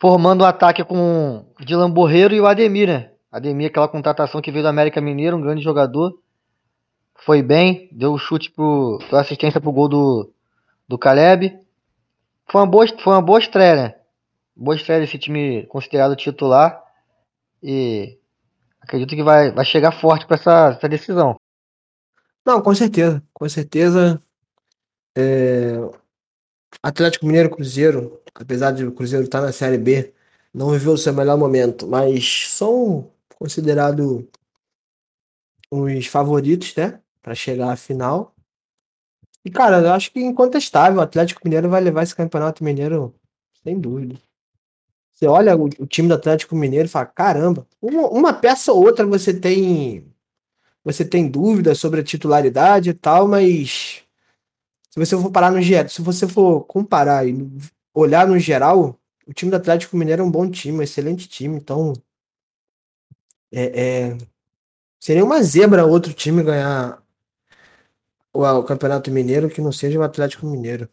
formando 0.00 0.40
o 0.40 0.44
um 0.44 0.48
ataque 0.48 0.82
com 0.82 1.44
o 1.60 1.64
Dylan 1.64 1.90
Borreiro 1.90 2.34
e 2.34 2.40
o 2.40 2.46
Ademir, 2.46 2.88
né? 2.88 3.10
Ademir, 3.30 3.68
aquela 3.68 3.86
contratação 3.86 4.40
que 4.40 4.50
veio 4.50 4.64
do 4.64 4.68
América 4.68 5.00
Mineiro, 5.00 5.36
um 5.36 5.40
grande 5.40 5.62
jogador. 5.62 6.18
Foi 7.14 7.42
bem, 7.42 7.88
deu 7.92 8.14
o 8.14 8.18
chute 8.18 8.50
pro. 8.50 8.98
deu 9.08 9.18
assistência 9.18 9.60
pro 9.60 9.70
gol 9.70 9.88
do, 9.88 10.32
do 10.88 10.98
Caleb. 10.98 11.61
Foi 12.50 12.60
uma 12.60 12.66
boa, 12.66 12.86
foi 12.86 13.12
uma 13.12 13.22
boa 13.22 13.38
estreia, 13.38 13.76
né? 13.76 13.94
Boa 14.54 14.76
estreia 14.76 15.00
desse 15.00 15.18
time 15.18 15.66
considerado 15.66 16.16
titular. 16.16 16.82
E 17.62 18.18
acredito 18.80 19.14
que 19.14 19.22
vai, 19.22 19.52
vai 19.52 19.64
chegar 19.64 19.92
forte 19.92 20.26
para 20.26 20.36
essa, 20.36 20.74
essa 20.76 20.88
decisão. 20.88 21.36
Não, 22.44 22.60
com 22.60 22.74
certeza, 22.74 23.22
com 23.32 23.48
certeza. 23.48 24.20
É... 25.16 25.76
Atlético 26.82 27.26
Mineiro 27.26 27.50
Cruzeiro 27.50 28.22
apesar 28.34 28.72
de 28.72 28.84
o 28.84 28.92
Cruzeiro 28.92 29.24
estar 29.24 29.40
na 29.40 29.52
Série 29.52 29.78
B, 29.78 30.12
não 30.52 30.70
viveu 30.70 30.92
o 30.92 30.98
seu 30.98 31.12
melhor 31.12 31.36
momento, 31.36 31.86
mas 31.86 32.48
são 32.48 33.10
considerados 33.38 34.24
os 35.70 36.06
favoritos, 36.06 36.74
né, 36.76 37.00
para 37.22 37.34
chegar 37.34 37.70
à 37.70 37.76
final. 37.76 38.34
E 39.44 39.50
cara, 39.50 39.80
eu 39.80 39.92
acho 39.92 40.12
que 40.12 40.20
incontestável, 40.20 40.98
o 40.98 41.02
Atlético 41.02 41.40
Mineiro 41.44 41.68
vai 41.68 41.80
levar 41.80 42.02
esse 42.02 42.14
Campeonato 42.14 42.62
Mineiro 42.62 43.14
sem 43.62 43.78
dúvida. 43.78 44.16
Você 45.12 45.26
olha 45.26 45.56
o, 45.56 45.64
o 45.64 45.86
time 45.86 46.08
do 46.08 46.14
Atlético 46.14 46.56
Mineiro 46.56 46.86
e 46.86 46.90
fala, 46.90 47.06
caramba, 47.06 47.66
uma, 47.80 48.08
uma 48.08 48.32
peça 48.32 48.72
ou 48.72 48.84
outra 48.84 49.06
você 49.06 49.32
tem 49.32 50.12
você 50.84 51.04
tem 51.04 51.28
dúvidas 51.28 51.78
sobre 51.78 52.00
a 52.00 52.04
titularidade 52.04 52.90
e 52.90 52.94
tal, 52.94 53.28
mas 53.28 54.02
se 54.90 54.98
você 54.98 55.16
for 55.16 55.30
parar 55.30 55.50
no 55.50 55.62
geral, 55.62 55.88
se 55.88 56.02
você 56.02 56.26
for 56.26 56.64
comparar 56.64 57.26
e 57.26 57.48
olhar 57.94 58.26
no 58.26 58.38
geral, 58.38 58.98
o 59.26 59.32
time 59.32 59.50
do 59.50 59.56
Atlético 59.56 59.96
Mineiro 59.96 60.22
é 60.22 60.24
um 60.24 60.30
bom 60.30 60.50
time, 60.50 60.78
um 60.78 60.82
excelente 60.82 61.28
time, 61.28 61.56
então 61.56 61.92
é, 63.52 63.80
é, 64.10 64.18
seria 64.98 65.24
uma 65.24 65.42
zebra 65.42 65.86
outro 65.86 66.12
time 66.12 66.42
ganhar 66.42 67.01
o, 68.32 68.62
Campeonato 68.62 69.10
Mineiro 69.10 69.50
que 69.50 69.60
não 69.60 69.72
seja 69.72 69.98
o 69.98 70.02
Atlético 70.02 70.46
Mineiro. 70.46 70.88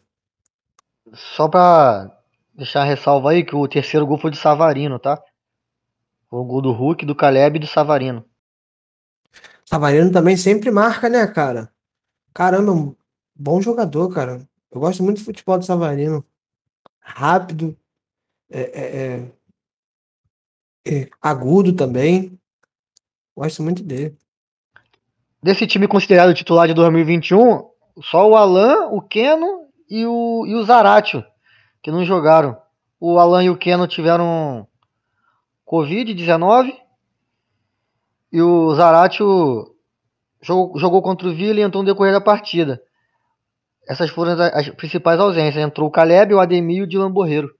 Só 1.12 1.48
pra 1.48 2.16
deixar 2.54 2.82
a 2.82 2.84
ressalva 2.84 3.30
aí 3.30 3.44
que 3.44 3.56
o 3.56 3.66
terceiro 3.66 4.06
gol 4.06 4.18
foi 4.18 4.30
de 4.30 4.36
Savarino, 4.36 4.98
tá? 4.98 5.22
O 6.30 6.44
gol 6.44 6.60
do 6.60 6.72
Hulk, 6.72 7.04
do 7.04 7.14
Caleb 7.14 7.56
e 7.56 7.60
do 7.60 7.66
Savarino. 7.66 8.24
Savarino 9.64 10.12
também 10.12 10.36
sempre 10.36 10.70
marca, 10.70 11.08
né, 11.08 11.26
cara? 11.26 11.72
Caramba, 12.34 12.72
um 12.72 12.94
bom 13.34 13.60
jogador, 13.60 14.12
cara. 14.12 14.46
Eu 14.70 14.80
gosto 14.80 15.02
muito 15.02 15.18
do 15.18 15.24
futebol 15.24 15.58
do 15.58 15.64
Savarino. 15.64 16.24
Rápido, 17.00 17.76
é, 18.48 18.60
é, 18.62 19.32
é, 20.86 21.02
é 21.02 21.10
agudo 21.20 21.74
também. 21.74 22.38
Gosto 23.36 23.62
muito 23.62 23.82
dele. 23.82 24.16
Desse 25.42 25.66
time 25.66 25.88
considerado 25.88 26.34
titular 26.34 26.68
de 26.68 26.74
2021, 26.74 27.68
só 28.02 28.28
o 28.28 28.36
Alan, 28.36 28.88
o 28.90 29.00
Keno 29.00 29.66
e 29.88 30.04
o, 30.04 30.44
e 30.46 30.54
o 30.54 30.62
Zaratio, 30.62 31.24
que 31.82 31.90
não 31.90 32.04
jogaram. 32.04 32.60
O 33.00 33.18
Alan 33.18 33.44
e 33.44 33.50
o 33.50 33.56
Keno 33.56 33.86
tiveram 33.86 34.68
Covid-19 35.66 36.76
e 38.30 38.42
o 38.42 38.74
Zaratio 38.74 39.74
jogou, 40.42 40.78
jogou 40.78 41.02
contra 41.02 41.26
o 41.26 41.34
Vila 41.34 41.60
e 41.60 41.62
entrou 41.62 41.82
no 41.82 41.88
decorrer 41.90 42.12
da 42.12 42.20
partida. 42.20 42.82
Essas 43.88 44.10
foram 44.10 44.32
as, 44.32 44.68
principais 44.70 45.18
ausências. 45.18 45.64
Entrou 45.64 45.88
o 45.88 45.90
Caleb, 45.90 46.34
o 46.34 46.40
Ademir 46.40 46.78
e 46.78 46.82
o 46.82 46.86
Dilan 46.86 47.10
Borreiro. 47.10 47.52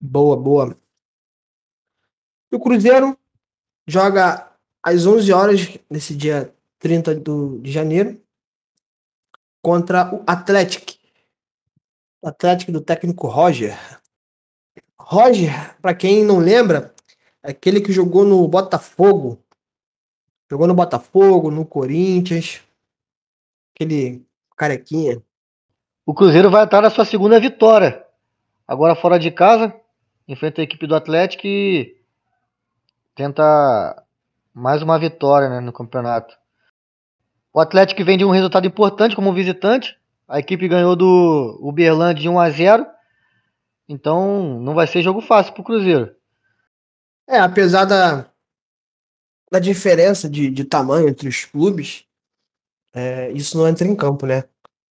Boa, 0.00 0.36
boa. 0.36 0.76
E 2.52 2.56
o 2.56 2.60
Cruzeiro 2.60 3.18
joga 3.86 4.47
às 4.88 5.06
11 5.06 5.32
horas, 5.32 5.78
nesse 5.90 6.14
dia 6.14 6.52
30 6.78 7.14
do, 7.16 7.58
de 7.60 7.70
janeiro, 7.70 8.20
contra 9.62 10.14
o 10.14 10.22
Atlético. 10.26 10.92
O 12.22 12.28
Atlético 12.28 12.72
do 12.72 12.80
técnico 12.80 13.26
Roger. 13.26 13.78
Roger, 14.98 15.76
para 15.80 15.94
quem 15.94 16.24
não 16.24 16.38
lembra, 16.38 16.94
é 17.42 17.50
aquele 17.50 17.80
que 17.80 17.92
jogou 17.92 18.24
no 18.24 18.46
Botafogo. 18.48 19.38
Jogou 20.50 20.66
no 20.66 20.74
Botafogo, 20.74 21.50
no 21.50 21.64
Corinthians. 21.64 22.62
Aquele 23.74 24.26
carequinha. 24.56 25.22
O 26.04 26.14
Cruzeiro 26.14 26.50
vai 26.50 26.64
estar 26.64 26.80
na 26.80 26.90
sua 26.90 27.04
segunda 27.04 27.38
vitória. 27.38 28.04
Agora 28.66 28.96
fora 28.96 29.18
de 29.18 29.30
casa, 29.30 29.74
enfrenta 30.26 30.60
a 30.60 30.64
equipe 30.64 30.86
do 30.86 30.94
Atlético 30.94 31.46
e 31.46 31.96
tenta 33.14 34.04
mais 34.58 34.82
uma 34.82 34.98
vitória 34.98 35.48
né, 35.48 35.60
no 35.60 35.72
campeonato. 35.72 36.36
O 37.54 37.60
Atlético 37.60 38.04
vem 38.04 38.18
de 38.18 38.24
um 38.24 38.30
resultado 38.30 38.66
importante 38.66 39.14
como 39.14 39.32
visitante. 39.32 39.96
A 40.26 40.38
equipe 40.40 40.68
ganhou 40.68 40.96
do 40.96 41.58
Uberlândia 41.62 42.22
de 42.22 42.28
1 42.28 42.38
a 42.38 42.50
0. 42.50 42.86
Então 43.88 44.60
não 44.60 44.74
vai 44.74 44.86
ser 44.86 45.02
jogo 45.02 45.20
fácil 45.20 45.52
para 45.52 45.62
o 45.62 45.64
Cruzeiro. 45.64 46.14
É, 47.26 47.38
apesar 47.38 47.84
da, 47.84 48.30
da 49.50 49.58
diferença 49.58 50.28
de, 50.28 50.50
de 50.50 50.64
tamanho 50.64 51.08
entre 51.08 51.28
os 51.28 51.44
clubes, 51.44 52.04
é, 52.92 53.30
isso 53.32 53.56
não 53.56 53.68
entra 53.68 53.86
em 53.86 53.94
campo, 53.94 54.26
né? 54.26 54.44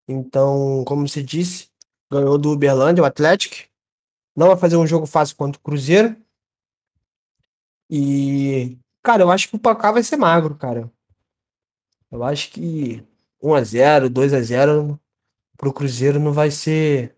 Então, 0.08 0.84
como 0.86 1.06
você 1.06 1.22
disse, 1.22 1.68
ganhou 2.10 2.38
do 2.38 2.52
Uberlândia, 2.52 3.02
o 3.02 3.06
Atlético. 3.06 3.68
Não 4.34 4.48
vai 4.48 4.56
fazer 4.56 4.76
um 4.76 4.86
jogo 4.86 5.06
fácil 5.06 5.36
contra 5.36 5.58
o 5.58 5.62
Cruzeiro. 5.62 6.16
E, 7.88 8.78
cara, 9.02 9.22
eu 9.22 9.30
acho 9.30 9.48
que 9.48 9.56
o 9.56 9.58
placar 9.58 9.92
vai 9.92 10.02
ser 10.02 10.16
magro, 10.16 10.54
cara. 10.54 10.90
Eu 12.10 12.24
acho 12.24 12.50
que 12.50 13.04
1x0, 13.42 14.08
2x0 14.08 14.98
pro 15.56 15.72
Cruzeiro 15.72 16.18
não 16.18 16.32
vai 16.32 16.50
ser. 16.50 17.16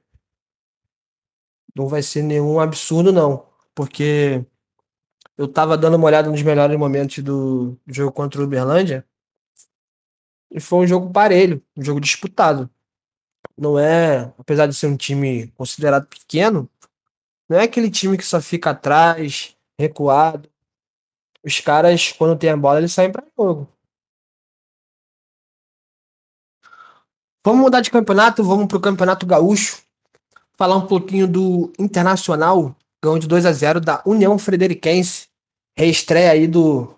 Não 1.74 1.88
vai 1.88 2.02
ser 2.02 2.22
nenhum 2.22 2.60
absurdo, 2.60 3.12
não. 3.12 3.46
Porque 3.74 4.44
eu 5.36 5.48
tava 5.48 5.76
dando 5.78 5.96
uma 5.96 6.06
olhada 6.06 6.30
nos 6.30 6.42
melhores 6.42 6.78
momentos 6.78 7.18
do 7.24 7.78
jogo 7.86 8.12
contra 8.12 8.40
o 8.40 8.44
Uberlândia. 8.44 9.06
E 10.50 10.60
foi 10.60 10.80
um 10.80 10.86
jogo 10.86 11.10
parelho, 11.10 11.62
um 11.76 11.82
jogo 11.82 12.00
disputado. 12.00 12.68
Não 13.56 13.78
é, 13.78 14.32
apesar 14.38 14.66
de 14.66 14.74
ser 14.74 14.86
um 14.86 14.96
time 14.96 15.48
considerado 15.56 16.06
pequeno, 16.06 16.68
não 17.48 17.58
é 17.58 17.64
aquele 17.64 17.90
time 17.90 18.18
que 18.18 18.24
só 18.24 18.40
fica 18.40 18.70
atrás, 18.70 19.56
recuado. 19.78 20.51
Os 21.44 21.60
caras, 21.60 22.12
quando 22.12 22.38
tem 22.38 22.50
a 22.50 22.56
bola, 22.56 22.78
eles 22.78 22.92
saem 22.92 23.10
para 23.10 23.26
jogo. 23.36 23.68
Vamos 27.44 27.60
mudar 27.60 27.80
de 27.80 27.90
campeonato, 27.90 28.44
vamos 28.44 28.68
pro 28.68 28.80
Campeonato 28.80 29.26
Gaúcho. 29.26 29.82
Falar 30.56 30.76
um 30.76 30.86
pouquinho 30.86 31.26
do 31.26 31.72
Internacional, 31.76 32.76
ganhou 33.02 33.18
de 33.18 33.26
2 33.26 33.46
a 33.46 33.52
0 33.52 33.80
da 33.80 34.00
União 34.06 34.38
Frederiquense. 34.38 35.28
Reestreia 35.76 36.30
aí 36.30 36.46
do 36.46 36.94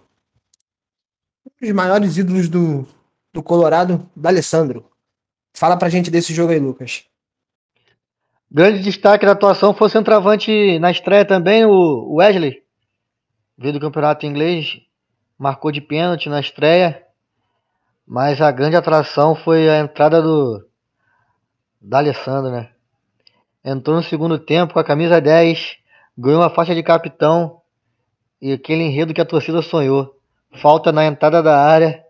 um 1.46 1.66
dos 1.66 1.70
maiores 1.72 2.18
ídolos 2.18 2.48
do, 2.48 2.86
do 3.32 3.42
Colorado, 3.42 4.10
da 4.14 4.28
Alessandro. 4.28 4.90
Fala 5.56 5.76
pra 5.78 5.88
gente 5.88 6.10
desse 6.10 6.34
jogo 6.34 6.52
aí, 6.52 6.58
Lucas. 6.58 7.04
Grande 8.50 8.82
destaque 8.82 9.24
da 9.24 9.32
atuação 9.32 9.72
foi 9.72 9.86
o 9.86 9.90
centroavante 9.90 10.78
na 10.78 10.90
estreia 10.90 11.24
também, 11.24 11.64
o 11.64 12.16
Wesley. 12.16 12.63
Veio 13.56 13.74
do 13.74 13.80
campeonato 13.80 14.26
inglês, 14.26 14.80
marcou 15.38 15.70
de 15.70 15.80
pênalti 15.80 16.28
na 16.28 16.40
estreia. 16.40 17.02
Mas 18.06 18.40
a 18.40 18.50
grande 18.50 18.76
atração 18.76 19.34
foi 19.34 19.68
a 19.68 19.78
entrada 19.78 20.20
do 20.20 20.66
da 21.80 21.98
Alessandro, 21.98 22.50
né? 22.50 22.70
Entrou 23.64 23.96
no 23.96 24.02
segundo 24.02 24.38
tempo 24.38 24.74
com 24.74 24.78
a 24.78 24.84
camisa 24.84 25.20
10, 25.20 25.76
ganhou 26.16 26.40
uma 26.40 26.50
faixa 26.50 26.74
de 26.74 26.82
capitão 26.82 27.60
e 28.40 28.52
aquele 28.52 28.82
enredo 28.82 29.14
que 29.14 29.20
a 29.20 29.24
torcida 29.24 29.62
sonhou. 29.62 30.18
Falta 30.54 30.92
na 30.92 31.04
entrada 31.04 31.42
da 31.42 31.58
área 31.58 32.04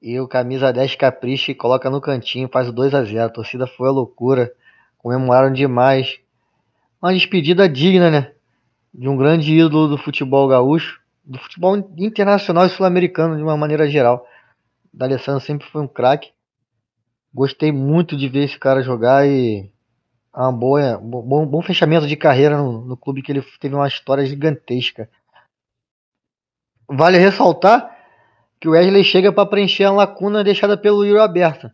e 0.00 0.18
o 0.18 0.26
camisa 0.26 0.72
10 0.72 0.96
capricha 0.96 1.52
e 1.52 1.54
coloca 1.54 1.90
no 1.90 2.00
cantinho, 2.00 2.48
faz 2.50 2.68
o 2.68 2.72
2 2.72 2.94
a 2.94 3.04
0 3.04 3.24
A 3.24 3.28
torcida 3.28 3.66
foi 3.66 3.88
a 3.88 3.92
loucura. 3.92 4.52
Comemoraram 4.96 5.52
demais. 5.52 6.18
Uma 7.02 7.12
despedida 7.12 7.68
digna, 7.68 8.10
né? 8.10 8.32
De 8.92 9.08
um 9.08 9.16
grande 9.16 9.52
ídolo 9.52 9.88
do 9.88 9.98
futebol 9.98 10.48
gaúcho, 10.48 11.00
do 11.24 11.38
futebol 11.38 11.76
internacional 11.96 12.66
e 12.66 12.70
sul-americano 12.70 13.36
de 13.36 13.42
uma 13.42 13.56
maneira 13.56 13.88
geral. 13.88 14.26
D'Alessandro 14.92 15.40
sempre 15.44 15.68
foi 15.68 15.82
um 15.82 15.88
craque. 15.88 16.32
Gostei 17.32 17.70
muito 17.70 18.16
de 18.16 18.28
ver 18.28 18.44
esse 18.44 18.58
cara 18.58 18.82
jogar 18.82 19.26
e 19.26 19.70
é 20.34 20.40
uma 20.40 20.52
boa, 20.52 20.98
bom, 20.98 21.46
bom 21.46 21.62
fechamento 21.62 22.06
de 22.06 22.16
carreira 22.16 22.56
no, 22.56 22.84
no 22.84 22.96
clube 22.96 23.22
que 23.22 23.32
ele 23.32 23.42
teve 23.60 23.74
uma 23.74 23.88
história 23.88 24.24
gigantesca. 24.24 25.08
Vale 26.88 27.18
ressaltar 27.18 27.96
que 28.60 28.68
o 28.68 28.72
Wesley 28.72 29.04
chega 29.04 29.32
para 29.32 29.48
preencher 29.48 29.84
a 29.84 29.92
lacuna 29.92 30.44
deixada 30.44 30.76
pelo 30.76 31.04
Yuri 31.04 31.20
Aberto. 31.20 31.70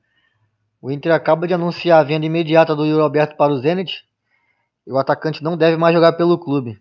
O 0.80 0.90
Inter 0.90 1.12
acaba 1.12 1.46
de 1.46 1.54
anunciar 1.54 2.00
a 2.00 2.04
venda 2.04 2.26
imediata 2.26 2.76
do 2.76 2.84
Yuri 2.84 3.02
Aberto 3.02 3.36
para 3.36 3.52
o 3.52 3.58
Zenit 3.58 4.04
e 4.86 4.92
o 4.92 4.98
atacante 4.98 5.42
não 5.42 5.56
deve 5.56 5.76
mais 5.76 5.94
jogar 5.94 6.12
pelo 6.12 6.38
clube. 6.38 6.80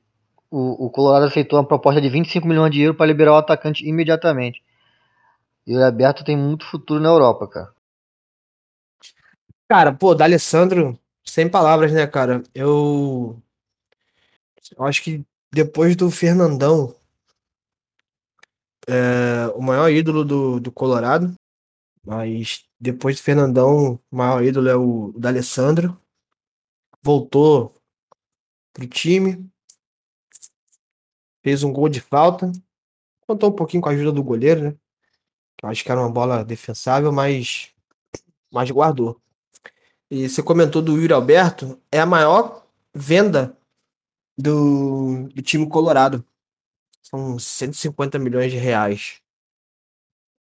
O, 0.57 0.85
o 0.85 0.89
Colorado 0.89 1.25
aceitou 1.25 1.59
uma 1.59 1.67
proposta 1.67 1.99
de 1.99 2.07
25 2.07 2.47
milhões 2.47 2.71
de 2.71 2.79
euros 2.79 2.97
para 2.97 3.07
liberar 3.07 3.33
o 3.33 3.35
atacante 3.35 3.85
imediatamente. 3.85 4.63
Yuri 5.67 5.83
Aberto 5.83 6.23
tem 6.23 6.37
muito 6.37 6.65
futuro 6.65 7.01
na 7.01 7.09
Europa, 7.09 7.45
cara. 7.45 7.73
Cara, 9.67 9.91
pô, 9.91 10.15
D'Alessandro, 10.15 10.97
sem 11.25 11.49
palavras, 11.49 11.91
né, 11.91 12.07
cara? 12.07 12.41
Eu, 12.53 13.37
eu 14.77 14.85
acho 14.85 15.03
que 15.03 15.25
depois 15.51 15.93
do 15.97 16.09
Fernandão, 16.09 16.95
é, 18.87 19.51
o 19.55 19.61
maior 19.61 19.89
ídolo 19.89 20.23
do, 20.23 20.57
do 20.61 20.71
Colorado. 20.71 21.33
Mas 22.01 22.63
depois 22.79 23.17
do 23.17 23.23
Fernandão, 23.23 23.99
o 24.09 24.15
maior 24.15 24.41
ídolo 24.41 24.69
é 24.69 24.75
o, 24.77 25.11
o 25.13 25.19
D'Alessandro. 25.19 25.99
Voltou 27.03 27.75
pro 28.71 28.87
time. 28.87 29.53
Fez 31.45 31.63
um 31.63 31.71
gol 31.71 31.87
de 31.87 32.01
falta. 32.01 32.51
Contou 33.27 33.51
um 33.51 33.55
pouquinho 33.55 33.79
com 33.79 33.87
a 33.87 33.91
ajuda 33.91 34.11
do 34.11 34.23
goleiro, 34.23 34.63
né? 34.63 34.75
Eu 35.61 35.69
acho 35.69 35.83
que 35.83 35.91
era 35.91 36.01
uma 36.01 36.09
bola 36.09 36.43
defensável, 36.43 37.11
mas, 37.11 37.69
mas 38.51 38.71
guardou. 38.71 39.21
E 40.09 40.27
você 40.27 40.41
comentou 40.41 40.81
do 40.81 40.97
Yuri 40.99 41.13
Alberto, 41.13 41.79
é 41.91 41.99
a 41.99 42.05
maior 42.05 42.65
venda 42.91 43.55
do, 44.35 45.29
do 45.35 45.41
time 45.43 45.69
colorado. 45.69 46.25
São 47.03 47.37
150 47.37 48.17
milhões 48.17 48.51
de 48.51 48.57
reais. 48.57 49.21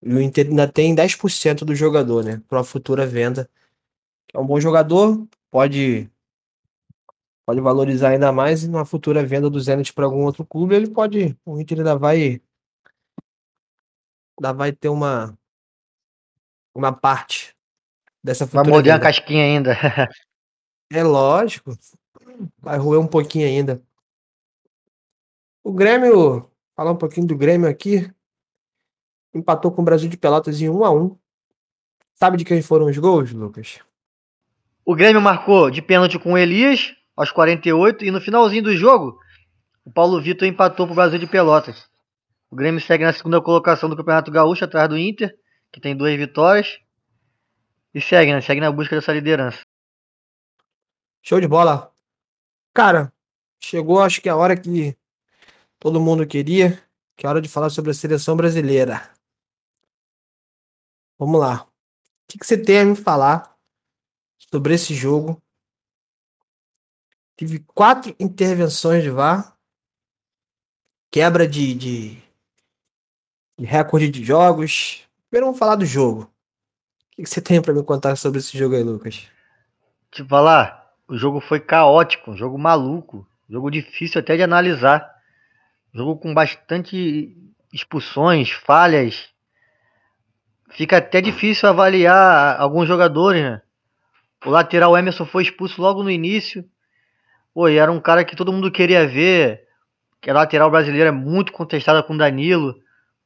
E 0.03 0.13
o 0.13 0.21
Inter 0.21 0.49
ainda 0.49 0.69
tem 0.69 0.95
10% 0.95 1.65
do 1.65 1.75
jogador, 1.75 2.23
né? 2.23 2.43
Para 2.47 2.59
uma 2.59 2.65
futura 2.65 3.07
venda. 3.07 3.49
É 4.35 4.39
um 4.39 4.45
bom 4.45 4.61
jogador, 4.61 5.27
pode 5.51 6.11
pode 7.51 7.61
valorizar 7.61 8.11
ainda 8.11 8.31
mais 8.31 8.63
e 8.63 8.69
numa 8.69 8.85
futura 8.85 9.27
venda 9.27 9.51
do 9.51 9.59
Zenit 9.59 9.93
para 9.93 10.05
algum 10.05 10.25
outro 10.25 10.47
clube, 10.47 10.73
ele 10.73 10.89
pode, 10.89 11.37
o 11.45 11.61
Inter 11.61 11.79
ainda 11.79 11.99
vai 11.99 12.41
ainda 14.39 14.53
vai 14.53 14.71
ter 14.71 14.89
uma 14.89 15.37
uma 16.73 16.93
parte 16.93 17.57
dessa 18.23 18.47
futura 18.47 18.63
Vai 18.63 18.73
morder 18.73 18.95
a 18.95 19.01
casquinha 19.01 19.43
ainda. 19.43 19.73
é 20.93 21.03
lógico. 21.03 21.77
Vai 22.57 22.79
roer 22.79 23.01
um 23.01 23.09
pouquinho 23.09 23.49
ainda. 23.49 23.83
O 25.65 25.73
Grêmio, 25.73 26.49
falar 26.77 26.93
um 26.93 26.97
pouquinho 26.97 27.27
do 27.27 27.37
Grêmio 27.37 27.69
aqui. 27.69 28.09
empatou 29.35 29.73
com 29.73 29.83
o 29.83 29.85
Brasil 29.85 30.09
de 30.09 30.17
Pelotas 30.17 30.61
em 30.61 30.71
1 30.71 30.85
a 30.85 30.91
1 30.93 31.19
Sabe 32.15 32.37
de 32.37 32.45
quem 32.45 32.63
foram 32.63 32.87
os 32.87 32.97
gols, 32.97 33.33
Lucas? 33.33 33.81
O 34.85 34.95
Grêmio 34.95 35.21
marcou 35.21 35.69
de 35.69 35.83
pênalti 35.83 36.17
com 36.17 36.35
o 36.35 36.39
Elias, 36.39 36.95
aos 37.21 37.31
48, 37.31 38.03
e 38.07 38.11
no 38.11 38.19
finalzinho 38.19 38.63
do 38.63 38.75
jogo, 38.75 39.21
o 39.85 39.93
Paulo 39.93 40.23
Vitor 40.23 40.49
empatou 40.49 40.87
para 40.87 40.93
o 40.93 40.97
Brasil 40.97 41.19
de 41.19 41.27
Pelotas. 41.27 41.87
O 42.51 42.57
Grêmio 42.57 42.81
segue 42.81 43.05
na 43.05 43.13
segunda 43.13 43.43
colocação 43.43 43.91
do 43.91 43.97
Campeonato 43.97 44.31
Gaúcho, 44.31 44.65
atrás 44.65 44.89
do 44.89 44.97
Inter, 44.97 45.39
que 45.71 45.79
tem 45.79 45.95
duas 45.95 46.17
vitórias. 46.17 46.79
E 47.93 48.01
segue, 48.01 48.33
né? 48.33 48.41
Segue 48.41 48.63
na 48.63 48.73
busca 48.73 48.97
dessa 48.97 49.13
liderança. 49.13 49.61
Show 51.23 51.39
de 51.39 51.47
bola. 51.47 51.95
Cara, 52.73 53.13
chegou 53.63 54.01
acho 54.01 54.23
que 54.23 54.29
a 54.31 54.37
hora 54.37 54.57
que 54.57 54.97
todo 55.79 56.01
mundo 56.01 56.27
queria, 56.27 56.83
que 57.19 57.27
é 57.27 57.29
a 57.29 57.33
hora 57.33 57.43
de 57.43 57.51
falar 57.51 57.69
sobre 57.69 57.91
a 57.91 57.95
seleção 57.95 58.35
brasileira. 58.35 59.11
Vamos 61.19 61.39
lá. 61.39 61.65
O 61.65 61.69
que, 62.29 62.39
que 62.39 62.47
você 62.47 62.57
tem 62.57 62.81
a 62.81 62.85
me 62.87 62.97
falar 62.97 63.55
sobre 64.51 64.73
esse 64.73 64.95
jogo? 64.95 65.39
Tive 67.41 67.61
quatro 67.61 68.15
intervenções 68.21 69.03
de 69.03 69.09
VAR, 69.09 69.57
quebra 71.11 71.49
de, 71.49 71.73
de, 71.73 72.19
de 73.59 73.65
recorde 73.65 74.11
de 74.11 74.23
jogos. 74.23 75.09
Primeiro 75.31 75.47
vamos 75.47 75.59
falar 75.59 75.77
do 75.77 75.87
jogo. 75.87 76.25
O 76.25 77.17
que, 77.17 77.25
você 77.25 77.41
tem 77.41 77.63
para 77.63 77.73
me 77.73 77.83
contar 77.83 78.15
sobre 78.17 78.41
esse 78.41 78.59
jogo 78.59 78.77
aí, 78.77 78.83
Lucas? 78.83 79.27
Te 80.11 80.23
falar, 80.23 80.93
o 81.09 81.17
jogo 81.17 81.41
foi 81.41 81.59
caótico, 81.61 82.33
um 82.33 82.37
jogo 82.37 82.59
maluco, 82.59 83.27
jogo 83.49 83.71
difícil 83.71 84.21
até 84.21 84.37
de 84.37 84.43
analisar. 84.43 85.11
Jogo 85.95 86.19
com 86.19 86.35
bastante 86.35 87.35
expulsões, 87.73 88.51
falhas. 88.51 89.31
Fica 90.73 90.99
até 90.99 91.23
difícil 91.23 91.71
avaliar 91.71 92.61
alguns 92.61 92.87
jogadores, 92.87 93.43
né? 93.43 93.63
O 94.45 94.51
lateral 94.51 94.95
Emerson 94.95 95.25
foi 95.25 95.43
expulso 95.45 95.81
logo 95.81 96.03
no 96.03 96.11
início. 96.11 96.69
Pô, 97.55 97.69
e 97.69 97.77
era 97.77 97.91
um 97.91 98.01
cara 98.01 98.25
que 98.25 98.37
todo 98.37 98.53
mundo 98.53 98.71
queria 98.71 99.07
ver. 99.07 99.67
Que 100.21 100.31
a 100.31 100.35
lateral 100.35 100.71
brasileira 100.71 101.09
é 101.09 101.13
muito 101.13 101.53
contestada 101.53 102.03
com 102.03 102.15
o 102.15 102.19
Danilo. 102.19 102.77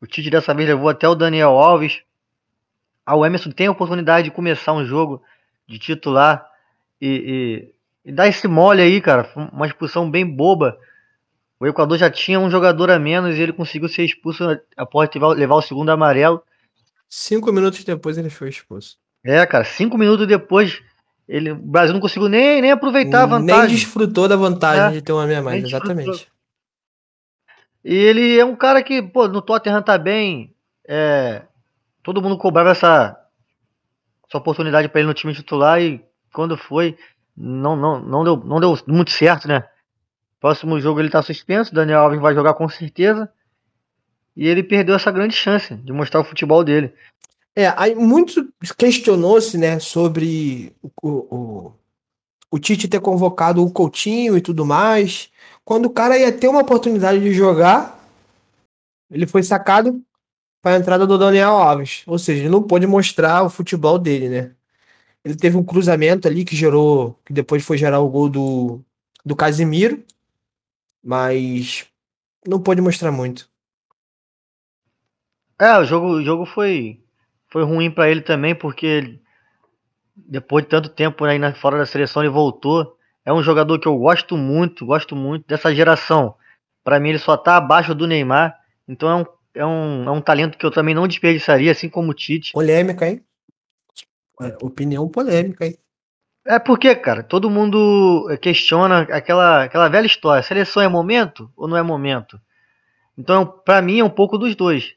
O 0.01 0.07
Tite 0.07 0.31
dessa 0.31 0.55
vez 0.55 0.69
levou 0.69 0.89
até 0.89 1.09
o 1.09 1.15
Daniel 1.15 1.51
Alves. 1.51 2.03
Ah, 3.05 3.17
o 3.17 3.25
Emerson 3.25 3.51
tem 3.51 3.67
a 3.67 3.71
oportunidade 3.73 4.25
de 4.25 4.35
começar 4.35 4.73
um 4.73 4.85
jogo 4.85 5.23
de 5.67 5.79
titular 5.79 6.47
e, 7.01 7.73
e, 8.05 8.11
e 8.11 8.13
dar 8.13 8.29
esse 8.29 8.47
mole 8.47 8.81
aí, 8.81 9.01
cara. 9.01 9.31
Uma 9.53 9.67
expulsão 9.67 10.11
bem 10.11 10.25
boba. 10.25 10.79
O 11.59 11.67
Equador 11.67 11.99
já 11.99 12.11
tinha 12.11 12.39
um 12.39 12.51
jogador 12.51 12.91
a 12.91 12.99
menos 12.99 13.37
e 13.37 13.43
ele 13.43 13.53
conseguiu 13.53 13.89
ser 13.89 14.05
expulso 14.05 14.45
após 14.77 15.09
levar 15.37 15.55
o 15.55 15.63
segundo 15.63 15.91
amarelo. 15.91 16.43
Cinco 17.09 17.53
minutos 17.53 17.85
depois 17.85 18.19
ele 18.19 18.31
foi 18.31 18.49
expulso. 18.49 18.99
É, 19.25 19.45
cara, 19.47 19.65
cinco 19.65 19.97
minutos 19.97 20.27
depois 20.27 20.83
ele, 21.29 21.53
o 21.53 21.57
Brasil 21.57 21.95
não 21.95 22.01
conseguiu 22.01 22.29
nem, 22.29 22.61
nem 22.61 22.71
aproveitar 22.71 23.23
a 23.23 23.27
vantagem. 23.27 23.67
Nem 23.67 23.75
desfrutou 23.75 24.29
da 24.29 24.37
vantagem 24.37 24.85
é, 24.85 24.91
de 24.91 25.03
ter 25.03 25.13
uma 25.13 25.27
meia 25.27 25.43
mais, 25.43 25.65
exatamente. 25.65 26.29
E 27.85 27.95
ele 27.95 28.39
é 28.39 28.45
um 28.45 28.57
cara 28.57 28.83
que, 28.83 29.03
pô, 29.03 29.29
no 29.29 29.43
Tottenham 29.43 29.83
tá 29.83 29.97
bem. 29.99 30.55
É, 30.87 31.43
todo 32.03 32.21
mundo 32.21 32.37
cobrava 32.37 32.71
essa, 32.71 33.19
essa 34.29 34.39
oportunidade 34.39 34.89
para 34.89 35.01
ele 35.01 35.09
no 35.09 35.15
time 35.15 35.35
titular 35.35 35.81
e 35.81 36.05
quando 36.33 36.57
foi, 36.57 36.97
não, 37.37 37.75
não, 37.75 38.01
não, 38.01 38.25
deu, 38.25 38.37
não 38.37 38.61
deu 38.61 38.79
muito 38.87 39.11
certo, 39.11 39.49
né? 39.49 39.65
Próximo 40.41 40.79
jogo 40.79 41.01
ele 41.01 41.09
tá 41.09 41.23
suspenso, 41.23 41.75
Daniel 41.75 42.01
Alves 42.01 42.21
vai 42.21 42.35
jogar 42.35 42.53
com 42.55 42.69
certeza. 42.69 43.31
E 44.37 44.47
ele 44.47 44.63
perdeu 44.63 44.95
essa 44.95 45.11
grande 45.11 45.35
chance 45.35 45.75
de 45.75 45.93
mostrar 45.93 46.21
o 46.21 46.25
futebol 46.25 46.63
dele. 46.63 46.93
É, 47.57 47.73
aí 47.77 47.95
muito 47.95 48.53
questionou-se, 48.77 49.57
né, 49.57 49.79
sobre 49.79 50.75
o, 50.83 50.91
o, 51.03 51.73
o 52.51 52.59
Tite 52.59 52.89
ter 52.89 53.01
convocado 53.01 53.65
o 53.65 53.71
Coutinho 53.71 54.37
e 54.37 54.41
tudo 54.41 54.67
mais. 54.67 55.31
Quando 55.65 55.87
o 55.87 55.91
cara 55.91 56.19
ia 56.19 56.33
ter 56.33 56.49
uma 56.49 56.63
oportunidade 56.63 57.21
de 57.21 57.33
jogar, 57.33 58.05
ele 59.11 59.27
foi 59.27 59.43
sacado 59.43 60.03
para 60.61 60.77
a 60.77 60.79
entrada 60.79 61.07
do 61.07 61.17
Daniel 61.17 61.51
Alves. 61.51 62.03
Ou 62.07 62.19
seja, 62.19 62.41
ele 62.41 62.49
não 62.49 62.63
pôde 62.63 62.87
mostrar 62.87 63.45
o 63.45 63.51
futebol 63.51 63.99
dele, 63.99 64.29
né? 64.29 64.51
Ele 65.25 65.37
teve 65.37 65.57
um 65.57 65.65
cruzamento 65.65 66.27
ali 66.27 66.45
que 66.45 66.57
gerou, 66.57 67.19
que 67.25 67.33
depois 67.33 67.65
foi 67.65 67.79
gerar 67.79 68.01
o 68.01 68.09
gol 68.09 68.29
do, 68.29 68.81
do 69.25 69.37
Casimiro, 69.37 70.03
mas 71.03 71.87
não 72.47 72.61
pôde 72.61 72.81
mostrar 72.81 73.13
muito. 73.13 73.49
É, 75.59 75.79
o 75.79 75.85
jogo, 75.85 76.09
o 76.09 76.25
jogo 76.25 76.45
foi 76.47 77.04
foi 77.55 77.63
ruim 77.63 77.89
para 77.89 78.11
ele 78.11 78.21
também, 78.21 78.53
porque 78.53 79.17
depois 80.17 80.65
de 80.65 80.71
tanto 80.71 80.89
tempo 80.89 81.25
aí 81.25 81.39
na, 81.39 81.55
fora 81.55 81.79
da 81.79 81.87
seleção 81.87 82.21
ele 82.21 82.29
voltou. 82.29 82.97
É 83.25 83.33
um 83.33 83.45
jogador 83.45 83.79
que 83.79 83.87
eu 83.87 83.97
gosto 83.97 84.37
muito, 84.37 84.85
gosto 84.85 85.15
muito 85.15 85.47
dessa 85.47 85.73
geração. 85.73 86.35
Para 86.83 86.99
mim 86.99 87.11
ele 87.11 87.19
só 87.21 87.37
tá 87.37 87.57
abaixo 87.57 87.95
do 87.95 88.09
Neymar, 88.09 88.59
então 88.89 89.09
é 89.09 89.15
um, 89.15 89.27
é 89.55 89.65
um, 89.65 90.05
é 90.09 90.11
um 90.11 90.21
talento 90.21 90.59
que 90.59 90.67
eu 90.67 90.71
também 90.73 90.97
não 90.97 91.07
desperdiçaria, 91.07 91.71
assim 91.71 91.89
como 91.89 92.11
o 92.11 92.15
Tite. 92.15 92.53
Polêmica, 92.53 93.09
hein? 93.09 93.25
É, 94.43 94.57
opinião 94.61 95.09
polêmica, 95.09 95.65
hein? 95.65 95.79
É 96.45 96.59
porque, 96.59 96.93
cara, 96.97 97.23
todo 97.23 97.49
mundo 97.49 98.37
questiona 98.43 99.03
aquela, 99.03 99.63
aquela 99.63 99.89
velha 99.89 100.07
história. 100.07 100.43
Seleção 100.43 100.83
é 100.83 100.89
momento 100.89 101.49
ou 101.57 101.69
não 101.69 101.77
é 101.77 101.83
momento? 101.83 102.37
Então, 103.17 103.47
para 103.47 103.81
mim, 103.81 104.01
é 104.01 104.05
um 104.05 104.11
pouco 104.11 104.37
dos 104.37 104.57
dois. 104.57 104.97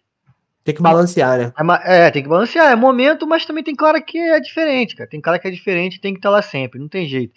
Tem 0.67 0.75
que 0.75 0.81
balancear, 0.81 1.37
né? 1.37 1.53
É, 1.85 2.11
tem 2.11 2.21
que 2.21 2.27
balancear. 2.27 2.69
É 2.69 2.75
momento, 2.75 3.25
mas 3.25 3.45
também 3.45 3.63
tem 3.63 3.73
cara 3.73 4.01
que 4.01 4.19
é 4.19 4.37
diferente, 4.37 4.97
cara. 4.97 5.09
Tem 5.09 5.21
cara 5.21 5.39
que 5.39 5.47
é 5.47 5.51
diferente 5.51 6.01
tem 6.01 6.11
que 6.11 6.19
estar 6.19 6.29
lá 6.29 6.41
sempre, 6.41 6.77
não 6.77 6.89
tem 6.89 7.07
jeito. 7.07 7.33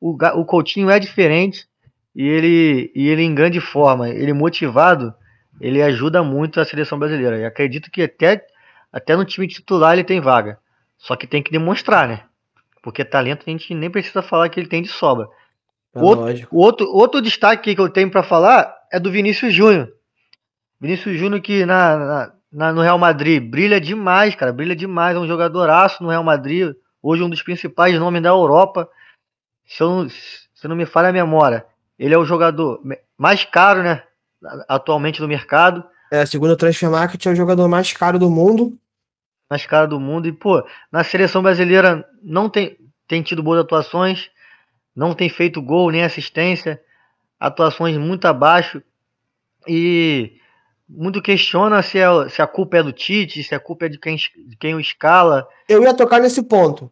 O, 0.00 0.16
o 0.40 0.46
Coutinho 0.46 0.88
é 0.88 0.98
diferente 0.98 1.68
e 2.16 2.26
ele, 2.26 2.90
e 2.94 3.06
ele 3.06 3.22
em 3.22 3.34
grande 3.34 3.60
forma, 3.60 4.08
ele 4.08 4.32
motivado, 4.32 5.12
ele 5.60 5.82
ajuda 5.82 6.22
muito 6.22 6.58
a 6.58 6.64
seleção 6.64 6.98
brasileira. 6.98 7.36
E 7.36 7.44
acredito 7.44 7.90
que 7.90 8.00
até, 8.00 8.46
até 8.90 9.14
no 9.14 9.26
time 9.26 9.46
titular 9.46 9.92
ele 9.92 10.02
tem 10.02 10.18
vaga. 10.18 10.58
Só 10.96 11.14
que 11.16 11.26
tem 11.26 11.42
que 11.42 11.52
demonstrar, 11.52 12.08
né? 12.08 12.22
Porque 12.82 13.04
talento 13.04 13.44
a 13.46 13.50
gente 13.50 13.74
nem 13.74 13.90
precisa 13.90 14.22
falar 14.22 14.48
que 14.48 14.58
ele 14.58 14.70
tem 14.70 14.80
de 14.80 14.88
sobra. 14.88 15.28
É 15.94 16.00
outro, 16.00 16.48
outro, 16.50 16.86
outro 16.90 17.20
destaque 17.20 17.74
que 17.74 17.80
eu 17.80 17.90
tenho 17.90 18.10
para 18.10 18.22
falar 18.22 18.74
é 18.90 18.98
do 18.98 19.12
Vinícius 19.12 19.52
Júnior. 19.52 19.92
Vinícius 20.80 21.18
Júnior 21.18 21.42
que 21.42 21.66
na, 21.66 21.98
na 21.98 22.39
na, 22.52 22.72
no 22.72 22.82
Real 22.82 22.98
Madrid. 22.98 23.42
Brilha 23.42 23.80
demais, 23.80 24.34
cara. 24.34 24.52
Brilha 24.52 24.74
demais. 24.74 25.16
É 25.16 25.18
um 25.18 25.26
jogadoraço 25.26 26.02
no 26.02 26.08
Real 26.08 26.24
Madrid. 26.24 26.74
Hoje 27.02 27.22
um 27.22 27.30
dos 27.30 27.42
principais 27.42 27.98
nomes 27.98 28.22
da 28.22 28.30
Europa. 28.30 28.88
Se, 29.66 29.82
eu, 29.82 30.08
se 30.10 30.66
não 30.68 30.76
me 30.76 30.84
falha 30.84 31.08
a 31.08 31.12
memória, 31.12 31.64
ele 31.98 32.14
é 32.14 32.18
o 32.18 32.24
jogador 32.24 32.80
mais 33.16 33.44
caro, 33.44 33.82
né? 33.82 34.02
Atualmente 34.68 35.20
no 35.20 35.28
mercado. 35.28 35.84
É, 36.10 36.26
segundo 36.26 36.50
o 36.50 36.56
Transfer 36.56 36.90
Market, 36.90 37.24
é 37.26 37.30
o 37.30 37.36
jogador 37.36 37.68
mais 37.68 37.92
caro 37.92 38.18
do 38.18 38.28
mundo. 38.28 38.76
Mais 39.48 39.64
caro 39.64 39.86
do 39.86 40.00
mundo. 40.00 40.26
E, 40.26 40.32
pô, 40.32 40.66
na 40.90 41.04
seleção 41.04 41.42
brasileira 41.42 42.04
não 42.22 42.48
tem, 42.48 42.76
tem 43.06 43.22
tido 43.22 43.42
boas 43.42 43.60
atuações. 43.60 44.30
Não 44.94 45.14
tem 45.14 45.28
feito 45.28 45.62
gol 45.62 45.90
nem 45.90 46.02
assistência. 46.02 46.82
Atuações 47.38 47.96
muito 47.96 48.26
abaixo. 48.26 48.82
E 49.68 50.39
muito 50.92 51.22
questiona 51.22 51.82
se, 51.82 51.98
é, 51.98 52.28
se 52.28 52.42
a 52.42 52.46
culpa 52.46 52.78
é 52.78 52.82
do 52.82 52.92
Tite, 52.92 53.44
se 53.44 53.54
a 53.54 53.60
culpa 53.60 53.86
é 53.86 53.88
de 53.88 53.98
quem, 53.98 54.16
de 54.16 54.56
quem 54.58 54.74
o 54.74 54.80
escala. 54.80 55.46
Eu 55.68 55.82
ia 55.82 55.94
tocar 55.94 56.20
nesse 56.20 56.42
ponto. 56.42 56.90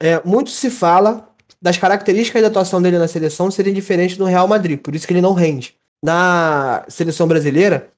É, 0.00 0.22
muito 0.24 0.50
se 0.50 0.70
fala 0.70 1.28
das 1.60 1.76
características 1.76 2.42
da 2.42 2.48
atuação 2.48 2.80
dele 2.80 2.98
na 2.98 3.08
seleção 3.08 3.50
serem 3.50 3.74
diferentes 3.74 4.16
do 4.16 4.24
Real 4.24 4.46
Madrid, 4.46 4.78
por 4.78 4.94
isso 4.94 5.06
que 5.06 5.12
ele 5.12 5.20
não 5.20 5.32
rende. 5.32 5.76
Na 6.02 6.84
seleção 6.88 7.26
brasileira, 7.26 7.90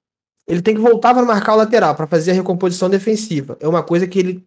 ele 0.46 0.62
tem 0.62 0.74
que 0.74 0.80
voltar 0.80 1.12
para 1.12 1.24
marcar 1.24 1.54
o 1.54 1.56
lateral, 1.56 1.94
para 1.94 2.06
fazer 2.06 2.30
a 2.30 2.34
recomposição 2.34 2.88
defensiva. 2.88 3.58
É 3.60 3.68
uma 3.68 3.82
coisa 3.82 4.06
que 4.06 4.18
ele 4.18 4.46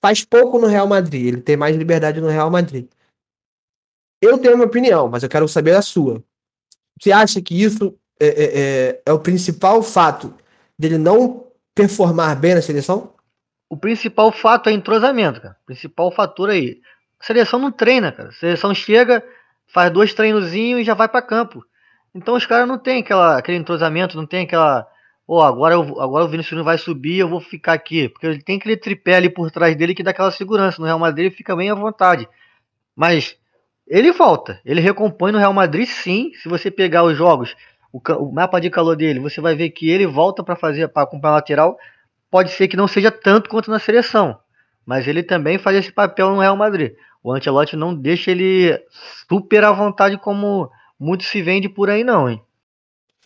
faz 0.00 0.24
pouco 0.24 0.58
no 0.58 0.66
Real 0.66 0.86
Madrid, 0.86 1.26
ele 1.26 1.40
tem 1.40 1.56
mais 1.56 1.74
liberdade 1.74 2.20
no 2.20 2.28
Real 2.28 2.50
Madrid. 2.50 2.86
Eu 4.20 4.38
tenho 4.38 4.54
uma 4.54 4.64
opinião, 4.64 5.08
mas 5.08 5.22
eu 5.22 5.28
quero 5.28 5.48
saber 5.48 5.74
a 5.74 5.82
sua. 5.82 6.22
Você 7.00 7.10
acha 7.12 7.40
que 7.40 7.60
isso 7.60 7.97
é, 8.20 8.26
é, 8.26 8.60
é, 8.60 9.02
é 9.06 9.12
o 9.12 9.18
principal 9.18 9.82
fato 9.82 10.34
dele 10.78 10.98
não 10.98 11.46
performar 11.74 12.36
bem 12.36 12.54
na 12.54 12.62
seleção? 12.62 13.12
O 13.68 13.76
principal 13.76 14.32
fato 14.32 14.68
é 14.68 14.72
entrosamento, 14.72 15.40
cara. 15.40 15.56
O 15.62 15.66
principal 15.66 16.10
fator 16.10 16.50
aí. 16.50 16.80
A 17.20 17.24
seleção 17.24 17.58
não 17.58 17.70
treina, 17.70 18.10
cara. 18.10 18.30
A 18.30 18.32
seleção 18.32 18.74
chega, 18.74 19.22
faz 19.66 19.92
dois 19.92 20.14
treinozinhos 20.14 20.80
e 20.80 20.84
já 20.84 20.94
vai 20.94 21.08
para 21.08 21.20
campo. 21.20 21.64
Então 22.14 22.34
os 22.34 22.46
caras 22.46 22.66
não 22.66 22.78
tem 22.78 23.00
aquela, 23.00 23.38
aquele 23.38 23.58
entrosamento, 23.58 24.16
não 24.16 24.26
tem 24.26 24.44
aquela. 24.44 24.86
Ó, 25.26 25.36
oh, 25.36 25.42
agora, 25.42 25.74
agora 25.74 26.24
o 26.24 26.28
Vinícius 26.28 26.56
não 26.56 26.64
vai 26.64 26.78
subir, 26.78 27.18
eu 27.18 27.28
vou 27.28 27.40
ficar 27.40 27.74
aqui. 27.74 28.08
Porque 28.08 28.26
ele 28.26 28.42
tem 28.42 28.56
aquele 28.56 28.76
tripé 28.76 29.16
ali 29.16 29.28
por 29.28 29.50
trás 29.50 29.76
dele 29.76 29.94
que 29.94 30.02
dá 30.02 30.10
aquela 30.10 30.30
segurança. 30.30 30.80
No 30.80 30.86
Real 30.86 30.98
Madrid 30.98 31.26
ele 31.26 31.34
fica 31.34 31.54
bem 31.54 31.70
à 31.70 31.74
vontade. 31.74 32.26
Mas 32.96 33.36
ele 33.86 34.10
volta. 34.10 34.60
Ele 34.64 34.80
recompõe 34.80 35.30
no 35.30 35.38
Real 35.38 35.52
Madrid 35.52 35.86
sim. 35.86 36.32
Se 36.42 36.48
você 36.48 36.70
pegar 36.70 37.04
os 37.04 37.16
jogos 37.16 37.54
o, 37.92 38.00
o, 38.14 38.32
mapa 38.32 38.60
de 38.60 38.70
calor 38.70 38.96
dele, 38.96 39.20
você 39.20 39.40
vai 39.40 39.54
ver 39.54 39.70
que 39.70 39.88
ele 39.88 40.06
volta 40.06 40.42
para 40.42 40.56
fazer 40.56 40.88
para 40.88 41.02
acompanhar 41.02 41.34
lateral, 41.34 41.78
pode 42.30 42.50
ser 42.50 42.68
que 42.68 42.76
não 42.76 42.88
seja 42.88 43.10
tanto 43.10 43.48
quanto 43.48 43.70
na 43.70 43.78
seleção, 43.78 44.38
mas 44.84 45.06
ele 45.06 45.22
também 45.22 45.58
faz 45.58 45.76
esse 45.76 45.92
papel 45.92 46.30
no 46.30 46.40
Real 46.40 46.56
Madrid. 46.56 46.92
O 47.22 47.32
Ancelotti 47.32 47.76
não 47.76 47.94
deixa 47.94 48.30
ele 48.30 48.78
super 49.28 49.64
à 49.64 49.72
vontade 49.72 50.16
como 50.18 50.70
muito 50.98 51.24
se 51.24 51.42
vende 51.42 51.68
por 51.68 51.90
aí 51.90 52.04
não, 52.04 52.28
hein? 52.28 52.42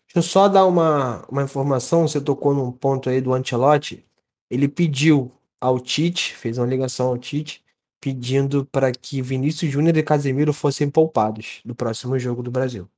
Deixa 0.06 0.18
eu 0.18 0.22
só 0.22 0.48
dar 0.48 0.66
uma, 0.66 1.24
uma 1.28 1.42
informação, 1.42 2.06
você 2.06 2.20
tocou 2.20 2.52
num 2.54 2.70
ponto 2.70 3.08
aí 3.08 3.20
do 3.20 3.32
Ancelotti. 3.32 4.04
Ele 4.50 4.68
pediu 4.68 5.32
ao 5.60 5.80
Tite, 5.80 6.34
fez 6.34 6.58
uma 6.58 6.66
ligação 6.66 7.08
ao 7.08 7.16
Tite, 7.16 7.62
pedindo 8.00 8.66
para 8.66 8.92
que 8.92 9.22
Vinícius 9.22 9.70
Júnior 9.70 9.96
e 9.96 10.02
Casemiro 10.02 10.52
fossem 10.52 10.90
poupados 10.90 11.60
do 11.64 11.74
próximo 11.74 12.18
jogo 12.18 12.42
do 12.42 12.50
Brasil. 12.50 12.88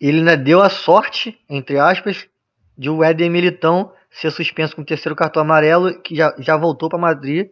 Ele 0.00 0.18
ainda 0.18 0.36
deu 0.36 0.62
a 0.62 0.68
sorte, 0.68 1.38
entre 1.48 1.78
aspas, 1.78 2.28
de 2.76 2.90
o 2.90 3.02
Éder 3.02 3.30
Militão 3.30 3.92
ser 4.10 4.30
suspenso 4.30 4.74
com 4.74 4.82
o 4.82 4.86
terceiro 4.86 5.16
cartão 5.16 5.42
amarelo, 5.42 6.00
que 6.00 6.14
já, 6.14 6.34
já 6.38 6.56
voltou 6.56 6.88
para 6.88 6.98
Madrid 6.98 7.48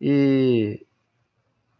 e 0.00 0.84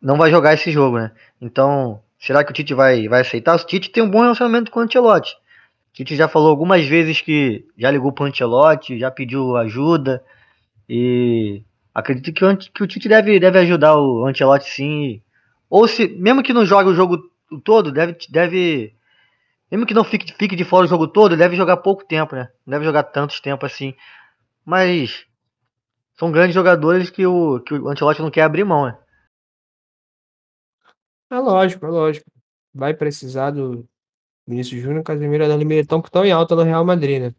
não 0.01 0.17
vai 0.17 0.31
jogar 0.31 0.55
esse 0.55 0.71
jogo, 0.71 0.99
né? 0.99 1.13
Então, 1.41 2.01
será 2.19 2.43
que 2.43 2.51
o 2.51 2.55
Tite 2.55 2.75
vai, 2.75 3.09
vai 3.09 3.21
aceitar? 3.21 3.55
O 3.55 3.65
Tite 3.65 3.91
tem 3.91 4.03
um 4.03 4.11
bom 4.11 4.21
relacionamento 4.21 4.71
com 4.71 4.81
o 4.81 4.83
Ancelotti. 4.83 5.35
O 5.35 5.93
Tite 5.93 6.17
já 6.17 6.29
falou 6.29 6.49
algumas 6.49 6.87
vezes 6.87 7.21
que 7.21 7.65
já 7.77 7.91
ligou 7.91 8.13
para 8.13 8.25
o 8.25 8.27
Ancelotti, 8.27 8.99
já 8.99 9.11
pediu 9.11 9.57
ajuda 9.57 10.23
e 10.89 11.63
acredito 11.95 12.33
que 12.33 12.45
o, 12.45 12.57
que 12.57 12.83
o 12.83 12.87
Tite 12.87 13.09
deve, 13.09 13.39
deve 13.39 13.59
ajudar 13.61 13.97
o 13.97 14.27
Ancelotti 14.27 14.71
sim. 14.71 15.23
Ou 15.69 15.87
se, 15.87 16.09
mesmo 16.09 16.43
que 16.43 16.53
não 16.53 16.65
jogue 16.65 16.91
o 16.91 16.95
jogo 16.95 17.19
todo, 17.65 17.93
deve, 17.93 18.17
deve 18.29 18.93
mesmo 19.71 19.87
que 19.87 19.95
não 19.95 20.05
fique, 20.05 20.33
fique 20.35 20.57
de 20.57 20.65
fora 20.65 20.85
o 20.85 20.89
jogo 20.89 21.07
todo, 21.07 21.37
deve 21.37 21.57
jogar 21.57 21.77
pouco 21.79 22.05
tempo, 22.05 22.35
né? 22.35 22.51
Não 22.67 22.73
deve 22.73 22.85
jogar 22.85 23.05
tantos 23.05 23.41
tempo 23.41 23.65
assim. 23.65 23.95
Mas 24.65 25.27
são 26.19 26.33
grandes 26.33 26.55
jogadores 26.55 27.09
que 27.09 27.27
o, 27.27 27.61
que 27.61 27.75
o 27.75 27.89
Ancelotti 27.89 28.21
não 28.21 28.31
quer 28.31 28.43
abrir 28.43 28.65
mão, 28.65 28.87
né? 28.87 28.99
É 31.31 31.39
lógico, 31.39 31.87
é 31.87 31.89
lógico. 31.89 32.31
Vai 32.75 32.93
precisar 32.93 33.53
do 33.53 33.89
Vinícius 34.47 34.83
Júnior, 34.83 35.05
Casemiro 35.05 35.45
e 35.45 35.65
Militão, 35.65 36.03
que 36.03 36.09
estão 36.09 36.25
em 36.25 36.33
alta 36.33 36.57
no 36.57 36.63
Real 36.63 36.85
Madrid, 36.85 37.23
né? 37.23 37.35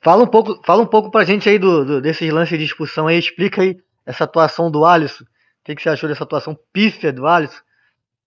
Fala 0.00 0.22
um 0.22 0.26
pouco, 0.28 0.60
fala 0.64 0.82
um 0.82 0.86
pouco 0.86 1.10
pra 1.10 1.24
gente 1.24 1.48
aí 1.48 1.58
do, 1.58 1.84
do 1.84 2.00
desses 2.00 2.32
lances 2.32 2.56
de 2.56 2.64
expulsão 2.64 3.08
aí, 3.08 3.18
explica 3.18 3.62
aí 3.62 3.76
essa 4.06 4.22
atuação 4.24 4.70
do 4.70 4.84
Alisson. 4.84 5.24
O 5.24 5.26
que, 5.64 5.74
que 5.74 5.82
você 5.82 5.88
achou 5.88 6.08
dessa 6.08 6.22
atuação 6.22 6.56
pífia 6.72 7.12
do 7.12 7.26
Alisson? 7.26 7.60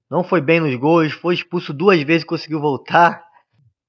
Não 0.10 0.24
foi 0.24 0.40
bem 0.40 0.60
nos 0.60 0.76
gols, 0.76 1.12
foi 1.14 1.34
expulso 1.34 1.74
duas 1.74 2.02
vezes 2.04 2.24
e 2.24 2.28
conseguiu 2.28 2.60
voltar. 2.60 3.26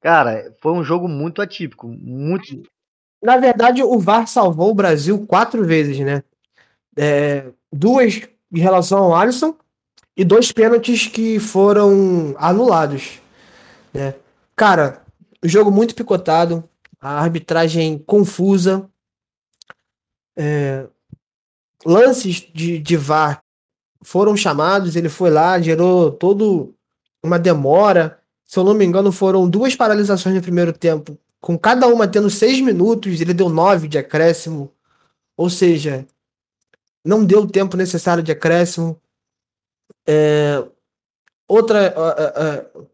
Cara, 0.00 0.54
foi 0.60 0.72
um 0.72 0.82
jogo 0.82 1.08
muito 1.08 1.40
atípico, 1.40 1.88
muito. 1.88 2.62
Na 3.22 3.36
verdade, 3.36 3.82
o 3.82 3.98
VAR 3.98 4.26
salvou 4.26 4.70
o 4.70 4.74
Brasil 4.74 5.26
quatro 5.26 5.64
vezes, 5.64 5.98
né? 6.00 6.22
É, 6.96 7.50
duas 7.72 8.20
em 8.52 8.60
relação 8.60 8.98
ao 8.98 9.14
Alisson 9.14 9.56
e 10.16 10.24
dois 10.24 10.50
pênaltis 10.50 11.06
que 11.06 11.38
foram 11.38 12.34
anulados, 12.38 13.20
né? 13.92 14.14
Cara, 14.56 15.02
jogo 15.44 15.70
muito 15.70 15.94
picotado, 15.94 16.68
a 17.00 17.20
arbitragem 17.20 17.98
confusa, 17.98 18.90
é, 20.36 20.86
lances 21.84 22.40
de, 22.52 22.78
de 22.78 22.96
VAR 22.96 23.40
foram 24.02 24.36
chamados, 24.36 24.96
ele 24.96 25.08
foi 25.08 25.30
lá, 25.30 25.60
gerou 25.60 26.10
todo 26.12 26.74
uma 27.22 27.38
demora. 27.38 28.18
Se 28.44 28.58
eu 28.58 28.64
não 28.64 28.74
me 28.74 28.84
engano, 28.84 29.12
foram 29.12 29.48
duas 29.48 29.74
paralisações 29.76 30.34
no 30.34 30.42
primeiro 30.42 30.72
tempo, 30.72 31.18
com 31.40 31.58
cada 31.58 31.86
uma 31.86 32.08
tendo 32.08 32.30
seis 32.30 32.60
minutos, 32.60 33.20
ele 33.20 33.34
deu 33.34 33.48
nove 33.48 33.88
de 33.88 33.98
acréscimo. 33.98 34.72
Ou 35.36 35.48
seja, 35.48 36.06
não 37.04 37.24
deu 37.24 37.42
o 37.42 37.50
tempo 37.50 37.76
necessário 37.76 38.22
de 38.22 38.32
acréscimo. 38.32 39.00
É, 40.06 40.64
outra 41.46 41.94
uh, 41.96 42.78
uh, 42.78 42.82
uh, 42.82 42.88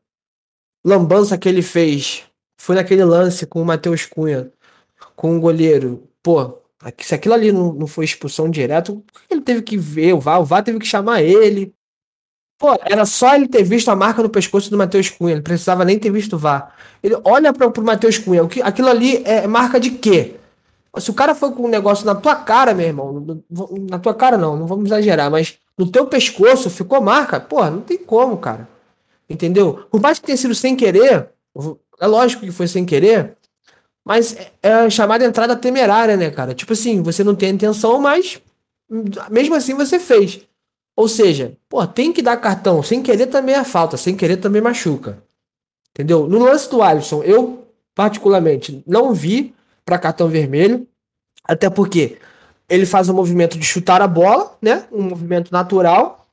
lambança 0.85 1.39
que 1.39 1.49
ele 1.49 1.63
fez 1.63 2.25
foi 2.57 2.77
naquele 2.77 3.05
lance 3.05 3.47
com 3.47 3.63
o 3.63 3.65
Matheus 3.65 4.07
Cunha, 4.07 4.53
com 5.17 5.37
o 5.37 5.41
goleiro. 5.41 6.09
Pô, 6.23 6.59
se 6.99 7.14
aquilo 7.14 7.35
ali 7.35 7.51
não, 7.53 7.72
não 7.72 7.87
foi 7.87 8.05
expulsão 8.05 8.51
direto, 8.51 9.03
ele 9.30 9.41
teve 9.41 9.62
que 9.62 9.76
ver 9.76 10.12
o 10.12 10.20
VAR, 10.20 10.41
o 10.41 10.45
VAR 10.45 10.62
teve 10.62 10.78
que 10.78 10.87
chamar 10.87 11.22
ele. 11.22 11.74
Pô, 12.59 12.78
era 12.85 13.05
só 13.05 13.35
ele 13.35 13.49
ter 13.49 13.62
visto 13.62 13.91
a 13.91 13.97
marca 13.97 14.22
no 14.22 14.30
pescoço 14.30 14.70
do 14.70 14.76
Matheus 14.76 15.11
Cunha, 15.11 15.32
ele 15.32 15.43
precisava 15.43 15.85
nem 15.85 15.99
ter 15.99 16.11
visto 16.11 16.35
o 16.35 16.39
VAR. 16.39 16.74
Ele 17.03 17.16
olha 17.24 17.53
para 17.53 17.68
o 17.68 17.85
Matheus 17.85 18.18
Cunha, 18.18 18.43
aquilo 18.62 18.89
ali 18.89 19.22
é 19.24 19.47
marca 19.47 19.80
de 19.80 19.91
quê? 19.91 20.37
Se 20.99 21.11
o 21.11 21.14
cara 21.14 21.35
foi 21.35 21.51
com 21.53 21.64
um 21.64 21.68
negócio 21.68 22.07
na 22.07 22.14
tua 22.14 22.37
cara, 22.37 22.72
meu 22.72 22.87
irmão, 22.87 23.45
na 23.91 23.99
tua 23.99 24.14
cara 24.14 24.39
não, 24.39 24.57
não 24.57 24.66
vamos 24.66 24.87
exagerar, 24.87 25.30
mas 25.30 25.59
no 25.76 25.91
teu 25.91 26.07
pescoço 26.07 26.70
ficou 26.70 27.01
marca, 27.01 27.41
pô, 27.41 27.64
não 27.68 27.80
tem 27.80 27.99
como, 27.99 28.37
cara. 28.37 28.68
Entendeu? 29.28 29.87
Por 29.91 30.01
mais 30.01 30.18
que 30.18 30.26
tenha 30.26 30.37
sido 30.37 30.55
sem 30.55 30.76
querer, 30.76 31.30
é 32.01 32.07
lógico 32.07 32.43
que 32.43 32.53
foi 32.53 32.68
sem 32.68 32.85
querer, 32.85 33.37
mas 34.05 34.37
é 34.63 34.73
a 34.73 34.91
chamada 34.91 35.25
entrada 35.25 35.57
temerária, 35.57 36.17
né, 36.17 36.31
cara? 36.31 36.55
Tipo 36.55 36.75
assim, 36.75 37.03
você 37.03 37.25
não 37.25 37.35
tem 37.35 37.51
intenção, 37.51 37.99
mas 37.99 38.41
mesmo 39.31 39.55
assim 39.55 39.75
você 39.75 39.99
fez. 39.99 40.43
Ou 40.97 41.09
seja, 41.09 41.57
pô, 41.69 41.85
tem 41.87 42.13
que 42.13 42.23
dar 42.23 42.37
cartão. 42.37 42.83
Sem 42.83 43.03
querer 43.03 43.27
também 43.27 43.55
é 43.55 43.65
falta, 43.65 43.97
sem 43.97 44.15
querer 44.15 44.37
também 44.37 44.63
machuca. 44.63 45.23
Entendeu? 45.91 46.29
No 46.29 46.39
lance 46.39 46.71
do 46.71 46.83
Alisson, 46.83 47.23
eu 47.23 47.67
particularmente 47.95 48.83
não 48.87 49.13
vi 49.15 49.55
para 49.85 49.99
cartão 49.99 50.29
vermelho, 50.29 50.87
até 51.45 51.71
porque 51.71 52.19
ele 52.69 52.87
faz 52.87 53.09
o 53.09 53.15
movimento 53.15 53.59
de 53.59 53.65
chutar 53.65 54.03
a 54.03 54.09
bola, 54.09 54.57
né? 54.61 54.85
Um 54.91 55.03
movimento 55.03 55.53
natural. 55.53 56.27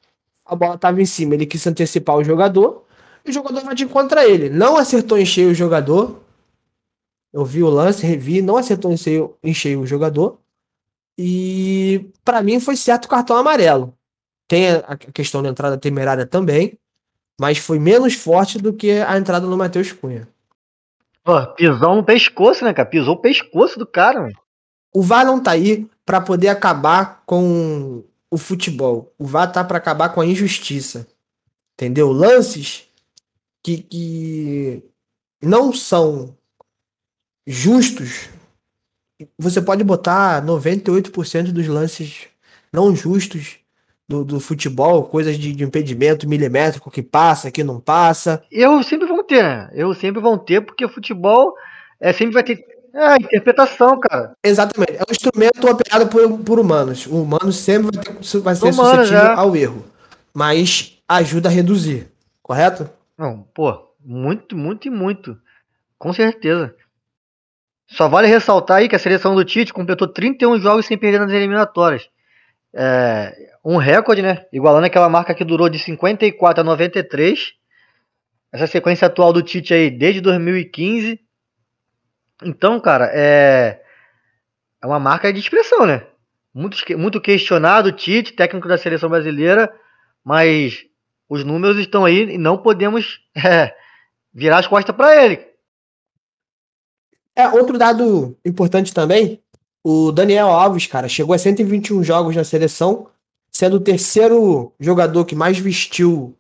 A 0.46 0.56
bola 0.56 0.76
estava 0.76 1.02
em 1.02 1.06
cima, 1.06 1.36
ele 1.36 1.46
quis 1.46 1.66
antecipar 1.66 2.18
o 2.18 2.24
jogador. 2.24 2.84
E 3.26 3.30
o 3.30 3.34
jogador 3.34 3.64
vai 3.64 3.76
de 3.76 3.86
contra 3.86 4.26
ele. 4.28 4.50
Não 4.50 4.78
acertou 4.78 5.18
em 5.18 5.26
cheio 5.26 5.52
o 5.52 5.54
jogador, 5.54 6.20
eu 7.34 7.46
vi 7.46 7.64
o 7.64 7.70
lance, 7.70 8.06
revi, 8.06 8.42
não 8.42 8.58
acertou 8.58 8.92
em 8.92 9.54
cheio, 9.54 9.80
o 9.80 9.88
jogador. 9.88 10.40
E 11.18 12.10
para 12.24 12.42
mim 12.42 12.60
foi 12.60 12.76
certo 12.76 13.06
o 13.06 13.10
cartão 13.10 13.38
amarelo. 13.38 13.94
Tem 14.48 14.72
a 14.72 14.96
questão 14.96 15.42
da 15.42 15.50
entrada 15.50 15.78
temerária 15.78 16.26
também, 16.26 16.78
mas 17.40 17.58
foi 17.58 17.80
menos 17.80 18.14
forte 18.14 18.58
do 18.58 18.74
que 18.74 18.92
a 18.92 19.18
entrada 19.18 19.48
do 19.48 19.58
Matheus 19.58 19.92
Cunha. 19.92 20.28
Pô, 21.24 21.46
pisou 21.54 21.96
no 21.96 22.04
pescoço, 22.04 22.66
né, 22.66 22.74
cara? 22.74 22.90
Pisou 22.90 23.16
o 23.16 23.22
pescoço 23.22 23.78
do 23.80 23.86
cara. 23.86 24.22
Mano. 24.22 24.36
O 24.94 25.02
VAR 25.02 25.26
não 25.26 25.42
tá 25.42 25.52
aí 25.52 25.88
para 26.06 26.20
poder 26.20 26.50
acabar 26.50 27.24
com 27.26 28.04
o 28.30 28.38
futebol. 28.38 29.14
O 29.18 29.26
VAR 29.26 29.52
tá 29.52 29.64
para 29.64 29.78
acabar 29.78 30.10
com 30.10 30.20
a 30.20 30.26
injustiça. 30.26 31.08
Entendeu? 31.74 32.12
Lances 32.12 32.88
que, 33.64 33.78
que 33.78 34.84
não 35.42 35.72
são 35.72 36.36
justos, 37.46 38.30
você 39.38 39.62
pode 39.62 39.84
botar 39.84 40.44
98% 40.44 41.52
dos 41.52 41.68
lances 41.68 42.28
não 42.72 42.96
justos 42.96 43.58
do, 44.08 44.26
do 44.26 44.40
futebol, 44.40 45.06
coisas 45.06 45.38
de, 45.38 45.54
de, 45.54 45.64
impedimento 45.64 46.28
milimétrico 46.28 46.92
que 46.92 47.02
passa, 47.02 47.52
que 47.52 47.64
não 47.64 47.80
passa. 47.80 48.44
Eu 48.52 48.84
sempre 48.84 49.08
vão 49.08 49.24
ter, 49.24 49.42
né? 49.42 49.70
Eu 49.74 49.94
sempre 49.94 50.22
vão 50.22 50.38
ter, 50.38 50.62
porque 50.62 50.84
o 50.86 50.90
futebol 50.90 51.54
é, 52.00 52.12
sempre 52.12 52.34
vai 52.34 52.44
ter. 52.44 52.66
É, 52.94 53.16
interpretação, 53.16 53.98
cara. 54.02 54.34
Exatamente. 54.44 54.98
É 54.98 55.04
um 55.08 55.12
instrumento 55.12 55.66
operado 55.66 56.08
por, 56.08 56.40
por 56.40 56.60
humanos. 56.60 57.08
O 57.08 57.22
humano 57.22 57.54
sempre 57.54 57.90
vai, 57.96 58.04
ter, 58.04 58.40
vai 58.40 58.56
ser 58.56 58.74
suscetível 58.74 59.18
é. 59.18 59.34
ao 59.34 59.56
erro. 59.56 59.86
Mas 60.34 60.98
ajuda 61.08 61.48
a 61.48 61.52
reduzir, 61.52 62.08
correto? 62.44 62.90
Não, 63.18 63.46
pô, 63.54 63.82
muito, 64.04 64.58
muito 64.58 64.90
e 64.90 64.92
muito. 64.92 65.38
Com 65.98 66.12
certeza. 66.12 66.76
Só 67.92 68.08
vale 68.08 68.28
ressaltar 68.28 68.78
aí 68.78 68.88
que 68.88 68.96
a 68.96 69.00
seleção 69.00 69.36
do 69.36 69.44
Tite 69.44 69.74
completou 69.74 70.08
31 70.08 70.60
jogos 70.60 70.86
sem 70.86 70.98
perder 70.98 71.20
nas 71.20 71.32
eliminatórias. 71.32 72.10
É, 72.74 73.36
um 73.66 73.76
recorde, 73.76 74.22
né? 74.22 74.46
Igualando 74.52 74.86
aquela 74.86 75.10
marca 75.10 75.34
que 75.34 75.44
durou 75.44 75.68
de 75.68 75.78
54 75.78 76.62
a 76.62 76.64
93. 76.64 77.54
Essa 78.50 78.66
sequência 78.66 79.08
atual 79.08 79.34
do 79.34 79.42
Tite 79.42 79.74
aí 79.74 79.90
desde 79.90 80.22
2015. 80.22 81.20
Então, 82.44 82.80
cara, 82.80 83.12
é, 83.14 83.82
é 84.82 84.88
uma 84.88 85.00
marca 85.00 85.32
de 85.34 85.42
expressão, 85.42 85.86
né? 85.86 86.04
Muito, 86.54 86.78
muito 86.98 87.20
questionado 87.20 87.90
o 87.90 87.92
Tite, 87.92 88.32
técnico 88.34 88.70
da 88.70 88.78
seleção 88.78 89.10
brasileira, 89.10 89.70
mas 90.24 90.86
os 91.28 91.44
números 91.44 91.78
estão 91.78 92.06
aí 92.06 92.24
e 92.24 92.38
não 92.38 92.58
podemos 92.58 93.20
é, 93.36 93.76
virar 94.34 94.60
as 94.60 94.68
costas 94.68 94.96
para 94.96 95.26
ele. 95.26 95.51
É, 97.36 97.48
outro 97.48 97.78
dado 97.78 98.38
importante 98.46 98.94
também, 98.94 99.42
o 99.84 100.12
Daniel 100.12 100.48
Alves, 100.48 100.86
cara, 100.86 101.08
chegou 101.08 101.34
a 101.34 101.38
121 101.38 102.04
jogos 102.04 102.36
na 102.36 102.44
seleção, 102.44 103.08
sendo 103.52 103.78
o 103.78 103.82
terceiro 103.82 104.72
jogador 104.80 105.26
que 105.26 105.36
mais 105.36 105.58
vestiu 105.58 106.36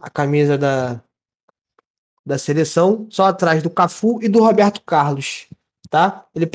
a 0.00 0.08
camisa 0.08 0.56
da, 0.56 1.00
da 2.24 2.38
seleção, 2.38 3.06
só 3.10 3.26
atrás 3.26 3.62
do 3.62 3.70
Cafu 3.70 4.20
e 4.22 4.28
do 4.28 4.40
Roberto 4.40 4.82
Carlos. 4.82 5.46
tá? 5.88 6.24
Ele 6.34 6.48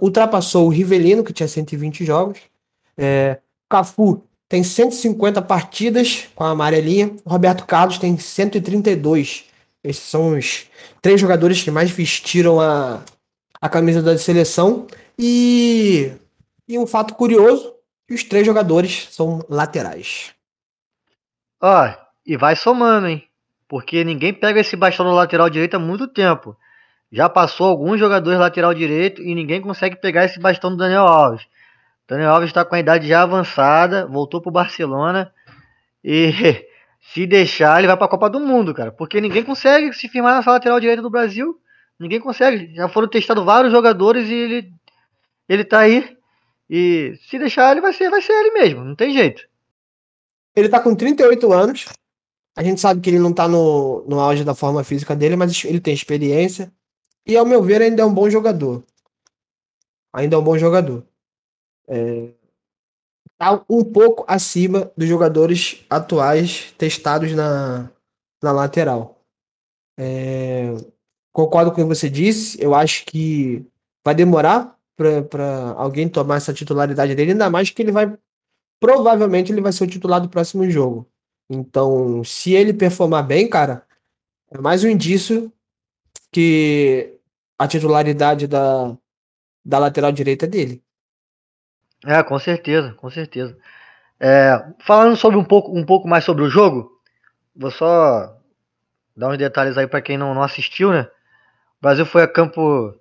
ultrapassou 0.00 0.66
o 0.66 0.70
Rivelino, 0.70 1.24
que 1.24 1.32
tinha 1.32 1.48
120 1.48 2.04
jogos. 2.04 2.38
É, 2.96 3.38
Cafu 3.68 4.22
tem 4.48 4.64
150 4.64 5.40
partidas 5.42 6.28
com 6.34 6.42
a 6.42 6.50
amarelinha. 6.50 7.14
Roberto 7.24 7.64
Carlos 7.64 7.98
tem 7.98 8.18
132. 8.18 9.44
Esses 9.82 10.02
são 10.02 10.36
os 10.36 10.66
três 11.00 11.20
jogadores 11.20 11.62
que 11.62 11.70
mais 11.70 11.90
vestiram 11.90 12.60
a, 12.60 13.02
a 13.60 13.68
camisa 13.68 14.02
da 14.02 14.16
seleção. 14.18 14.86
E, 15.18 16.12
e 16.68 16.78
um 16.78 16.86
fato 16.86 17.14
curioso: 17.14 17.74
os 18.10 18.24
três 18.24 18.44
jogadores 18.44 19.08
são 19.10 19.44
laterais. 19.48 20.34
Ó, 21.60 21.94
e 22.26 22.36
vai 22.36 22.56
somando, 22.56 23.06
hein? 23.06 23.24
Porque 23.68 24.02
ninguém 24.04 24.34
pega 24.34 24.60
esse 24.60 24.76
bastão 24.76 25.06
no 25.06 25.12
lateral 25.12 25.48
direito 25.48 25.76
há 25.76 25.78
muito 25.78 26.08
tempo. 26.08 26.56
Já 27.12 27.28
passou 27.28 27.66
alguns 27.66 27.98
jogadores 27.98 28.38
lateral 28.38 28.72
direito 28.72 29.22
e 29.22 29.34
ninguém 29.34 29.60
consegue 29.60 29.96
pegar 29.96 30.24
esse 30.24 30.38
bastão 30.38 30.70
do 30.70 30.76
Daniel 30.76 31.06
Alves. 31.06 31.46
Daniel 32.06 32.30
Alves 32.30 32.50
está 32.50 32.64
com 32.64 32.74
a 32.74 32.80
idade 32.80 33.06
já 33.06 33.22
avançada, 33.22 34.06
voltou 34.06 34.40
para 34.40 34.48
o 34.48 34.52
Barcelona 34.52 35.32
e 36.02 36.32
se 37.00 37.26
deixar 37.26 37.78
ele 37.78 37.86
vai 37.86 37.96
para 37.96 38.06
a 38.06 38.10
Copa 38.10 38.30
do 38.30 38.40
Mundo, 38.40 38.74
cara, 38.74 38.92
porque 38.92 39.20
ninguém 39.20 39.42
consegue 39.42 39.92
se 39.92 40.08
firmar 40.08 40.36
nessa 40.36 40.50
lateral 40.50 40.78
direita 40.78 41.02
do 41.02 41.10
Brasil. 41.10 41.58
Ninguém 41.98 42.20
consegue. 42.20 42.74
Já 42.74 42.88
foram 42.88 43.08
testados 43.08 43.44
vários 43.44 43.72
jogadores 43.72 44.28
e 44.28 44.34
ele 44.34 44.72
ele 45.48 45.64
tá 45.64 45.80
aí 45.80 46.16
e 46.68 47.18
se 47.28 47.38
deixar 47.38 47.72
ele 47.72 47.80
vai 47.80 47.92
ser 47.92 48.10
vai 48.10 48.22
ser 48.22 48.32
ele 48.32 48.52
mesmo, 48.52 48.84
não 48.84 48.94
tem 48.94 49.12
jeito. 49.12 49.42
Ele 50.54 50.68
tá 50.68 50.80
com 50.80 50.94
38 50.94 51.52
anos. 51.52 51.86
A 52.56 52.62
gente 52.62 52.80
sabe 52.80 53.00
que 53.00 53.08
ele 53.08 53.18
não 53.18 53.32
tá 53.32 53.48
no, 53.48 54.04
no 54.06 54.20
auge 54.20 54.44
da 54.44 54.54
forma 54.54 54.84
física 54.84 55.14
dele, 55.14 55.36
mas 55.36 55.64
ele 55.64 55.80
tem 55.80 55.94
experiência. 55.94 56.72
E 57.26 57.36
ao 57.36 57.46
meu 57.46 57.62
ver, 57.62 57.80
ainda 57.80 58.02
é 58.02 58.04
um 58.04 58.12
bom 58.12 58.28
jogador. 58.28 58.84
Ainda 60.12 60.36
é 60.36 60.38
um 60.38 60.42
bom 60.42 60.58
jogador. 60.58 61.04
É, 61.88 62.30
tá 63.40 63.64
um 63.70 63.82
pouco 63.82 64.22
acima 64.28 64.92
dos 64.94 65.08
jogadores 65.08 65.82
atuais 65.88 66.74
testados 66.76 67.32
na, 67.32 67.90
na 68.42 68.52
lateral. 68.52 69.18
É, 69.98 70.74
concordo 71.32 71.72
com 71.72 71.80
o 71.80 71.84
que 71.84 71.88
você 71.88 72.10
disse. 72.10 72.62
Eu 72.62 72.74
acho 72.74 73.06
que 73.06 73.64
vai 74.04 74.14
demorar 74.14 74.78
para 74.94 75.72
alguém 75.74 76.06
tomar 76.06 76.36
essa 76.36 76.52
titularidade 76.52 77.14
dele, 77.14 77.32
ainda 77.32 77.48
mais 77.48 77.70
que 77.70 77.80
ele 77.80 77.90
vai. 77.90 78.14
Provavelmente 78.78 79.50
ele 79.50 79.62
vai 79.62 79.72
ser 79.72 79.84
o 79.84 79.86
titular 79.86 80.20
do 80.20 80.28
próximo 80.28 80.68
jogo. 80.70 81.06
Então, 81.48 82.22
se 82.22 82.52
ele 82.52 82.74
performar 82.74 83.26
bem, 83.26 83.48
cara, 83.48 83.86
é 84.50 84.58
mais 84.58 84.84
um 84.84 84.88
indício 84.88 85.50
que 86.30 87.18
a 87.58 87.66
titularidade 87.66 88.46
da, 88.46 88.94
da 89.64 89.78
lateral 89.78 90.12
direita 90.12 90.44
é 90.44 90.48
dele. 90.48 90.84
É, 92.06 92.22
com 92.22 92.38
certeza, 92.38 92.94
com 92.94 93.10
certeza. 93.10 93.56
É, 94.18 94.62
falando 94.80 95.16
sobre 95.16 95.38
um 95.38 95.44
pouco, 95.44 95.76
um 95.76 95.84
pouco 95.84 96.08
mais 96.08 96.24
sobre 96.24 96.42
o 96.42 96.50
jogo, 96.50 96.90
vou 97.54 97.70
só 97.70 98.36
dar 99.16 99.28
uns 99.28 99.38
detalhes 99.38 99.76
aí 99.76 99.86
para 99.86 100.00
quem 100.00 100.16
não, 100.16 100.34
não 100.34 100.42
assistiu, 100.42 100.92
né? 100.92 101.02
O 101.78 101.82
Brasil 101.82 102.06
foi 102.06 102.22
a 102.22 102.28
campo 102.28 102.94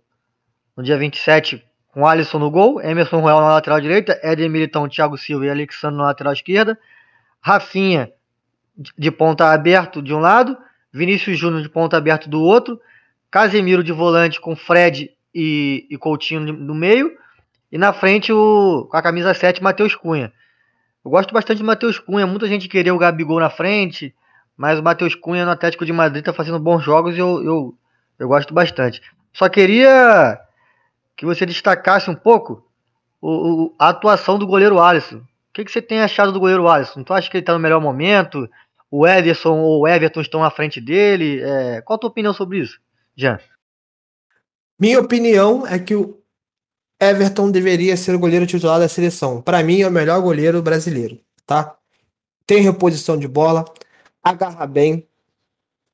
no 0.76 0.84
dia 0.84 0.98
27 0.98 1.64
com 1.88 2.06
Alisson 2.06 2.40
no 2.40 2.52
gol, 2.52 2.82
Emerson 2.82 3.20
Royal 3.20 3.42
na 3.42 3.54
lateral 3.54 3.82
direita, 3.82 4.20
Éder 4.24 4.50
Militão, 4.50 4.88
Thiago 4.88 5.18
Silva 5.18 5.46
e 5.46 5.50
Alexandre 5.50 5.98
na 5.98 6.06
lateral 6.06 6.34
esquerda, 6.34 6.78
Rafinha 7.42 8.12
de 8.98 9.12
ponta 9.12 9.52
aberto 9.52 10.02
de 10.02 10.14
um 10.14 10.20
lado, 10.20 10.58
Vinícius 10.94 11.38
Júnior 11.38 11.62
de 11.62 11.70
ponta 11.70 11.98
aberto 11.98 12.30
do 12.30 12.42
outro, 12.42 12.80
Casemiro 13.32 13.84
de 13.84 13.92
volante 13.92 14.40
com 14.40 14.56
Fred 14.56 15.12
e, 15.34 15.86
e 15.90 15.98
Coutinho 15.98 16.42
no 16.42 16.74
meio. 16.74 17.12
E 17.72 17.78
na 17.78 17.94
frente, 17.94 18.32
o, 18.34 18.88
com 18.90 18.98
a 18.98 19.02
camisa 19.02 19.34
7, 19.34 19.62
Matheus 19.62 19.96
Cunha. 19.96 20.34
Eu 21.04 21.12
gosto 21.12 21.34
bastante 21.34 21.60
de 21.60 21.64
Matheus 21.64 22.00
Cunha. 22.00 22.26
Muita 22.26 22.48
gente 22.48 22.68
queria 22.68 22.94
o 22.94 22.98
Gabigol 22.98 23.40
na 23.40 23.50
frente. 23.50 24.14
Mas 24.58 24.78
o 24.78 24.84
Matheus 24.84 25.16
Cunha 25.16 25.46
no 25.46 25.52
Atlético 25.52 25.86
de 25.86 25.94
Madrid 25.94 26.22
está 26.22 26.34
fazendo 26.34 26.60
bons 26.60 26.84
jogos 26.84 27.16
e 27.16 27.20
eu, 27.20 27.42
eu, 27.44 27.78
eu 28.18 28.28
gosto 28.28 28.54
bastante. 28.54 29.02
Só 29.32 29.48
queria 29.48 30.38
que 31.16 31.26
você 31.26 31.46
destacasse 31.46 32.10
um 32.10 32.16
pouco 32.16 32.66
o, 33.22 33.30
o, 33.30 33.76
a 33.80 33.90
atuação 33.90 34.38
do 34.38 34.48
goleiro 34.48 34.80
Alisson. 34.80 35.18
O 35.18 35.54
que, 35.54 35.64
que 35.64 35.72
você 35.72 35.82
tem 35.82 36.02
achado 36.02 36.32
do 36.32 36.40
goleiro 36.40 36.68
Alisson? 36.68 37.04
Tu 37.04 37.14
acha 37.14 37.30
que 37.30 37.38
ele 37.38 37.42
está 37.42 37.54
no 37.54 37.60
melhor 37.60 37.80
momento? 37.80 38.50
O 38.92 39.08
Ederson 39.08 39.60
ou 39.60 39.82
o 39.82 39.88
Everton 39.88 40.22
estão 40.22 40.44
à 40.44 40.52
frente 40.52 40.82
dele? 40.82 41.42
É, 41.42 41.82
qual 41.82 41.96
a 41.96 42.00
tua 42.00 42.10
opinião 42.10 42.34
sobre 42.34 42.60
isso? 42.60 42.80
Jean. 43.16 43.40
Minha 44.78 45.00
opinião 45.00 45.66
é 45.66 45.80
que 45.80 45.96
o 45.96 46.19
Everton 47.00 47.50
deveria 47.50 47.96
ser 47.96 48.14
o 48.14 48.20
goleiro 48.20 48.46
titular 48.46 48.80
da 48.80 48.90
seleção. 48.90 49.42
Para 49.42 49.64
mim, 49.64 49.82
é 49.82 49.88
o 49.88 49.92
melhor 49.92 50.22
goleiro 50.22 50.62
brasileiro, 50.62 51.20
tá? 51.46 51.76
Tem 52.46 52.62
reposição 52.62 53.18
de 53.18 53.28
bola, 53.28 53.64
agarra 54.24 54.66
bem. 54.68 55.08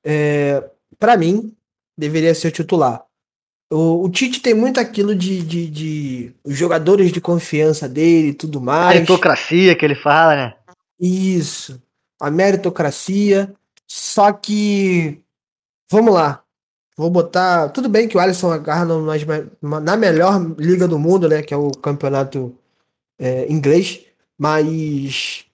É, 0.03 0.63
Para 0.97 1.15
mim, 1.17 1.55
deveria 1.97 2.33
ser 2.33 2.47
o 2.47 2.51
titular. 2.51 3.05
O, 3.71 4.03
o, 4.03 4.09
Tite 4.09 4.41
tem 4.41 4.53
muito 4.53 4.79
aquilo 4.79 5.15
de, 5.15 5.41
de, 5.41 5.67
de, 5.69 6.35
os 6.43 6.55
jogadores 6.55 7.11
de 7.11 7.19
confiança 7.19 7.89
dele 7.89 8.29
e 8.29 8.33
tudo 8.33 8.61
mais. 8.61 8.91
A 8.91 8.93
meritocracia 8.93 9.75
que 9.75 9.83
ele 9.83 9.95
fala, 9.95 10.35
né? 10.35 10.53
Isso. 10.99 11.81
A 12.21 12.29
meritocracia. 12.29 13.53
Só 13.87 14.31
que. 14.31 15.19
Vamos 15.89 16.13
lá. 16.13 16.44
Vou 16.97 17.09
botar. 17.09 17.69
Tudo 17.69 17.89
bem 17.89 18.07
que 18.07 18.17
o 18.17 18.19
Alisson 18.19 18.51
agarra 18.51 18.85
na 19.61 19.97
melhor 19.97 20.41
liga 20.57 20.87
do 20.87 20.97
mundo, 20.97 21.27
né? 21.27 21.41
Que 21.41 21.53
é 21.53 21.57
o 21.57 21.71
campeonato 21.71 22.55
é, 23.19 23.51
inglês. 23.51 24.01
Mas 24.37 25.45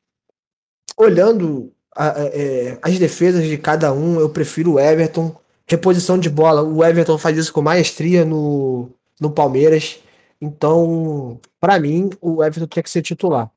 olhando 0.98 1.72
a, 1.96 2.14
é, 2.18 2.78
as 2.82 2.98
defesas 3.00 3.48
de 3.48 3.58
cada 3.58 3.92
um, 3.92 4.20
eu 4.20 4.30
prefiro 4.30 4.74
o 4.74 4.80
Everton. 4.80 5.36
Reposição 5.68 6.18
de 6.18 6.30
bola, 6.30 6.62
o 6.62 6.84
Everton 6.84 7.18
faz 7.18 7.38
isso 7.38 7.54
com 7.54 7.62
maestria 7.62 8.26
no, 8.26 8.90
no 9.20 9.32
Palmeiras. 9.32 10.00
Então, 10.40 11.40
para 11.60 11.80
mim, 11.80 12.10
o 12.20 12.44
Everton 12.44 12.68
tinha 12.68 12.84
que 12.84 12.90
ser 12.90 13.02
titular, 13.02 13.50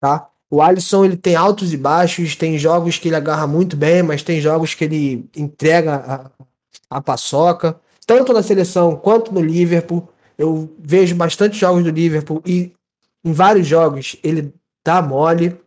tá? 0.00 0.28
O 0.48 0.62
Alisson 0.62 1.04
ele 1.04 1.16
tem 1.16 1.34
altos 1.34 1.72
e 1.72 1.76
baixos, 1.76 2.36
tem 2.36 2.56
jogos 2.56 2.98
que 2.98 3.08
ele 3.08 3.16
agarra 3.16 3.46
muito 3.46 3.76
bem, 3.76 4.02
mas 4.02 4.22
tem 4.22 4.40
jogos 4.40 4.74
que 4.74 4.84
ele 4.84 5.28
entrega 5.34 5.96
a, 5.96 6.30
a 6.90 7.00
paçoca, 7.00 7.78
tanto 8.06 8.32
na 8.32 8.42
seleção 8.42 8.96
quanto 8.96 9.32
no 9.32 9.40
Liverpool. 9.40 10.08
Eu 10.38 10.74
vejo 10.78 11.14
bastante 11.14 11.56
jogos 11.56 11.82
do 11.82 11.90
Liverpool 11.90 12.42
e 12.44 12.72
em 13.24 13.32
vários 13.32 13.66
jogos 13.66 14.16
ele 14.22 14.52
dá 14.84 15.02
mole. 15.02 15.58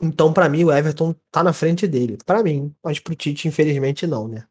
Então, 0.00 0.32
para 0.32 0.48
mim, 0.48 0.64
o 0.64 0.72
Everton 0.72 1.14
tá 1.30 1.42
na 1.42 1.52
frente 1.52 1.86
dele. 1.86 2.18
Para 2.26 2.42
mim, 2.42 2.74
mas 2.82 2.98
pro 2.98 3.14
Tite, 3.14 3.48
infelizmente, 3.48 4.06
não, 4.06 4.28
né? 4.28 4.44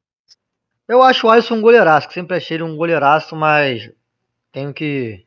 Eu 0.88 1.02
acho 1.02 1.28
o 1.28 1.30
Alisson 1.30 1.56
um 1.56 1.62
goleiraço, 1.62 2.12
sempre 2.12 2.36
achei 2.36 2.58
ele 2.58 2.64
um 2.64 2.76
goleiraço, 2.76 3.36
mas 3.36 3.90
tenho 4.52 4.74
que, 4.74 5.24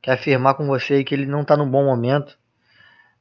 que 0.00 0.10
afirmar 0.10 0.54
com 0.54 0.66
você 0.66 1.02
que 1.02 1.14
ele 1.14 1.26
não 1.26 1.44
tá 1.44 1.56
num 1.56 1.68
bom 1.68 1.84
momento. 1.84 2.38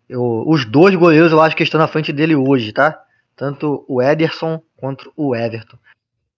Eu, 0.08 0.44
os 0.48 0.66
dois 0.66 0.96
goleiros 0.96 1.32
eu 1.32 1.42
acho 1.42 1.56
que 1.56 1.64
estão 1.64 1.80
na 1.80 1.88
frente 1.88 2.12
dele 2.12 2.36
hoje, 2.36 2.72
tá? 2.72 3.04
Tanto 3.36 3.86
o 3.88 4.02
Ederson 4.02 4.62
quanto 4.76 5.12
o 5.16 5.36
Everton. 5.36 5.78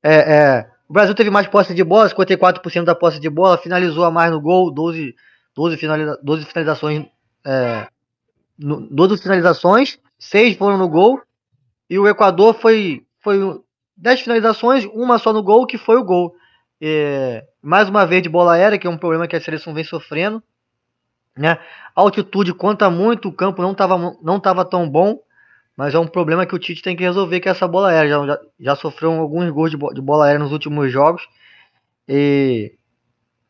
É, 0.04 0.16
é, 0.16 0.70
o 0.88 0.94
Brasil 0.94 1.16
teve 1.16 1.30
mais 1.30 1.48
posse 1.48 1.74
de 1.74 1.84
bola, 1.84 2.10
54% 2.10 2.84
da 2.84 2.96
posse 2.96 3.20
de 3.20 3.30
bola, 3.30 3.58
finalizou 3.58 4.04
a 4.04 4.12
mais 4.12 4.32
no 4.32 4.42
gol, 4.42 4.72
12, 4.72 5.16
12, 5.56 5.78
finaliza, 5.78 6.20
12 6.24 6.46
finalizações. 6.46 7.06
É, 7.46 7.88
no, 8.58 8.82
12 8.90 9.22
finalizações, 9.22 10.00
6 10.20 10.58
foram 10.58 10.78
no 10.78 10.90
gol. 10.90 11.22
E 11.90 12.00
o 12.00 12.08
Equador 12.08 12.54
foi, 12.54 13.06
foi 13.20 13.40
10 13.98 14.22
finalizações, 14.22 14.86
uma 14.86 15.18
só 15.18 15.32
no 15.32 15.44
gol, 15.44 15.66
que 15.66 15.78
foi 15.78 15.98
o 15.98 16.04
gol. 16.04 16.36
É, 16.82 17.46
mais 17.62 17.88
uma 17.88 18.06
vez 18.06 18.24
de 18.24 18.30
bola 18.30 18.54
aérea, 18.54 18.80
que 18.80 18.88
é 18.88 18.90
um 18.90 18.98
problema 18.98 19.28
que 19.28 19.36
a 19.36 19.42
seleção 19.42 19.74
vem 19.74 19.84
sofrendo. 19.84 20.42
Né? 21.38 21.52
A 21.96 22.02
altitude 22.02 22.54
conta 22.54 22.90
muito, 22.90 23.30
o 23.30 23.34
campo 23.34 23.62
não 23.62 23.72
estava 23.72 23.98
não 24.22 24.40
tava 24.40 24.66
tão 24.66 24.90
bom. 24.90 25.20
Mas 25.76 25.94
é 25.94 26.00
um 26.00 26.08
problema 26.08 26.46
que 26.46 26.56
o 26.56 26.60
Tite 26.60 26.82
tem 26.82 26.96
que 26.96 27.04
resolver, 27.04 27.40
que 27.40 27.48
é 27.48 27.52
essa 27.52 27.68
bola 27.68 27.90
aérea. 27.90 28.10
Já, 28.10 28.26
já, 28.26 28.40
já 28.60 28.76
sofreu 28.76 29.12
alguns 29.14 29.50
gols 29.50 29.72
de, 29.72 29.78
de 29.78 30.02
bola 30.02 30.26
aérea 30.26 30.40
nos 30.40 30.52
últimos 30.52 30.92
jogos. 30.92 31.28
E 32.08 32.76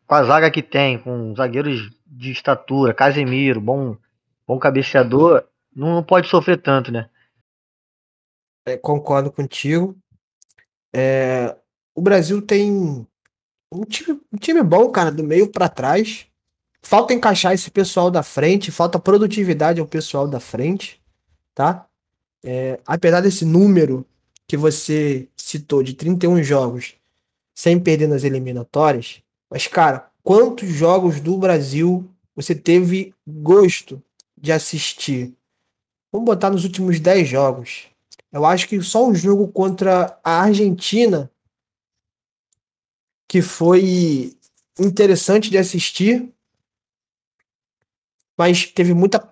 com 0.08 0.16
a 0.16 0.24
zaga 0.24 0.52
que 0.52 0.62
tem, 0.62 1.00
com 1.00 1.34
zagueiros 1.36 1.90
de 2.06 2.32
estatura, 2.32 2.94
Casemiro, 2.94 3.62
bom, 3.62 3.98
bom 4.46 4.60
cabeceador, 4.60 5.44
não, 5.76 5.96
não 5.96 6.04
pode 6.04 6.28
sofrer 6.28 6.62
tanto, 6.62 6.92
né? 6.92 7.10
É, 8.66 8.78
concordo 8.78 9.32
contigo. 9.32 9.98
É, 10.94 11.56
o 11.96 12.02
Brasil 12.02 12.42
tem 12.42 13.08
um 13.72 13.86
time, 13.86 14.20
um 14.32 14.38
time 14.38 14.62
bom, 14.62 14.92
cara, 14.92 15.12
do 15.12 15.24
meio 15.24 15.50
para 15.50 15.70
trás. 15.70 16.28
Falta 16.84 17.14
encaixar 17.14 17.54
esse 17.54 17.72
pessoal 17.72 18.12
da 18.12 18.24
frente, 18.24 18.72
falta 18.72 19.00
produtividade 19.00 19.80
ao 19.80 19.88
pessoal 19.88 20.28
da 20.28 20.40
frente, 20.40 21.02
tá? 21.54 21.88
É, 22.44 22.80
apesar 22.86 23.22
desse 23.22 23.46
número 23.46 24.06
que 24.48 24.58
você 24.58 25.28
citou 25.36 25.84
de 25.84 25.94
31 25.94 26.44
jogos 26.44 26.96
sem 27.54 27.80
perder 27.80 28.08
nas 28.08 28.24
eliminatórias, 28.24 29.22
mas 29.50 29.68
cara, 29.68 30.10
quantos 30.24 30.70
jogos 30.70 31.20
do 31.20 31.38
Brasil 31.38 32.10
você 32.36 32.56
teve 32.56 33.14
gosto 33.28 34.02
de 34.38 34.52
assistir? 34.52 35.34
Vamos 36.12 36.26
botar 36.26 36.50
nos 36.50 36.64
últimos 36.64 37.00
10 37.00 37.30
jogos. 37.30 37.86
Eu 38.32 38.46
acho 38.46 38.68
que 38.68 38.82
só 38.82 39.08
um 39.08 39.14
jogo 39.14 39.48
contra 39.50 40.18
a 40.24 40.42
Argentina 40.42 41.30
que 43.28 43.42
foi 43.42 44.36
interessante 44.78 45.50
de 45.50 45.58
assistir, 45.58 46.30
mas 48.38 48.66
teve 48.66 48.94
muita 48.94 49.32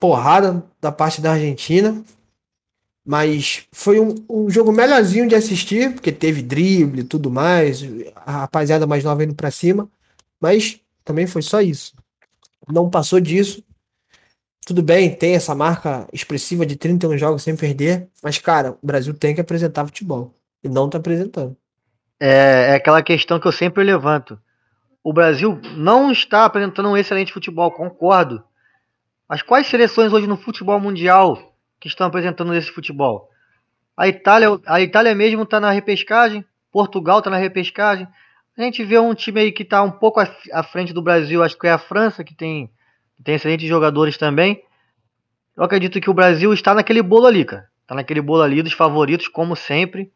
porrada 0.00 0.64
da 0.80 0.90
parte 0.90 1.20
da 1.20 1.32
Argentina. 1.32 2.04
Mas 3.06 3.68
foi 3.70 4.00
um, 4.00 4.16
um 4.28 4.50
jogo 4.50 4.72
melhorzinho 4.72 5.28
de 5.28 5.36
assistir, 5.36 5.92
porque 5.94 6.10
teve 6.10 6.42
drible 6.42 7.02
e 7.02 7.04
tudo 7.04 7.30
mais, 7.30 7.84
a 8.16 8.40
rapaziada 8.40 8.84
mais 8.84 9.04
nova 9.04 9.22
indo 9.22 9.34
para 9.34 9.48
cima, 9.52 9.88
mas 10.40 10.80
também 11.04 11.24
foi 11.24 11.40
só 11.40 11.60
isso. 11.60 11.94
Não 12.68 12.90
passou 12.90 13.20
disso. 13.20 13.62
Tudo 14.66 14.82
bem, 14.82 15.14
tem 15.14 15.36
essa 15.36 15.54
marca 15.54 16.08
expressiva 16.12 16.66
de 16.66 16.74
31 16.74 17.16
jogos 17.16 17.44
sem 17.44 17.54
perder, 17.54 18.08
mas 18.20 18.38
cara, 18.38 18.76
o 18.82 18.86
Brasil 18.86 19.14
tem 19.14 19.32
que 19.32 19.40
apresentar 19.40 19.86
futebol 19.86 20.34
e 20.64 20.68
não 20.68 20.90
tá 20.90 20.98
apresentando. 20.98 21.56
É, 22.18 22.70
é 22.70 22.74
aquela 22.74 23.00
questão 23.04 23.38
que 23.38 23.46
eu 23.46 23.52
sempre 23.52 23.84
levanto. 23.84 24.36
O 25.04 25.12
Brasil 25.12 25.60
não 25.76 26.10
está 26.10 26.44
apresentando 26.44 26.88
um 26.88 26.96
excelente 26.96 27.32
futebol, 27.32 27.70
concordo. 27.70 28.42
Mas 29.28 29.42
quais 29.42 29.68
seleções 29.68 30.12
hoje 30.12 30.26
no 30.26 30.36
futebol 30.36 30.80
mundial 30.80 31.55
que 31.86 31.92
estão 31.92 32.06
apresentando 32.08 32.54
esse 32.54 32.70
futebol? 32.70 33.30
A 33.96 34.08
Itália, 34.08 34.48
a 34.66 34.80
Itália 34.80 35.14
mesmo 35.14 35.44
está 35.44 35.60
na 35.60 35.70
repescagem, 35.70 36.44
Portugal 36.72 37.20
está 37.20 37.30
na 37.30 37.36
repescagem. 37.36 38.06
A 38.58 38.62
gente 38.62 38.84
vê 38.84 38.98
um 38.98 39.14
time 39.14 39.40
aí 39.40 39.52
que 39.52 39.62
está 39.62 39.82
um 39.82 39.90
pouco 39.90 40.20
à 40.20 40.62
frente 40.62 40.92
do 40.92 41.00
Brasil, 41.00 41.42
acho 41.42 41.58
que 41.58 41.66
é 41.66 41.70
a 41.70 41.78
França, 41.78 42.24
que 42.24 42.34
tem, 42.34 42.70
tem 43.22 43.36
excelentes 43.36 43.68
jogadores 43.68 44.16
também. 44.16 44.62
Eu 45.56 45.62
acredito 45.62 46.00
que 46.00 46.10
o 46.10 46.14
Brasil 46.14 46.52
está 46.52 46.74
naquele 46.74 47.02
bolo 47.02 47.26
ali, 47.26 47.44
cara. 47.44 47.68
Está 47.82 47.94
naquele 47.94 48.20
bolo 48.20 48.42
ali 48.42 48.62
dos 48.62 48.72
favoritos, 48.72 49.28
como 49.28 49.54
sempre. 49.54 50.10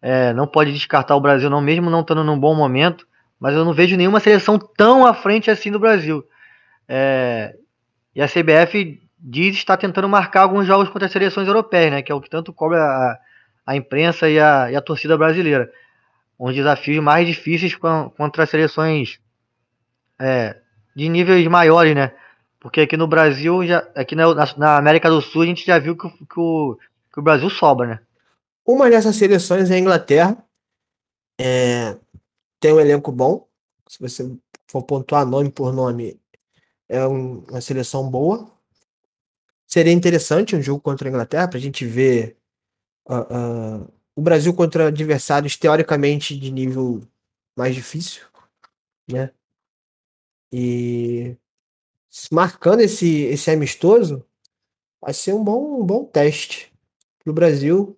É, 0.00 0.32
não 0.32 0.46
pode 0.46 0.72
descartar 0.72 1.16
o 1.16 1.20
Brasil, 1.20 1.50
não, 1.50 1.60
mesmo 1.60 1.90
não 1.90 2.00
estando 2.00 2.22
num 2.22 2.38
bom 2.38 2.54
momento. 2.54 3.06
Mas 3.38 3.54
eu 3.54 3.64
não 3.64 3.72
vejo 3.72 3.96
nenhuma 3.96 4.20
seleção 4.20 4.58
tão 4.58 5.04
à 5.04 5.12
frente 5.12 5.50
assim 5.50 5.70
do 5.70 5.80
Brasil. 5.80 6.22
É, 6.88 7.54
e 8.14 8.22
a 8.22 8.26
CBF 8.26 9.00
diz 9.22 9.56
estar 9.56 9.76
tentando 9.76 10.08
marcar 10.08 10.42
alguns 10.42 10.66
jogos 10.66 10.88
contra 10.88 11.06
as 11.06 11.12
seleções 11.12 11.46
europeias, 11.46 11.90
né? 11.90 12.02
Que 12.02 12.10
é 12.10 12.14
o 12.14 12.20
que 12.20 12.30
tanto 12.30 12.52
cobra 12.52 12.82
a, 12.82 13.18
a 13.66 13.76
imprensa 13.76 14.28
e 14.28 14.38
a, 14.38 14.70
e 14.70 14.76
a 14.76 14.80
torcida 14.80 15.16
brasileira. 15.18 15.70
Uns 16.38 16.54
desafios 16.54 17.02
mais 17.02 17.26
difíceis 17.26 17.74
contra 17.74 18.44
as 18.44 18.50
seleções 18.50 19.20
é, 20.18 20.56
de 20.96 21.08
níveis 21.08 21.46
maiores, 21.48 21.94
né? 21.94 22.12
Porque 22.58 22.80
aqui 22.80 22.96
no 22.96 23.06
Brasil, 23.06 23.66
já, 23.66 23.86
aqui 23.94 24.14
na, 24.14 24.34
na 24.56 24.76
América 24.76 25.08
do 25.10 25.20
Sul, 25.20 25.42
a 25.42 25.46
gente 25.46 25.66
já 25.66 25.78
viu 25.78 25.96
que, 25.96 26.08
que, 26.08 26.40
o, 26.40 26.78
que 27.12 27.20
o 27.20 27.22
Brasil 27.22 27.48
sobra, 27.50 27.86
né? 27.86 28.00
Uma 28.66 28.88
dessas 28.90 29.16
seleções 29.16 29.70
é 29.70 29.74
a 29.74 29.78
Inglaterra. 29.78 30.36
É, 31.38 31.96
tem 32.58 32.72
um 32.72 32.80
elenco 32.80 33.10
bom. 33.10 33.46
Se 33.88 33.98
você 33.98 34.30
for 34.68 34.82
pontuar 34.82 35.26
nome 35.26 35.50
por 35.50 35.72
nome, 35.72 36.20
é 36.88 37.06
um, 37.06 37.44
uma 37.48 37.60
seleção 37.60 38.08
boa. 38.08 38.48
Seria 39.72 39.92
interessante 39.92 40.56
um 40.56 40.62
jogo 40.62 40.80
contra 40.80 41.08
a 41.08 41.10
Inglaterra 41.10 41.46
para 41.46 41.58
a 41.58 41.60
gente 41.60 41.86
ver 41.86 42.36
uh, 43.08 43.84
uh, 43.84 43.92
o 44.16 44.20
Brasil 44.20 44.52
contra 44.52 44.88
adversários 44.88 45.56
teoricamente 45.56 46.36
de 46.36 46.50
nível 46.50 47.00
mais 47.56 47.74
difícil, 47.74 48.26
né? 49.08 49.30
E 50.52 51.36
marcando 52.32 52.80
esse, 52.80 53.22
esse 53.26 53.48
amistoso, 53.52 54.24
vai 55.00 55.14
ser 55.14 55.34
um 55.34 55.44
bom, 55.44 55.80
um 55.80 55.86
bom 55.86 56.04
teste 56.04 56.72
para 57.22 57.30
o 57.30 57.34
Brasil 57.34 57.96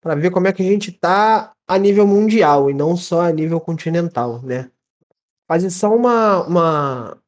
para 0.00 0.16
ver 0.16 0.32
como 0.32 0.48
é 0.48 0.52
que 0.52 0.62
a 0.62 0.66
gente 0.66 0.90
tá 0.90 1.54
a 1.68 1.78
nível 1.78 2.04
mundial 2.04 2.68
e 2.68 2.74
não 2.74 2.96
só 2.96 3.20
a 3.20 3.30
nível 3.30 3.60
continental, 3.60 4.42
né? 4.42 4.72
Fazer 5.46 5.70
só 5.70 5.94
uma, 5.94 6.42
uma, 6.44 7.22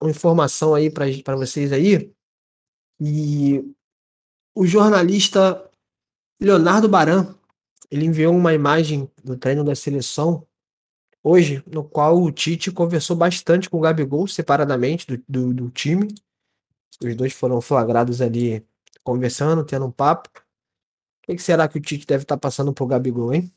uma 0.00 0.10
informação 0.10 0.74
aí 0.74 0.90
para 0.90 1.36
vocês 1.36 1.70
aí. 1.70 2.13
E 3.00 3.64
o 4.54 4.66
jornalista 4.66 5.68
Leonardo 6.40 6.88
Baran, 6.88 7.34
ele 7.90 8.06
enviou 8.06 8.34
uma 8.34 8.54
imagem 8.54 9.10
do 9.22 9.36
treino 9.36 9.64
da 9.64 9.74
seleção 9.74 10.46
hoje, 11.22 11.62
no 11.66 11.82
qual 11.82 12.20
o 12.22 12.30
Tite 12.30 12.70
conversou 12.70 13.16
bastante 13.16 13.70
com 13.70 13.78
o 13.78 13.80
Gabigol 13.80 14.26
separadamente 14.26 15.06
do, 15.06 15.24
do, 15.26 15.54
do 15.54 15.70
time. 15.70 16.08
Os 17.02 17.16
dois 17.16 17.32
foram 17.32 17.60
flagrados 17.60 18.20
ali 18.20 18.64
conversando, 19.02 19.64
tendo 19.64 19.86
um 19.86 19.90
papo. 19.90 20.28
O 21.26 21.32
que, 21.32 21.38
será 21.38 21.66
que 21.66 21.78
o 21.78 21.80
Tite 21.80 22.06
deve 22.06 22.24
estar 22.24 22.36
tá 22.36 22.40
passando 22.40 22.72
pro 22.72 22.86
Gabigol, 22.86 23.32
hein? 23.32 23.50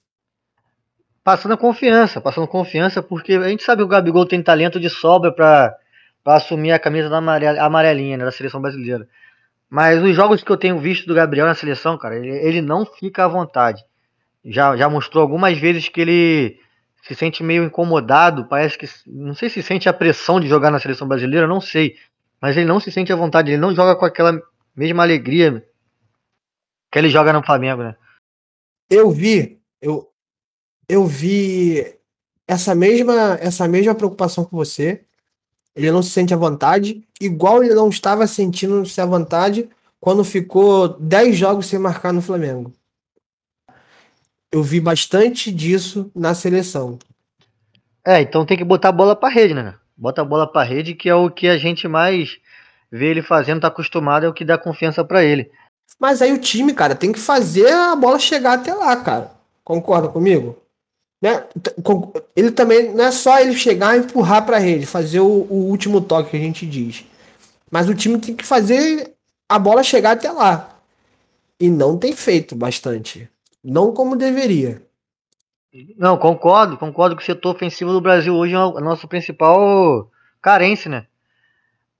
Passando 1.24 1.58
confiança, 1.58 2.22
passando 2.22 2.48
confiança, 2.48 3.04
porque 3.04 3.34
a 3.34 3.50
gente 3.50 3.64
sabe 3.64 3.82
que 3.82 3.86
o 3.86 3.90
Gabigol 3.90 4.26
tem 4.26 4.42
talento 4.42 4.80
de 4.80 4.90
sobra 4.90 5.30
para 5.34 5.78
assumir 6.26 6.72
a 6.72 6.80
camisa 6.80 7.10
da 7.10 7.18
amarelinha 7.18 8.18
né, 8.18 8.24
da 8.24 8.32
seleção 8.32 8.62
brasileira. 8.62 9.08
Mas 9.70 10.02
os 10.02 10.16
jogos 10.16 10.44
que 10.44 10.52
eu 10.52 10.58
tenho 10.58 10.80
visto 10.80 11.06
do 11.06 11.14
Gabriel 11.14 11.46
na 11.46 11.56
seleção, 11.56 11.98
cara, 11.98 12.16
ele, 12.16 12.30
ele 12.30 12.62
não 12.62 12.86
fica 12.86 13.26
à 13.26 13.28
vontade. 13.28 13.84
Já, 14.44 14.78
já 14.78 14.90
mostrou 14.90 15.22
algumas 15.22 15.58
vezes 15.58 15.90
que 15.90 16.00
ele 16.00 16.60
se 17.04 17.16
sente 17.16 17.44
meio 17.44 17.64
incomodado, 17.64 18.46
parece 18.46 18.78
que. 18.78 18.88
Não 19.06 19.34
sei 19.34 19.50
se 19.50 19.62
sente 19.62 19.90
a 19.90 19.94
pressão 19.94 20.40
de 20.40 20.48
jogar 20.48 20.72
na 20.72 20.80
seleção 20.80 21.08
brasileira, 21.08 21.48
não 21.48 21.60
sei. 21.60 21.96
Mas 22.42 22.56
ele 22.56 22.66
não 22.66 22.80
se 22.80 22.92
sente 22.92 23.12
à 23.12 23.16
vontade, 23.16 23.52
ele 23.52 23.62
não 23.62 23.74
joga 23.74 23.96
com 23.96 24.06
aquela 24.06 24.40
mesma 24.76 25.04
alegria 25.04 25.66
que 26.92 27.00
ele 27.00 27.10
joga 27.10 27.34
no 27.34 27.44
Flamengo, 27.44 27.84
né? 27.84 27.96
Eu 28.90 29.10
vi, 29.12 29.60
eu, 29.82 30.10
eu 30.88 31.06
vi 31.06 31.98
essa 32.48 32.74
mesma, 32.74 33.38
essa 33.42 33.68
mesma 33.68 33.96
preocupação 33.96 34.46
com 34.46 34.56
você. 34.56 35.07
Ele 35.78 35.92
não 35.92 36.02
se 36.02 36.10
sente 36.10 36.34
à 36.34 36.38
vontade, 36.38 37.04
igual 37.22 37.64
ele 37.64 37.76
não 37.76 37.88
estava 37.88 38.26
sentindo-se 38.26 39.00
à 39.00 39.06
vontade 39.06 39.70
quando 40.00 40.24
ficou 40.24 40.90
10 40.90 41.38
jogos 41.38 41.68
sem 41.68 41.78
marcar 41.78 42.12
no 42.12 42.22
Flamengo. 42.22 42.74
Eu 44.52 44.64
vi 44.64 44.80
bastante 44.80 45.52
disso 45.52 46.10
na 46.16 46.34
seleção. 46.34 46.98
É, 48.04 48.22
então 48.22 48.44
tem 48.44 48.58
que 48.58 48.64
botar 48.64 48.90
a 48.90 48.94
bola 48.94 49.16
para 49.16 49.32
rede, 49.32 49.54
né? 49.54 49.76
Bota 49.96 50.24
a 50.24 50.26
bola 50.26 50.52
para 50.52 50.68
rede, 50.68 50.96
que 50.96 51.08
é 51.08 51.14
o 51.14 51.30
que 51.30 51.48
a 51.48 51.60
gente 51.60 51.88
mais 51.88 52.40
vê 52.92 53.12
ele 53.12 53.22
fazendo, 53.22 53.62
tá 53.62 53.68
acostumado, 53.68 54.26
é 54.26 54.30
o 54.30 54.34
que 54.34 54.46
dá 54.46 54.58
confiança 54.58 55.04
para 55.04 55.24
ele. 55.24 55.52
Mas 56.00 56.24
aí 56.24 56.34
o 56.34 56.40
time, 56.40 56.74
cara, 56.74 56.96
tem 56.96 57.12
que 57.12 57.20
fazer 57.20 57.72
a 57.72 57.96
bola 57.96 58.18
chegar 58.18 58.54
até 58.54 58.74
lá, 58.74 58.96
cara. 58.96 59.32
Concorda 59.64 60.08
comigo? 60.08 60.58
Né? 61.22 61.44
Ele 62.36 62.52
também 62.52 62.94
não 62.94 63.06
é 63.06 63.12
só 63.12 63.40
ele 63.40 63.56
chegar 63.56 63.96
e 63.96 64.02
empurrar 64.02 64.46
para 64.46 64.58
a 64.58 64.60
rede, 64.60 64.86
fazer 64.86 65.20
o, 65.20 65.26
o, 65.50 65.70
último 65.70 66.02
toque 66.02 66.32
que 66.32 66.38
a 66.38 66.40
gente 66.40 66.66
diz. 66.66 67.06
Mas 67.72 67.90
o 67.90 67.96
time 67.96 68.20
tem 68.20 68.36
que 68.36 68.46
fazer 68.46 69.14
a 69.50 69.58
bola 69.58 69.84
chegar 69.84 70.12
até 70.12 70.32
lá. 70.32 70.78
E 71.60 71.70
não 71.70 71.98
tem 71.98 72.16
feito 72.16 72.56
bastante. 72.56 73.28
Não 73.64 73.92
como 73.92 74.16
deveria. 74.16 74.82
Não, 75.98 76.18
concordo, 76.18 76.78
concordo 76.78 77.16
que 77.16 77.24
o 77.24 77.26
setor 77.26 77.56
ofensivo 77.56 77.92
do 77.92 78.02
Brasil 78.02 78.34
hoje 78.34 78.54
é 78.54 78.58
a 78.58 78.82
nossa 78.82 79.08
principal 79.08 80.10
carência, 80.42 80.90
né? 80.90 81.06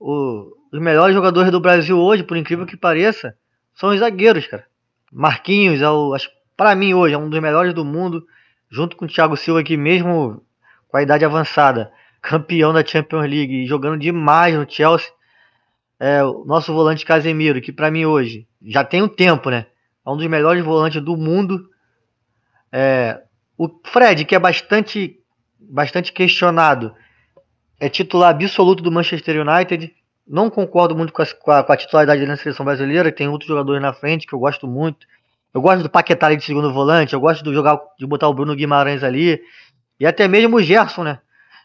O, 0.00 0.52
os 0.72 0.80
melhores 0.80 1.14
jogadores 1.14 1.50
do 1.50 1.60
Brasil 1.60 1.98
hoje, 1.98 2.22
por 2.22 2.36
incrível 2.36 2.66
que 2.66 2.76
pareça, 2.76 3.36
são 3.74 3.90
os 3.90 4.00
zagueiros, 4.00 4.46
cara. 4.46 4.64
Marquinhos, 5.12 5.80
é 5.80 6.28
para 6.56 6.74
mim 6.74 6.94
hoje, 6.94 7.14
é 7.14 7.18
um 7.18 7.28
dos 7.28 7.40
melhores 7.40 7.74
do 7.74 7.84
mundo, 7.84 8.26
junto 8.70 8.96
com 8.96 9.04
o 9.04 9.08
Thiago 9.08 9.36
Silva, 9.36 9.62
que 9.62 9.76
mesmo 9.76 10.42
com 10.88 10.96
a 10.96 11.02
idade 11.02 11.24
avançada, 11.24 11.92
campeão 12.20 12.72
da 12.72 12.84
Champions 12.84 13.28
League, 13.28 13.66
jogando 13.66 13.98
demais 13.98 14.54
no 14.54 14.68
Chelsea. 14.68 15.10
É, 16.00 16.22
o 16.22 16.44
nosso 16.44 16.72
volante 16.72 17.04
Casemiro, 17.04 17.60
que 17.60 17.72
para 17.72 17.90
mim 17.90 18.04
hoje 18.04 18.46
já 18.62 18.84
tem 18.84 19.02
um 19.02 19.08
tempo, 19.08 19.50
né? 19.50 19.66
É 20.06 20.10
um 20.10 20.16
dos 20.16 20.26
melhores 20.26 20.64
volantes 20.64 21.02
do 21.02 21.16
mundo. 21.16 21.68
É, 22.72 23.20
o 23.56 23.68
Fred, 23.84 24.24
que 24.24 24.34
é 24.34 24.38
bastante, 24.38 25.18
bastante 25.58 26.12
questionado, 26.12 26.94
é 27.80 27.88
titular 27.88 28.30
absoluto 28.30 28.82
do 28.82 28.92
Manchester 28.92 29.44
United. 29.46 29.92
Não 30.26 30.50
concordo 30.50 30.94
muito 30.96 31.12
com 31.12 31.22
a, 31.22 31.26
com 31.26 31.50
a, 31.50 31.64
com 31.64 31.72
a 31.72 31.76
titularidade 31.76 32.20
dele 32.20 32.30
na 32.30 32.36
seleção 32.36 32.64
brasileira. 32.64 33.10
Tem 33.10 33.28
outros 33.28 33.48
jogadores 33.48 33.82
na 33.82 33.92
frente 33.92 34.26
que 34.26 34.34
eu 34.34 34.38
gosto 34.38 34.66
muito. 34.66 35.06
Eu 35.52 35.60
gosto 35.60 35.82
do 35.82 35.90
Paquetá 35.90 36.26
ali 36.26 36.36
de 36.36 36.44
segundo 36.44 36.72
volante. 36.72 37.14
Eu 37.14 37.20
gosto 37.20 37.42
de 37.42 37.52
jogar, 37.52 37.80
de 37.98 38.06
botar 38.06 38.28
o 38.28 38.34
Bruno 38.34 38.54
Guimarães 38.54 39.02
ali. 39.02 39.40
E 39.98 40.06
até 40.06 40.28
mesmo 40.28 40.56
o 40.56 40.62
Gerson, 40.62 41.02
né? 41.02 41.20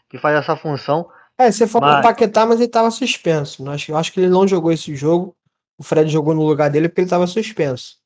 Que 0.08 0.18
faz 0.18 0.36
essa 0.36 0.56
função. 0.56 1.08
É, 1.38 1.50
você 1.50 1.66
falou 1.66 1.88
mas... 1.88 1.98
do 1.98 2.02
Paquetá, 2.02 2.46
mas 2.46 2.56
ele 2.56 2.66
estava 2.66 2.90
suspenso. 2.90 3.64
Né? 3.64 3.76
Eu 3.88 3.96
acho 3.96 4.12
que 4.12 4.20
ele 4.20 4.28
não 4.28 4.46
jogou 4.46 4.72
esse 4.72 4.94
jogo. 4.94 5.36
O 5.76 5.82
Fred 5.82 6.10
jogou 6.10 6.34
no 6.34 6.46
lugar 6.46 6.70
dele 6.70 6.88
porque 6.88 7.00
ele 7.00 7.06
estava 7.06 7.26
suspenso. 7.26 7.96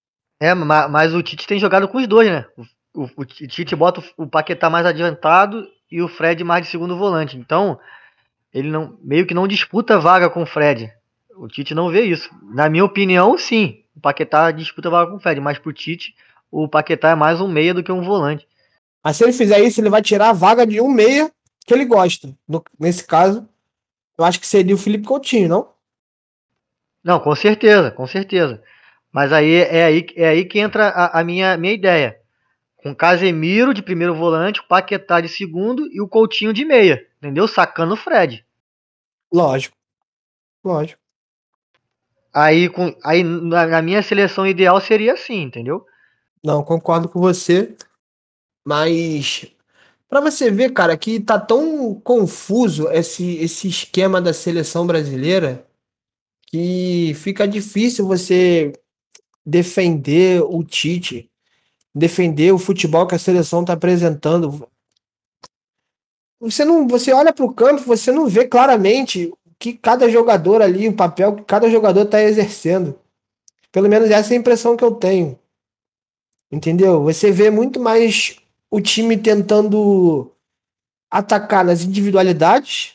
É, 0.40 0.54
mas, 0.54 0.90
mas, 0.90 1.14
o 1.14 1.22
Tite 1.22 1.46
tem 1.46 1.58
jogado 1.58 1.88
com 1.88 1.98
os 1.98 2.06
dois, 2.06 2.30
né? 2.30 2.46
O, 2.94 3.02
o, 3.02 3.08
o 3.18 3.24
Tite 3.26 3.76
bota 3.76 4.02
o 4.16 4.26
Paquetá 4.26 4.70
mais 4.70 4.86
adiantado 4.86 5.66
e 5.90 6.00
o 6.00 6.08
Fred 6.08 6.42
mais 6.44 6.64
de 6.64 6.70
segundo 6.70 6.96
volante. 6.96 7.36
Então, 7.36 7.78
ele 8.52 8.70
não 8.70 8.96
meio 9.02 9.26
que 9.26 9.34
não 9.34 9.48
disputa 9.48 9.98
vaga 9.98 10.30
com 10.30 10.42
o 10.42 10.46
Fred. 10.46 10.90
O 11.36 11.48
Tite 11.48 11.74
não 11.74 11.90
vê 11.90 12.02
isso. 12.02 12.30
Na 12.54 12.68
minha 12.68 12.84
opinião, 12.84 13.36
sim. 13.36 13.82
O 13.98 14.00
Paquetá 14.00 14.52
disputa 14.52 14.88
vaga 14.88 15.10
com 15.10 15.16
o 15.16 15.20
Fred, 15.20 15.40
mas 15.40 15.58
pro 15.58 15.72
Tite, 15.72 16.14
o 16.52 16.68
Paquetá 16.68 17.10
é 17.10 17.14
mais 17.16 17.40
um 17.40 17.48
meia 17.48 17.74
do 17.74 17.82
que 17.82 17.90
um 17.90 18.04
volante. 18.04 18.46
Mas 19.02 19.16
se 19.16 19.24
ele 19.24 19.32
fizer 19.32 19.58
isso, 19.58 19.80
ele 19.80 19.90
vai 19.90 20.00
tirar 20.00 20.28
a 20.28 20.32
vaga 20.32 20.64
de 20.64 20.80
um 20.80 20.88
meia 20.88 21.32
que 21.66 21.74
ele 21.74 21.84
gosta. 21.84 22.32
No, 22.46 22.62
nesse 22.78 23.04
caso, 23.04 23.48
eu 24.16 24.24
acho 24.24 24.38
que 24.38 24.46
seria 24.46 24.72
o 24.72 24.78
Felipe 24.78 25.04
Coutinho, 25.04 25.48
não? 25.48 25.72
Não, 27.02 27.18
com 27.18 27.34
certeza, 27.34 27.90
com 27.90 28.06
certeza. 28.06 28.62
Mas 29.10 29.32
aí 29.32 29.52
é 29.52 29.84
aí, 29.84 30.06
é 30.14 30.28
aí 30.28 30.44
que 30.44 30.60
entra 30.60 30.90
a, 30.90 31.18
a 31.18 31.24
minha, 31.24 31.56
minha 31.56 31.74
ideia. 31.74 32.20
Com 32.76 32.94
Casemiro 32.94 33.74
de 33.74 33.82
primeiro 33.82 34.14
volante, 34.14 34.60
o 34.60 34.68
Paquetá 34.68 35.20
de 35.20 35.28
segundo 35.28 35.88
e 35.92 36.00
o 36.00 36.06
Coutinho 36.06 36.52
de 36.52 36.64
meia. 36.64 37.04
Entendeu? 37.16 37.48
Sacando 37.48 37.94
o 37.94 37.96
Fred. 37.96 38.46
Lógico. 39.32 39.76
Lógico. 40.64 41.00
Aí, 42.32 42.68
com, 42.68 42.94
aí 43.02 43.22
na, 43.22 43.66
na 43.66 43.82
minha 43.82 44.02
seleção 44.02 44.46
ideal 44.46 44.80
seria 44.80 45.14
assim, 45.14 45.42
entendeu? 45.42 45.84
Não, 46.44 46.62
concordo 46.62 47.08
com 47.08 47.20
você. 47.20 47.74
Mas 48.64 49.46
para 50.08 50.20
você 50.20 50.50
ver, 50.50 50.72
cara, 50.72 50.96
que 50.96 51.20
tá 51.20 51.38
tão 51.38 51.94
confuso 51.94 52.88
esse, 52.90 53.36
esse 53.36 53.68
esquema 53.68 54.20
da 54.20 54.32
seleção 54.32 54.86
brasileira 54.86 55.66
que 56.46 57.12
fica 57.14 57.46
difícil 57.46 58.06
você 58.06 58.72
defender 59.44 60.42
o 60.42 60.64
Tite, 60.64 61.30
defender 61.94 62.52
o 62.52 62.58
futebol 62.58 63.06
que 63.06 63.14
a 63.14 63.18
seleção 63.18 63.64
tá 63.64 63.74
apresentando. 63.74 64.66
Você 66.40 66.64
não, 66.64 66.86
você 66.86 67.12
olha 67.12 67.32
para 67.32 67.44
o 67.44 67.52
campo, 67.52 67.82
você 67.82 68.10
não 68.10 68.26
vê 68.26 68.46
claramente 68.46 69.30
que 69.58 69.74
cada 69.74 70.08
jogador 70.08 70.62
ali, 70.62 70.88
o 70.88 70.94
papel 70.94 71.36
que 71.36 71.44
cada 71.44 71.68
jogador 71.70 72.02
está 72.02 72.22
exercendo. 72.22 72.98
Pelo 73.72 73.88
menos 73.88 74.10
essa 74.10 74.32
é 74.32 74.36
a 74.36 74.40
impressão 74.40 74.76
que 74.76 74.84
eu 74.84 74.92
tenho. 74.94 75.38
Entendeu? 76.50 77.02
Você 77.02 77.30
vê 77.30 77.50
muito 77.50 77.78
mais 77.80 78.36
o 78.70 78.80
time 78.80 79.16
tentando 79.16 80.32
atacar 81.10 81.64
nas 81.64 81.82
individualidades 81.82 82.94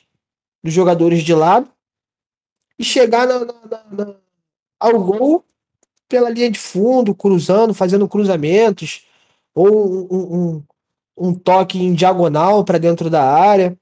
dos 0.64 0.74
jogadores 0.74 1.24
de 1.24 1.34
lado 1.34 1.70
e 2.78 2.84
chegar 2.84 3.28
na, 3.28 3.40
na, 3.40 3.84
na, 3.92 4.16
ao 4.80 5.00
gol 5.04 5.44
pela 6.08 6.30
linha 6.30 6.50
de 6.50 6.60
fundo, 6.60 7.14
cruzando, 7.14 7.74
fazendo 7.74 8.08
cruzamentos, 8.08 9.06
ou 9.54 10.08
um, 10.12 10.56
um, 10.56 10.64
um 11.18 11.34
toque 11.34 11.80
em 11.80 11.94
diagonal 11.94 12.64
para 12.64 12.78
dentro 12.78 13.10
da 13.10 13.24
área. 13.24 13.78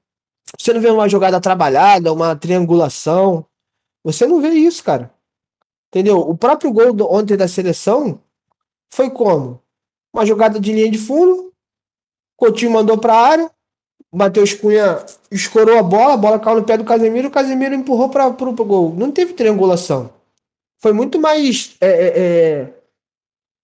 Você 0.58 0.72
não 0.72 0.80
vê 0.80 0.90
uma 0.90 1.08
jogada 1.08 1.40
trabalhada, 1.40 2.12
uma 2.12 2.36
triangulação. 2.36 3.44
Você 4.04 4.26
não 4.26 4.40
vê 4.40 4.50
isso, 4.50 4.82
cara. 4.84 5.10
Entendeu? 5.88 6.18
O 6.18 6.36
próprio 6.36 6.72
gol 6.72 6.92
do, 6.92 7.10
ontem 7.10 7.36
da 7.36 7.48
seleção 7.48 8.20
foi 8.90 9.10
como? 9.10 9.60
Uma 10.12 10.26
jogada 10.26 10.60
de 10.60 10.72
linha 10.72 10.90
de 10.90 10.98
fundo. 10.98 11.52
Coutinho 12.36 12.72
mandou 12.72 12.98
para 12.98 13.14
a 13.14 13.26
área. 13.28 13.50
Matheus 14.12 14.52
Cunha 14.52 15.04
escorou 15.30 15.78
a 15.78 15.82
bola, 15.82 16.14
a 16.14 16.18
bola 16.18 16.38
caiu 16.38 16.56
no 16.56 16.64
pé 16.64 16.76
do 16.76 16.84
Casemiro, 16.84 17.28
o 17.28 17.30
Casemiro 17.30 17.74
empurrou 17.74 18.10
para 18.10 18.28
o 18.28 18.64
gol. 18.64 18.94
Não 18.94 19.10
teve 19.10 19.32
triangulação. 19.32 20.12
Foi 20.78 20.92
muito 20.92 21.18
mais 21.18 21.76
é, 21.80 21.88
é, 21.88 22.12
é 22.18 22.74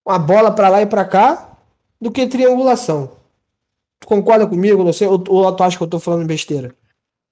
uma 0.07 0.18
bola 0.18 0.51
para 0.51 0.70
lá 0.70 0.80
e 0.80 0.86
para 0.86 1.05
cá 1.05 1.59
do 2.01 2.11
que 2.11 2.26
triangulação. 2.26 3.17
Concorda 4.05 4.46
comigo? 4.46 4.84
Não 4.84 4.92
sei, 4.92 5.07
ou, 5.07 5.22
ou 5.28 5.55
tu 5.55 5.62
acha 5.62 5.76
que 5.76 5.82
eu 5.82 5.88
tô 5.88 5.99
falando 6.01 6.26
besteira? 6.26 6.74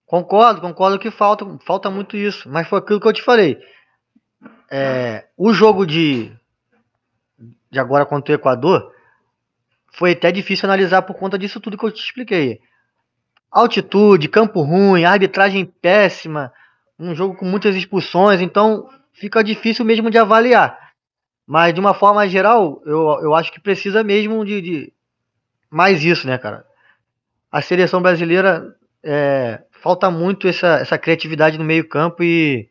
Concordo, 0.05 0.61
concordo 0.61 0.99
que 0.99 1.11
falta, 1.11 1.45
falta 1.67 1.91
muito 1.91 2.17
isso. 2.17 2.49
Mas 2.49 2.69
foi 2.69 2.79
aquilo 2.79 3.01
que 3.01 3.09
eu 3.09 3.13
te 3.13 3.23
falei. 3.23 3.59
É, 4.71 5.27
o 5.37 5.53
jogo 5.53 5.87
de, 5.87 6.33
de 7.71 7.79
agora 7.79 8.07
contra 8.07 8.33
o 8.33 8.35
Equador 8.35 8.93
foi 9.93 10.13
até 10.13 10.31
difícil 10.31 10.69
analisar 10.69 11.03
por 11.03 11.15
conta 11.15 11.39
disso 11.39 11.61
tudo 11.61 11.79
que 11.79 11.85
eu 11.85 11.93
te 11.93 12.03
expliquei. 12.03 12.61
Altitude, 13.51 14.29
campo 14.29 14.61
ruim, 14.63 15.05
arbitragem 15.05 15.65
péssima, 15.65 16.53
um 16.99 17.15
jogo 17.15 17.37
com 17.37 17.45
muitas 17.45 17.75
expulsões, 17.75 18.41
então 18.41 18.89
fica 19.13 19.43
difícil 19.43 19.85
mesmo 19.85 20.11
de 20.11 20.19
avaliar. 20.19 20.79
Mas 21.47 21.73
de 21.73 21.81
uma 21.81 21.95
forma 21.95 22.29
geral, 22.29 22.83
eu, 22.85 23.21
eu 23.23 23.35
acho 23.35 23.53
que 23.53 23.61
precisa 23.61 24.03
mesmo 24.03 24.45
de, 24.45 24.61
de 24.61 24.93
mais 25.71 26.05
isso, 26.05 26.27
né, 26.27 26.39
cara? 26.39 26.65
A 27.51 27.63
seleção 27.63 28.03
brasileira 28.03 28.77
é, 29.03 29.63
falta 29.83 30.11
muito 30.11 30.49
essa, 30.49 30.79
essa 30.79 30.99
criatividade 30.99 31.59
no 31.59 31.65
meio-campo 31.65 32.23
e 32.23 32.69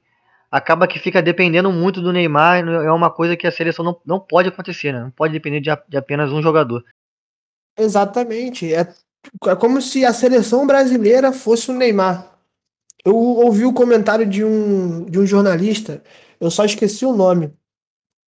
acaba 0.52 0.88
que 0.88 1.00
fica 1.00 1.22
dependendo 1.22 1.72
muito 1.72 2.02
do 2.02 2.14
Neymar. 2.14 2.60
É 2.68 2.92
uma 2.92 3.10
coisa 3.10 3.36
que 3.36 3.48
a 3.48 3.52
seleção 3.52 3.84
não, 3.84 4.02
não 4.06 4.20
pode 4.20 4.50
acontecer, 4.50 4.92
né? 4.92 5.02
Não 5.02 5.12
pode 5.12 5.34
depender 5.34 5.60
de, 5.60 5.70
de 5.88 5.98
apenas 5.98 6.32
um 6.32 6.42
jogador. 6.42 6.84
Exatamente. 7.78 8.74
É, 8.74 8.88
é 9.48 9.56
como 9.56 9.82
se 9.82 10.06
a 10.06 10.14
seleção 10.14 10.66
brasileira 10.66 11.32
fosse 11.32 11.72
o 11.72 11.74
Neymar. 11.74 12.32
Eu 13.04 13.16
ouvi 13.16 13.66
o 13.66 13.74
comentário 13.74 14.26
de 14.26 14.44
um, 14.44 15.06
de 15.06 15.20
um 15.20 15.26
jornalista, 15.26 16.02
eu 16.40 16.50
só 16.50 16.66
esqueci 16.66 17.06
o 17.06 17.14
nome. 17.14 17.54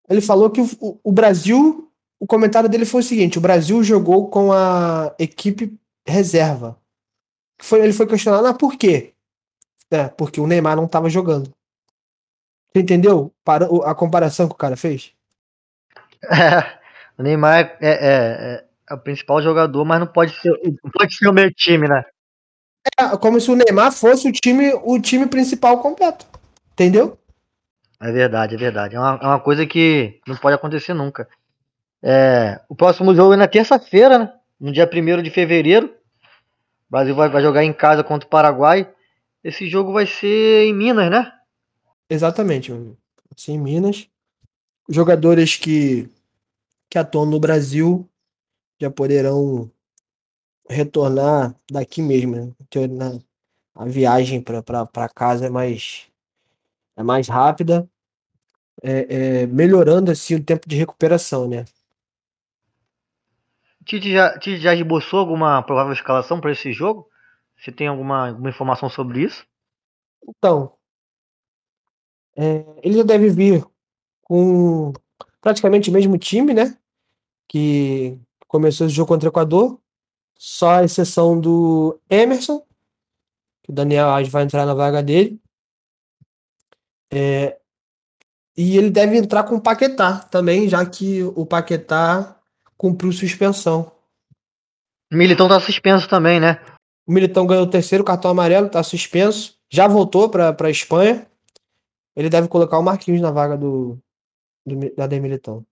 Ele 0.09 0.19
falou 0.19 0.49
que 0.49 0.61
o, 0.61 0.99
o 1.01 1.11
Brasil 1.11 1.84
o 2.25 2.27
comentário 2.27 2.67
dele 2.67 2.85
foi 2.85 3.01
o 3.01 3.03
seguinte: 3.03 3.37
o 3.37 3.41
Brasil 3.41 3.83
jogou 3.83 4.27
com 4.29 4.51
a 4.51 5.13
equipe 5.19 5.77
reserva. 6.05 6.75
Foi, 7.61 7.79
ele 7.81 7.93
foi 7.93 8.07
questionado, 8.07 8.47
ah, 8.47 8.53
por 8.53 8.75
quê? 8.75 9.13
É, 9.91 10.07
porque 10.07 10.41
o 10.41 10.47
Neymar 10.47 10.75
não 10.75 10.85
estava 10.85 11.07
jogando. 11.07 11.53
Você 12.73 12.81
entendeu 12.81 13.31
Para, 13.45 13.67
a 13.85 13.95
comparação 13.95 14.47
que 14.47 14.55
o 14.55 14.57
cara 14.57 14.75
fez? 14.75 15.13
É, 16.23 16.79
o 17.19 17.23
Neymar 17.23 17.77
é, 17.79 17.89
é, 17.91 18.65
é, 18.89 18.93
o 18.93 18.97
principal 18.97 19.39
jogador, 19.41 19.85
mas 19.85 19.99
não 19.99 20.07
pode 20.07 20.33
ser, 20.41 20.51
não 20.83 20.91
pode 20.91 21.15
ser 21.15 21.27
o 21.27 21.33
meu 21.33 21.53
time, 21.53 21.87
né? 21.87 22.03
É, 22.99 23.15
como 23.17 23.39
se 23.39 23.51
o 23.51 23.55
Neymar 23.55 23.91
fosse 23.91 24.27
o 24.27 24.31
time, 24.31 24.73
o 24.83 24.99
time 24.99 25.27
principal 25.27 25.79
completo. 25.79 26.25
Entendeu? 26.73 27.19
É 28.01 28.11
verdade, 28.11 28.55
é 28.55 28.57
verdade. 28.57 28.95
É 28.95 28.99
uma, 28.99 29.19
é 29.21 29.27
uma 29.27 29.39
coisa 29.39 29.65
que 29.65 30.19
não 30.27 30.35
pode 30.35 30.55
acontecer 30.55 30.95
nunca. 30.95 31.29
É, 32.01 32.61
o 32.69 32.75
próximo 32.75 33.15
jogo 33.15 33.33
é 33.33 33.37
na 33.37 33.47
terça-feira, 33.47 34.19
né? 34.19 34.33
No 34.59 34.71
dia 34.71 34.89
1 34.91 35.21
de 35.21 35.29
fevereiro. 35.29 35.87
O 35.87 36.91
Brasil 36.91 37.15
vai, 37.15 37.29
vai, 37.29 37.41
jogar 37.41 37.63
em 37.63 37.73
casa 37.73 38.03
contra 38.03 38.27
o 38.27 38.29
Paraguai. 38.29 38.91
Esse 39.43 39.67
jogo 39.67 39.91
vai 39.91 40.05
ser 40.05 40.65
em 40.65 40.73
Minas, 40.73 41.09
né? 41.09 41.31
Exatamente. 42.09 42.71
Assim, 43.35 43.53
em 43.53 43.59
Minas. 43.59 44.07
Jogadores 44.87 45.55
que, 45.55 46.09
que 46.89 46.97
atuam 46.97 47.25
no 47.25 47.39
Brasil 47.39 48.07
já 48.79 48.89
poderão 48.89 49.71
retornar 50.69 51.55
daqui 51.69 52.01
mesmo. 52.01 52.35
Né? 52.35 53.19
A 53.73 53.85
viagem 53.85 54.41
para 54.41 55.09
casa 55.13 55.47
é 55.47 55.49
mais, 55.49 56.07
é 56.95 57.03
mais 57.03 57.27
rápida, 57.27 57.89
é, 58.83 59.41
é, 59.41 59.47
melhorando 59.47 60.11
assim 60.11 60.35
o 60.35 60.43
tempo 60.43 60.67
de 60.67 60.75
recuperação, 60.75 61.47
né? 61.47 61.65
Tite 63.85 64.11
já, 64.11 64.37
Tite 64.39 64.61
já 64.61 64.73
esboçou 64.73 65.19
alguma 65.19 65.61
provável 65.61 65.93
escalação 65.93 66.41
para 66.41 66.51
esse 66.51 66.73
jogo? 66.73 67.07
Você 67.57 67.71
tem 67.71 67.87
alguma, 67.87 68.29
alguma 68.29 68.49
informação 68.49 68.89
sobre 68.89 69.23
isso? 69.23 69.45
Então, 70.27 70.73
é, 72.35 72.65
ele 72.83 72.97
já 72.97 73.03
deve 73.03 73.29
vir 73.29 73.65
com 74.21 74.91
praticamente 75.39 75.89
o 75.89 75.93
mesmo 75.93 76.17
time, 76.17 76.53
né? 76.53 76.77
Que 77.47 78.19
começou 78.47 78.87
esse 78.87 78.95
jogo 78.95 79.07
contra 79.07 79.29
o 79.29 79.31
Equador. 79.31 79.79
Só 80.37 80.79
a 80.79 80.83
exceção 80.83 81.39
do 81.39 81.99
Emerson, 82.09 82.59
que 83.63 83.71
o 83.71 83.73
Daniel 83.73 84.09
Alves 84.09 84.29
vai 84.29 84.43
entrar 84.43 84.65
na 84.65 84.73
vaga 84.73 85.01
dele. 85.01 85.39
É, 87.13 87.57
e 88.57 88.77
ele 88.77 88.89
deve 88.89 89.17
entrar 89.17 89.43
com 89.43 89.55
o 89.55 89.61
Paquetá 89.61 90.19
também, 90.19 90.67
já 90.67 90.85
que 90.85 91.23
o 91.23 91.45
Paquetá 91.45 92.34
cumpriu 92.77 93.11
suspensão. 93.11 93.91
O 95.11 95.15
Militão 95.15 95.47
tá 95.47 95.59
suspenso 95.59 96.07
também, 96.09 96.39
né? 96.39 96.59
O 97.05 97.11
Militão 97.11 97.45
ganhou 97.45 97.63
o 97.63 97.69
terceiro 97.69 98.03
cartão 98.03 98.31
amarelo, 98.31 98.69
tá 98.69 98.81
suspenso. 98.81 99.57
Já 99.69 99.87
voltou 99.87 100.29
pra, 100.29 100.51
pra 100.53 100.69
Espanha. 100.69 101.27
Ele 102.15 102.29
deve 102.29 102.47
colocar 102.47 102.79
o 102.79 102.83
Marquinhos 102.83 103.21
na 103.21 103.31
vaga 103.31 103.57
do, 103.57 103.97
do 104.65 104.95
da 104.95 105.07
Militão. 105.19 105.65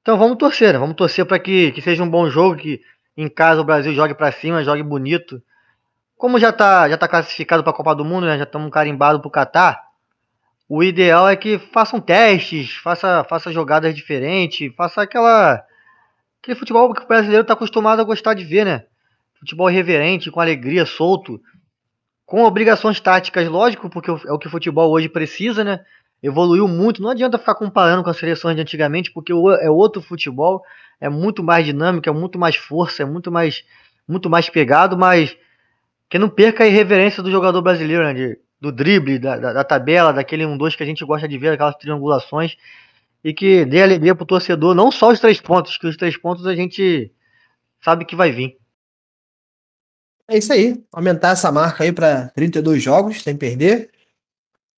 Então 0.00 0.16
vamos 0.16 0.38
torcer, 0.38 0.72
né? 0.72 0.78
Vamos 0.78 0.96
torcer 0.96 1.26
para 1.26 1.38
que, 1.38 1.72
que 1.72 1.82
seja 1.82 2.02
um 2.02 2.08
bom 2.08 2.30
jogo, 2.30 2.56
que 2.56 2.80
em 3.16 3.28
casa 3.28 3.60
o 3.60 3.64
Brasil 3.64 3.92
jogue 3.92 4.14
para 4.14 4.32
cima, 4.32 4.64
jogue 4.64 4.82
bonito. 4.82 5.42
Como 6.16 6.38
já 6.38 6.52
tá, 6.52 6.88
já 6.88 6.96
tá 6.96 7.06
classificado 7.06 7.62
para 7.62 7.72
a 7.72 7.76
Copa 7.76 7.94
do 7.94 8.04
Mundo, 8.04 8.26
né? 8.26 8.38
Já 8.38 8.44
estamos 8.44 8.70
carimbados 8.70 9.20
pro 9.20 9.30
Catar 9.30 9.87
o 10.68 10.82
ideal 10.82 11.28
é 11.28 11.36
que 11.36 11.58
façam 11.58 12.00
testes, 12.00 12.74
faça, 12.76 13.24
faça 13.24 13.50
jogadas 13.50 13.94
diferentes, 13.94 14.74
faça 14.76 15.02
aquela 15.02 15.64
aquele 16.40 16.58
futebol 16.58 16.92
que 16.92 17.02
o 17.02 17.08
brasileiro 17.08 17.42
está 17.42 17.54
acostumado 17.54 18.00
a 18.00 18.04
gostar 18.04 18.34
de 18.34 18.44
ver, 18.44 18.64
né? 18.64 18.84
futebol 19.38 19.70
irreverente, 19.70 20.30
com 20.30 20.40
alegria, 20.40 20.84
solto, 20.84 21.40
com 22.26 22.42
obrigações 22.42 23.00
táticas, 23.00 23.48
lógico, 23.48 23.88
porque 23.88 24.10
é 24.10 24.32
o 24.32 24.38
que 24.38 24.48
o 24.48 24.50
futebol 24.50 24.90
hoje 24.90 25.08
precisa, 25.08 25.64
né? 25.64 25.80
Evoluiu 26.22 26.66
muito, 26.66 27.00
não 27.00 27.10
adianta 27.10 27.38
ficar 27.38 27.54
comparando 27.54 28.02
com 28.02 28.10
as 28.10 28.16
seleções 28.16 28.56
de 28.56 28.62
antigamente, 28.62 29.12
porque 29.12 29.32
é 29.32 29.70
outro 29.70 30.02
futebol, 30.02 30.62
é 31.00 31.08
muito 31.08 31.42
mais 31.42 31.64
dinâmico, 31.64 32.08
é 32.08 32.12
muito 32.12 32.38
mais 32.38 32.56
força, 32.56 33.02
é 33.02 33.06
muito 33.06 33.30
mais, 33.30 33.64
muito 34.06 34.28
mais 34.28 34.50
pegado, 34.50 34.98
mas 34.98 35.36
que 36.10 36.18
não 36.18 36.28
perca 36.28 36.64
a 36.64 36.66
irreverência 36.66 37.22
do 37.22 37.30
jogador 37.30 37.62
brasileiro, 37.62 38.02
né? 38.02 38.12
De, 38.12 38.38
do 38.60 38.72
drible, 38.72 39.18
da, 39.18 39.36
da, 39.36 39.52
da 39.52 39.64
tabela, 39.64 40.12
daquele 40.12 40.44
1-2 40.44 40.76
que 40.76 40.82
a 40.82 40.86
gente 40.86 41.04
gosta 41.04 41.28
de 41.28 41.38
ver, 41.38 41.52
aquelas 41.52 41.76
triangulações, 41.76 42.56
e 43.22 43.32
que 43.32 43.64
dê 43.64 43.82
alegria 43.82 44.14
pro 44.14 44.26
torcedor, 44.26 44.74
não 44.74 44.90
só 44.90 45.10
os 45.10 45.20
três 45.20 45.40
pontos, 45.40 45.76
que 45.76 45.86
os 45.86 45.96
três 45.96 46.16
pontos 46.16 46.46
a 46.46 46.54
gente 46.54 47.12
sabe 47.82 48.04
que 48.04 48.16
vai 48.16 48.32
vir. 48.32 48.58
É 50.30 50.36
isso 50.36 50.52
aí, 50.52 50.84
aumentar 50.92 51.30
essa 51.30 51.50
marca 51.50 51.84
aí 51.84 51.92
para 51.92 52.28
32 52.30 52.82
jogos, 52.82 53.22
sem 53.22 53.36
perder. 53.36 53.90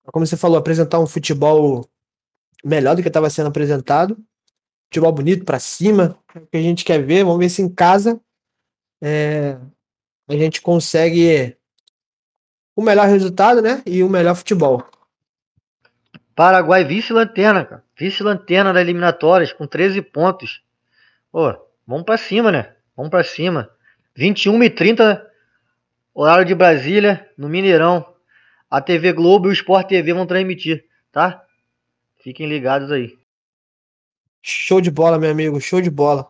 Como 0.05 0.25
você 0.25 0.37
falou, 0.37 0.57
apresentar 0.57 0.99
um 0.99 1.07
futebol 1.07 1.87
melhor 2.63 2.95
do 2.95 3.01
que 3.01 3.07
estava 3.07 3.29
sendo 3.29 3.47
apresentado. 3.47 4.17
Futebol 4.85 5.11
bonito 5.11 5.43
para 5.43 5.59
cima, 5.59 6.17
é 6.33 6.39
o 6.39 6.47
que 6.47 6.57
a 6.57 6.61
gente 6.61 6.85
quer 6.85 7.03
ver. 7.03 7.23
Vamos 7.23 7.39
ver 7.39 7.49
se 7.49 7.61
em 7.61 7.69
casa 7.69 8.19
é, 9.01 9.57
a 10.27 10.33
gente 10.33 10.61
consegue 10.61 11.57
o 12.75 12.81
melhor 12.81 13.07
resultado, 13.07 13.61
né? 13.61 13.81
E 13.85 14.03
o 14.03 14.09
melhor 14.09 14.35
futebol. 14.35 14.85
Paraguai 16.35 16.83
vice-lanterna, 16.83 17.65
cara. 17.65 17.83
Vice-lanterna 17.97 18.73
da 18.73 18.81
eliminatórias, 18.81 19.53
com 19.53 19.67
13 19.67 20.01
pontos. 20.01 20.63
Pô, 21.31 21.53
vamos 21.85 22.05
para 22.05 22.17
cima, 22.17 22.51
né? 22.51 22.73
Vamos 22.95 23.11
para 23.11 23.23
cima. 23.23 23.69
21 24.15 24.63
e 24.63 24.69
30, 24.69 25.25
horário 26.13 26.45
de 26.45 26.55
Brasília, 26.55 27.29
no 27.37 27.47
Mineirão. 27.47 28.05
A 28.69 28.81
TV 28.81 29.11
Globo 29.11 29.47
e 29.47 29.49
o 29.49 29.53
Sport 29.53 29.87
TV 29.87 30.13
vão 30.13 30.25
transmitir, 30.25 30.85
tá? 31.11 31.43
Fiquem 32.23 32.47
ligados 32.47 32.91
aí. 32.91 33.17
Show 34.41 34.79
de 34.79 34.89
bola, 34.89 35.19
meu 35.19 35.29
amigo, 35.29 35.59
show 35.59 35.81
de 35.81 35.89
bola. 35.89 36.27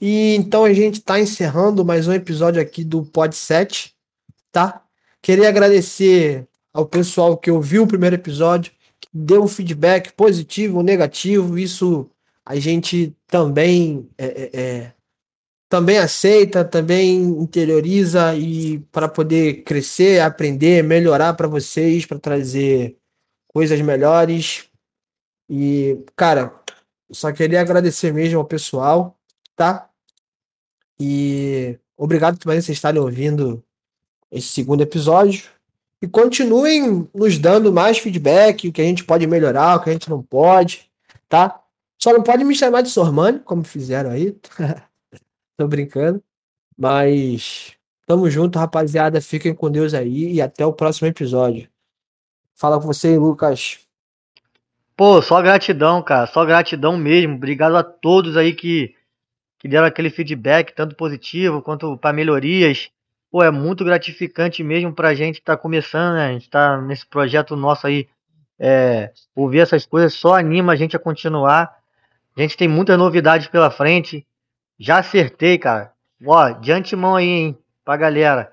E 0.00 0.34
então 0.34 0.64
a 0.64 0.72
gente 0.72 0.94
está 0.94 1.20
encerrando 1.20 1.84
mais 1.84 2.08
um 2.08 2.12
episódio 2.12 2.60
aqui 2.60 2.82
do 2.82 3.04
Pod 3.04 3.34
7, 3.34 3.94
tá? 4.50 4.83
Queria 5.24 5.48
agradecer 5.48 6.46
ao 6.70 6.84
pessoal 6.84 7.38
que 7.38 7.50
ouviu 7.50 7.84
o 7.84 7.86
primeiro 7.86 8.14
episódio, 8.14 8.70
que 9.00 9.08
deu 9.10 9.42
um 9.42 9.48
feedback 9.48 10.12
positivo 10.12 10.82
negativo. 10.82 11.58
Isso 11.58 12.10
a 12.44 12.56
gente 12.56 13.16
também 13.26 14.06
é, 14.18 14.26
é, 14.26 14.50
é, 14.52 14.92
também 15.66 15.96
aceita, 15.96 16.62
também 16.62 17.22
interioriza 17.22 18.36
e 18.36 18.80
para 18.92 19.08
poder 19.08 19.62
crescer, 19.62 20.20
aprender, 20.20 20.84
melhorar 20.84 21.32
para 21.32 21.48
vocês, 21.48 22.04
para 22.04 22.18
trazer 22.18 22.98
coisas 23.48 23.80
melhores. 23.80 24.68
E, 25.48 26.04
cara, 26.14 26.52
só 27.10 27.32
queria 27.32 27.62
agradecer 27.62 28.12
mesmo 28.12 28.40
ao 28.40 28.44
pessoal, 28.44 29.18
tá? 29.56 29.88
E 31.00 31.78
obrigado 31.96 32.36
por 32.38 32.52
vocês 32.52 32.68
estarem 32.68 33.00
ouvindo 33.00 33.64
esse 34.30 34.48
segundo 34.48 34.82
episódio. 34.82 35.48
E 36.02 36.08
continuem 36.08 37.08
nos 37.14 37.38
dando 37.38 37.72
mais 37.72 37.98
feedback, 37.98 38.68
o 38.68 38.72
que 38.72 38.82
a 38.82 38.84
gente 38.84 39.04
pode 39.04 39.26
melhorar, 39.26 39.76
o 39.76 39.82
que 39.82 39.90
a 39.90 39.92
gente 39.92 40.10
não 40.10 40.22
pode, 40.22 40.90
tá? 41.28 41.60
Só 41.98 42.12
não 42.12 42.22
pode 42.22 42.44
me 42.44 42.54
chamar 42.54 42.82
de 42.82 42.90
Sormani, 42.90 43.38
como 43.40 43.64
fizeram 43.64 44.10
aí. 44.10 44.36
Tô 45.56 45.66
brincando. 45.66 46.22
Mas 46.76 47.72
tamo 48.06 48.28
junto, 48.28 48.58
rapaziada. 48.58 49.20
Fiquem 49.20 49.54
com 49.54 49.70
Deus 49.70 49.94
aí 49.94 50.34
e 50.34 50.42
até 50.42 50.66
o 50.66 50.72
próximo 50.72 51.08
episódio. 51.08 51.68
Fala 52.54 52.78
com 52.78 52.86
você, 52.86 53.16
Lucas. 53.16 53.78
Pô, 54.96 55.22
só 55.22 55.40
gratidão, 55.40 56.02
cara. 56.02 56.26
Só 56.26 56.44
gratidão 56.44 56.96
mesmo. 56.96 57.36
Obrigado 57.36 57.76
a 57.76 57.82
todos 57.82 58.36
aí 58.36 58.52
que, 58.52 58.94
que 59.58 59.66
deram 59.66 59.86
aquele 59.86 60.10
feedback, 60.10 60.72
tanto 60.74 60.94
positivo 60.94 61.62
quanto 61.62 61.96
para 61.96 62.12
melhorias 62.12 62.90
pô, 63.34 63.42
é 63.42 63.50
muito 63.50 63.84
gratificante 63.84 64.62
mesmo 64.62 64.94
pra 64.94 65.12
gente 65.12 65.40
que 65.40 65.44
tá 65.44 65.56
começando, 65.56 66.14
né? 66.14 66.26
A 66.26 66.32
gente 66.34 66.48
tá 66.48 66.80
nesse 66.80 67.04
projeto 67.04 67.56
nosso 67.56 67.84
aí. 67.84 68.08
É, 68.56 69.10
ouvir 69.34 69.58
essas 69.58 69.84
coisas 69.84 70.14
só 70.14 70.36
anima 70.36 70.72
a 70.72 70.76
gente 70.76 70.94
a 70.94 71.00
continuar. 71.00 71.76
A 72.36 72.40
gente 72.40 72.56
tem 72.56 72.68
muitas 72.68 72.96
novidades 72.96 73.48
pela 73.48 73.72
frente. 73.72 74.24
Já 74.78 74.98
acertei, 74.98 75.58
cara. 75.58 75.90
Ó, 76.24 76.50
de 76.50 76.70
antemão 76.70 77.16
aí, 77.16 77.26
hein, 77.26 77.58
pra 77.84 77.96
galera. 77.96 78.52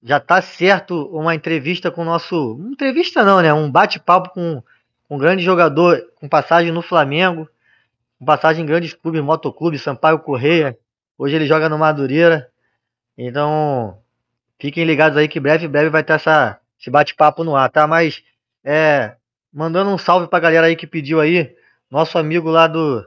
Já 0.00 0.20
tá 0.20 0.40
certo 0.40 1.08
uma 1.08 1.34
entrevista 1.34 1.90
com 1.90 2.02
o 2.02 2.04
nosso. 2.04 2.56
entrevista 2.70 3.24
não, 3.24 3.42
né? 3.42 3.52
Um 3.52 3.68
bate-papo 3.68 4.30
com, 4.30 4.62
com 5.08 5.16
um 5.16 5.18
grande 5.18 5.42
jogador 5.42 6.00
com 6.14 6.28
passagem 6.28 6.70
no 6.70 6.82
Flamengo. 6.82 7.48
Com 8.20 8.24
passagem 8.24 8.62
em 8.62 8.66
grandes 8.66 8.94
clubes, 8.94 9.20
Motoclube, 9.20 9.76
Sampaio 9.76 10.20
Correia. 10.20 10.78
Hoje 11.18 11.34
ele 11.34 11.46
joga 11.46 11.68
no 11.68 11.76
Madureira. 11.76 12.48
Então, 13.18 13.98
Fiquem 14.60 14.84
ligados 14.84 15.18
aí 15.18 15.28
que 15.28 15.40
breve, 15.40 15.68
breve 15.68 15.90
vai 15.90 16.02
ter 16.02 16.14
essa, 16.14 16.58
esse 16.80 16.90
bate-papo 16.90 17.44
no 17.44 17.56
ar, 17.56 17.70
tá? 17.70 17.86
Mas, 17.86 18.22
é, 18.62 19.14
mandando 19.52 19.90
um 19.90 19.98
salve 19.98 20.28
pra 20.28 20.40
galera 20.40 20.66
aí 20.66 20.76
que 20.76 20.86
pediu 20.86 21.20
aí, 21.20 21.54
nosso 21.90 22.18
amigo 22.18 22.50
lá 22.50 22.66
do, 22.66 23.04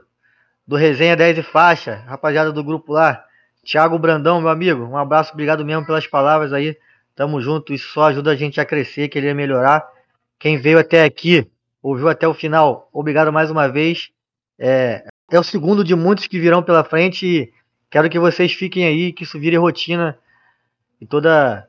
do 0.66 0.76
Resenha 0.76 1.16
10 1.16 1.38
e 1.38 1.42
Faixa, 1.42 2.04
rapaziada 2.06 2.52
do 2.52 2.62
grupo 2.62 2.92
lá, 2.92 3.24
Thiago 3.64 3.98
Brandão, 3.98 4.40
meu 4.40 4.50
amigo, 4.50 4.84
um 4.84 4.96
abraço, 4.96 5.32
obrigado 5.32 5.64
mesmo 5.64 5.84
pelas 5.84 6.06
palavras 6.06 6.52
aí, 6.52 6.76
tamo 7.14 7.40
junto, 7.40 7.72
isso 7.72 7.92
só 7.92 8.04
ajuda 8.04 8.30
a 8.30 8.36
gente 8.36 8.60
a 8.60 8.64
crescer, 8.64 9.08
querer 9.08 9.34
melhorar. 9.34 9.86
Quem 10.38 10.56
veio 10.56 10.78
até 10.78 11.04
aqui, 11.04 11.46
ouviu 11.82 12.08
até 12.08 12.26
o 12.26 12.32
final, 12.32 12.88
obrigado 12.92 13.32
mais 13.32 13.50
uma 13.50 13.68
vez. 13.68 14.10
É, 14.58 15.04
é 15.30 15.38
o 15.38 15.42
segundo 15.42 15.84
de 15.84 15.94
muitos 15.94 16.26
que 16.26 16.38
virão 16.38 16.62
pela 16.62 16.84
frente 16.84 17.26
e 17.26 17.52
quero 17.90 18.08
que 18.08 18.18
vocês 18.18 18.52
fiquem 18.52 18.86
aí, 18.86 19.12
que 19.12 19.24
isso 19.24 19.38
vire 19.38 19.56
rotina 19.56 20.18
e 21.00 21.06
toda 21.06 21.68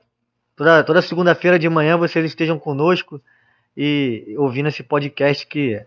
toda, 0.56 0.84
toda 0.84 1.02
segunda-feira 1.02 1.58
de 1.58 1.70
manhã 1.70 1.98
vocês 1.98 2.26
estejam 2.26 2.60
conosco 2.60 3.22
e 3.76 4.36
ouvindo 4.38 4.68
esse 4.68 4.84
podcast 4.84 5.46
que 5.48 5.82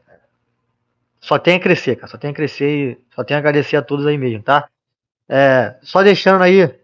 só 1.21 1.39
tem 1.39 1.57
a 1.57 1.61
crescer, 1.61 1.97
cara. 1.97 2.09
Só 2.09 2.19
tem 2.19 2.31
a 2.31 2.35
crescer 2.35 2.69
e 2.69 3.15
só 3.15 3.23
tem 3.23 3.37
a 3.37 3.39
agradecer 3.39 3.77
a 3.77 3.83
todos 3.83 4.07
aí 4.07 4.19
mesmo, 4.19 4.43
tá? 4.43 4.69
É, 5.29 5.77
só 5.83 6.03
deixando 6.03 6.43
aí, 6.43 6.75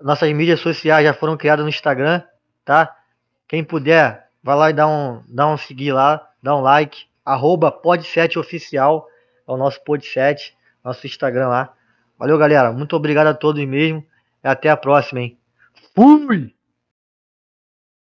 nossas 0.00 0.32
mídias 0.32 0.60
sociais 0.60 1.04
já 1.04 1.12
foram 1.12 1.36
criadas 1.36 1.64
no 1.64 1.68
Instagram, 1.68 2.22
tá? 2.64 2.96
Quem 3.48 3.64
puder, 3.64 4.28
vai 4.42 4.56
lá 4.56 4.70
e 4.70 4.72
dá 4.72 4.86
um, 4.86 5.22
dá 5.26 5.48
um 5.48 5.56
seguir 5.56 5.92
lá, 5.92 6.26
dá 6.42 6.56
um 6.56 6.60
like, 6.60 7.06
arroba 7.24 7.72
pod7oficial, 7.72 9.06
é 9.46 9.52
o 9.52 9.56
nosso 9.56 9.80
pod7, 9.84 10.52
nosso 10.84 11.06
Instagram 11.06 11.48
lá. 11.48 11.74
Valeu, 12.18 12.38
galera. 12.38 12.72
Muito 12.72 12.94
obrigado 12.94 13.26
a 13.26 13.34
todos 13.34 13.64
mesmo. 13.64 14.04
E 14.44 14.48
até 14.48 14.70
a 14.70 14.76
próxima, 14.76 15.20
hein? 15.20 15.38
Fui! 15.94 16.54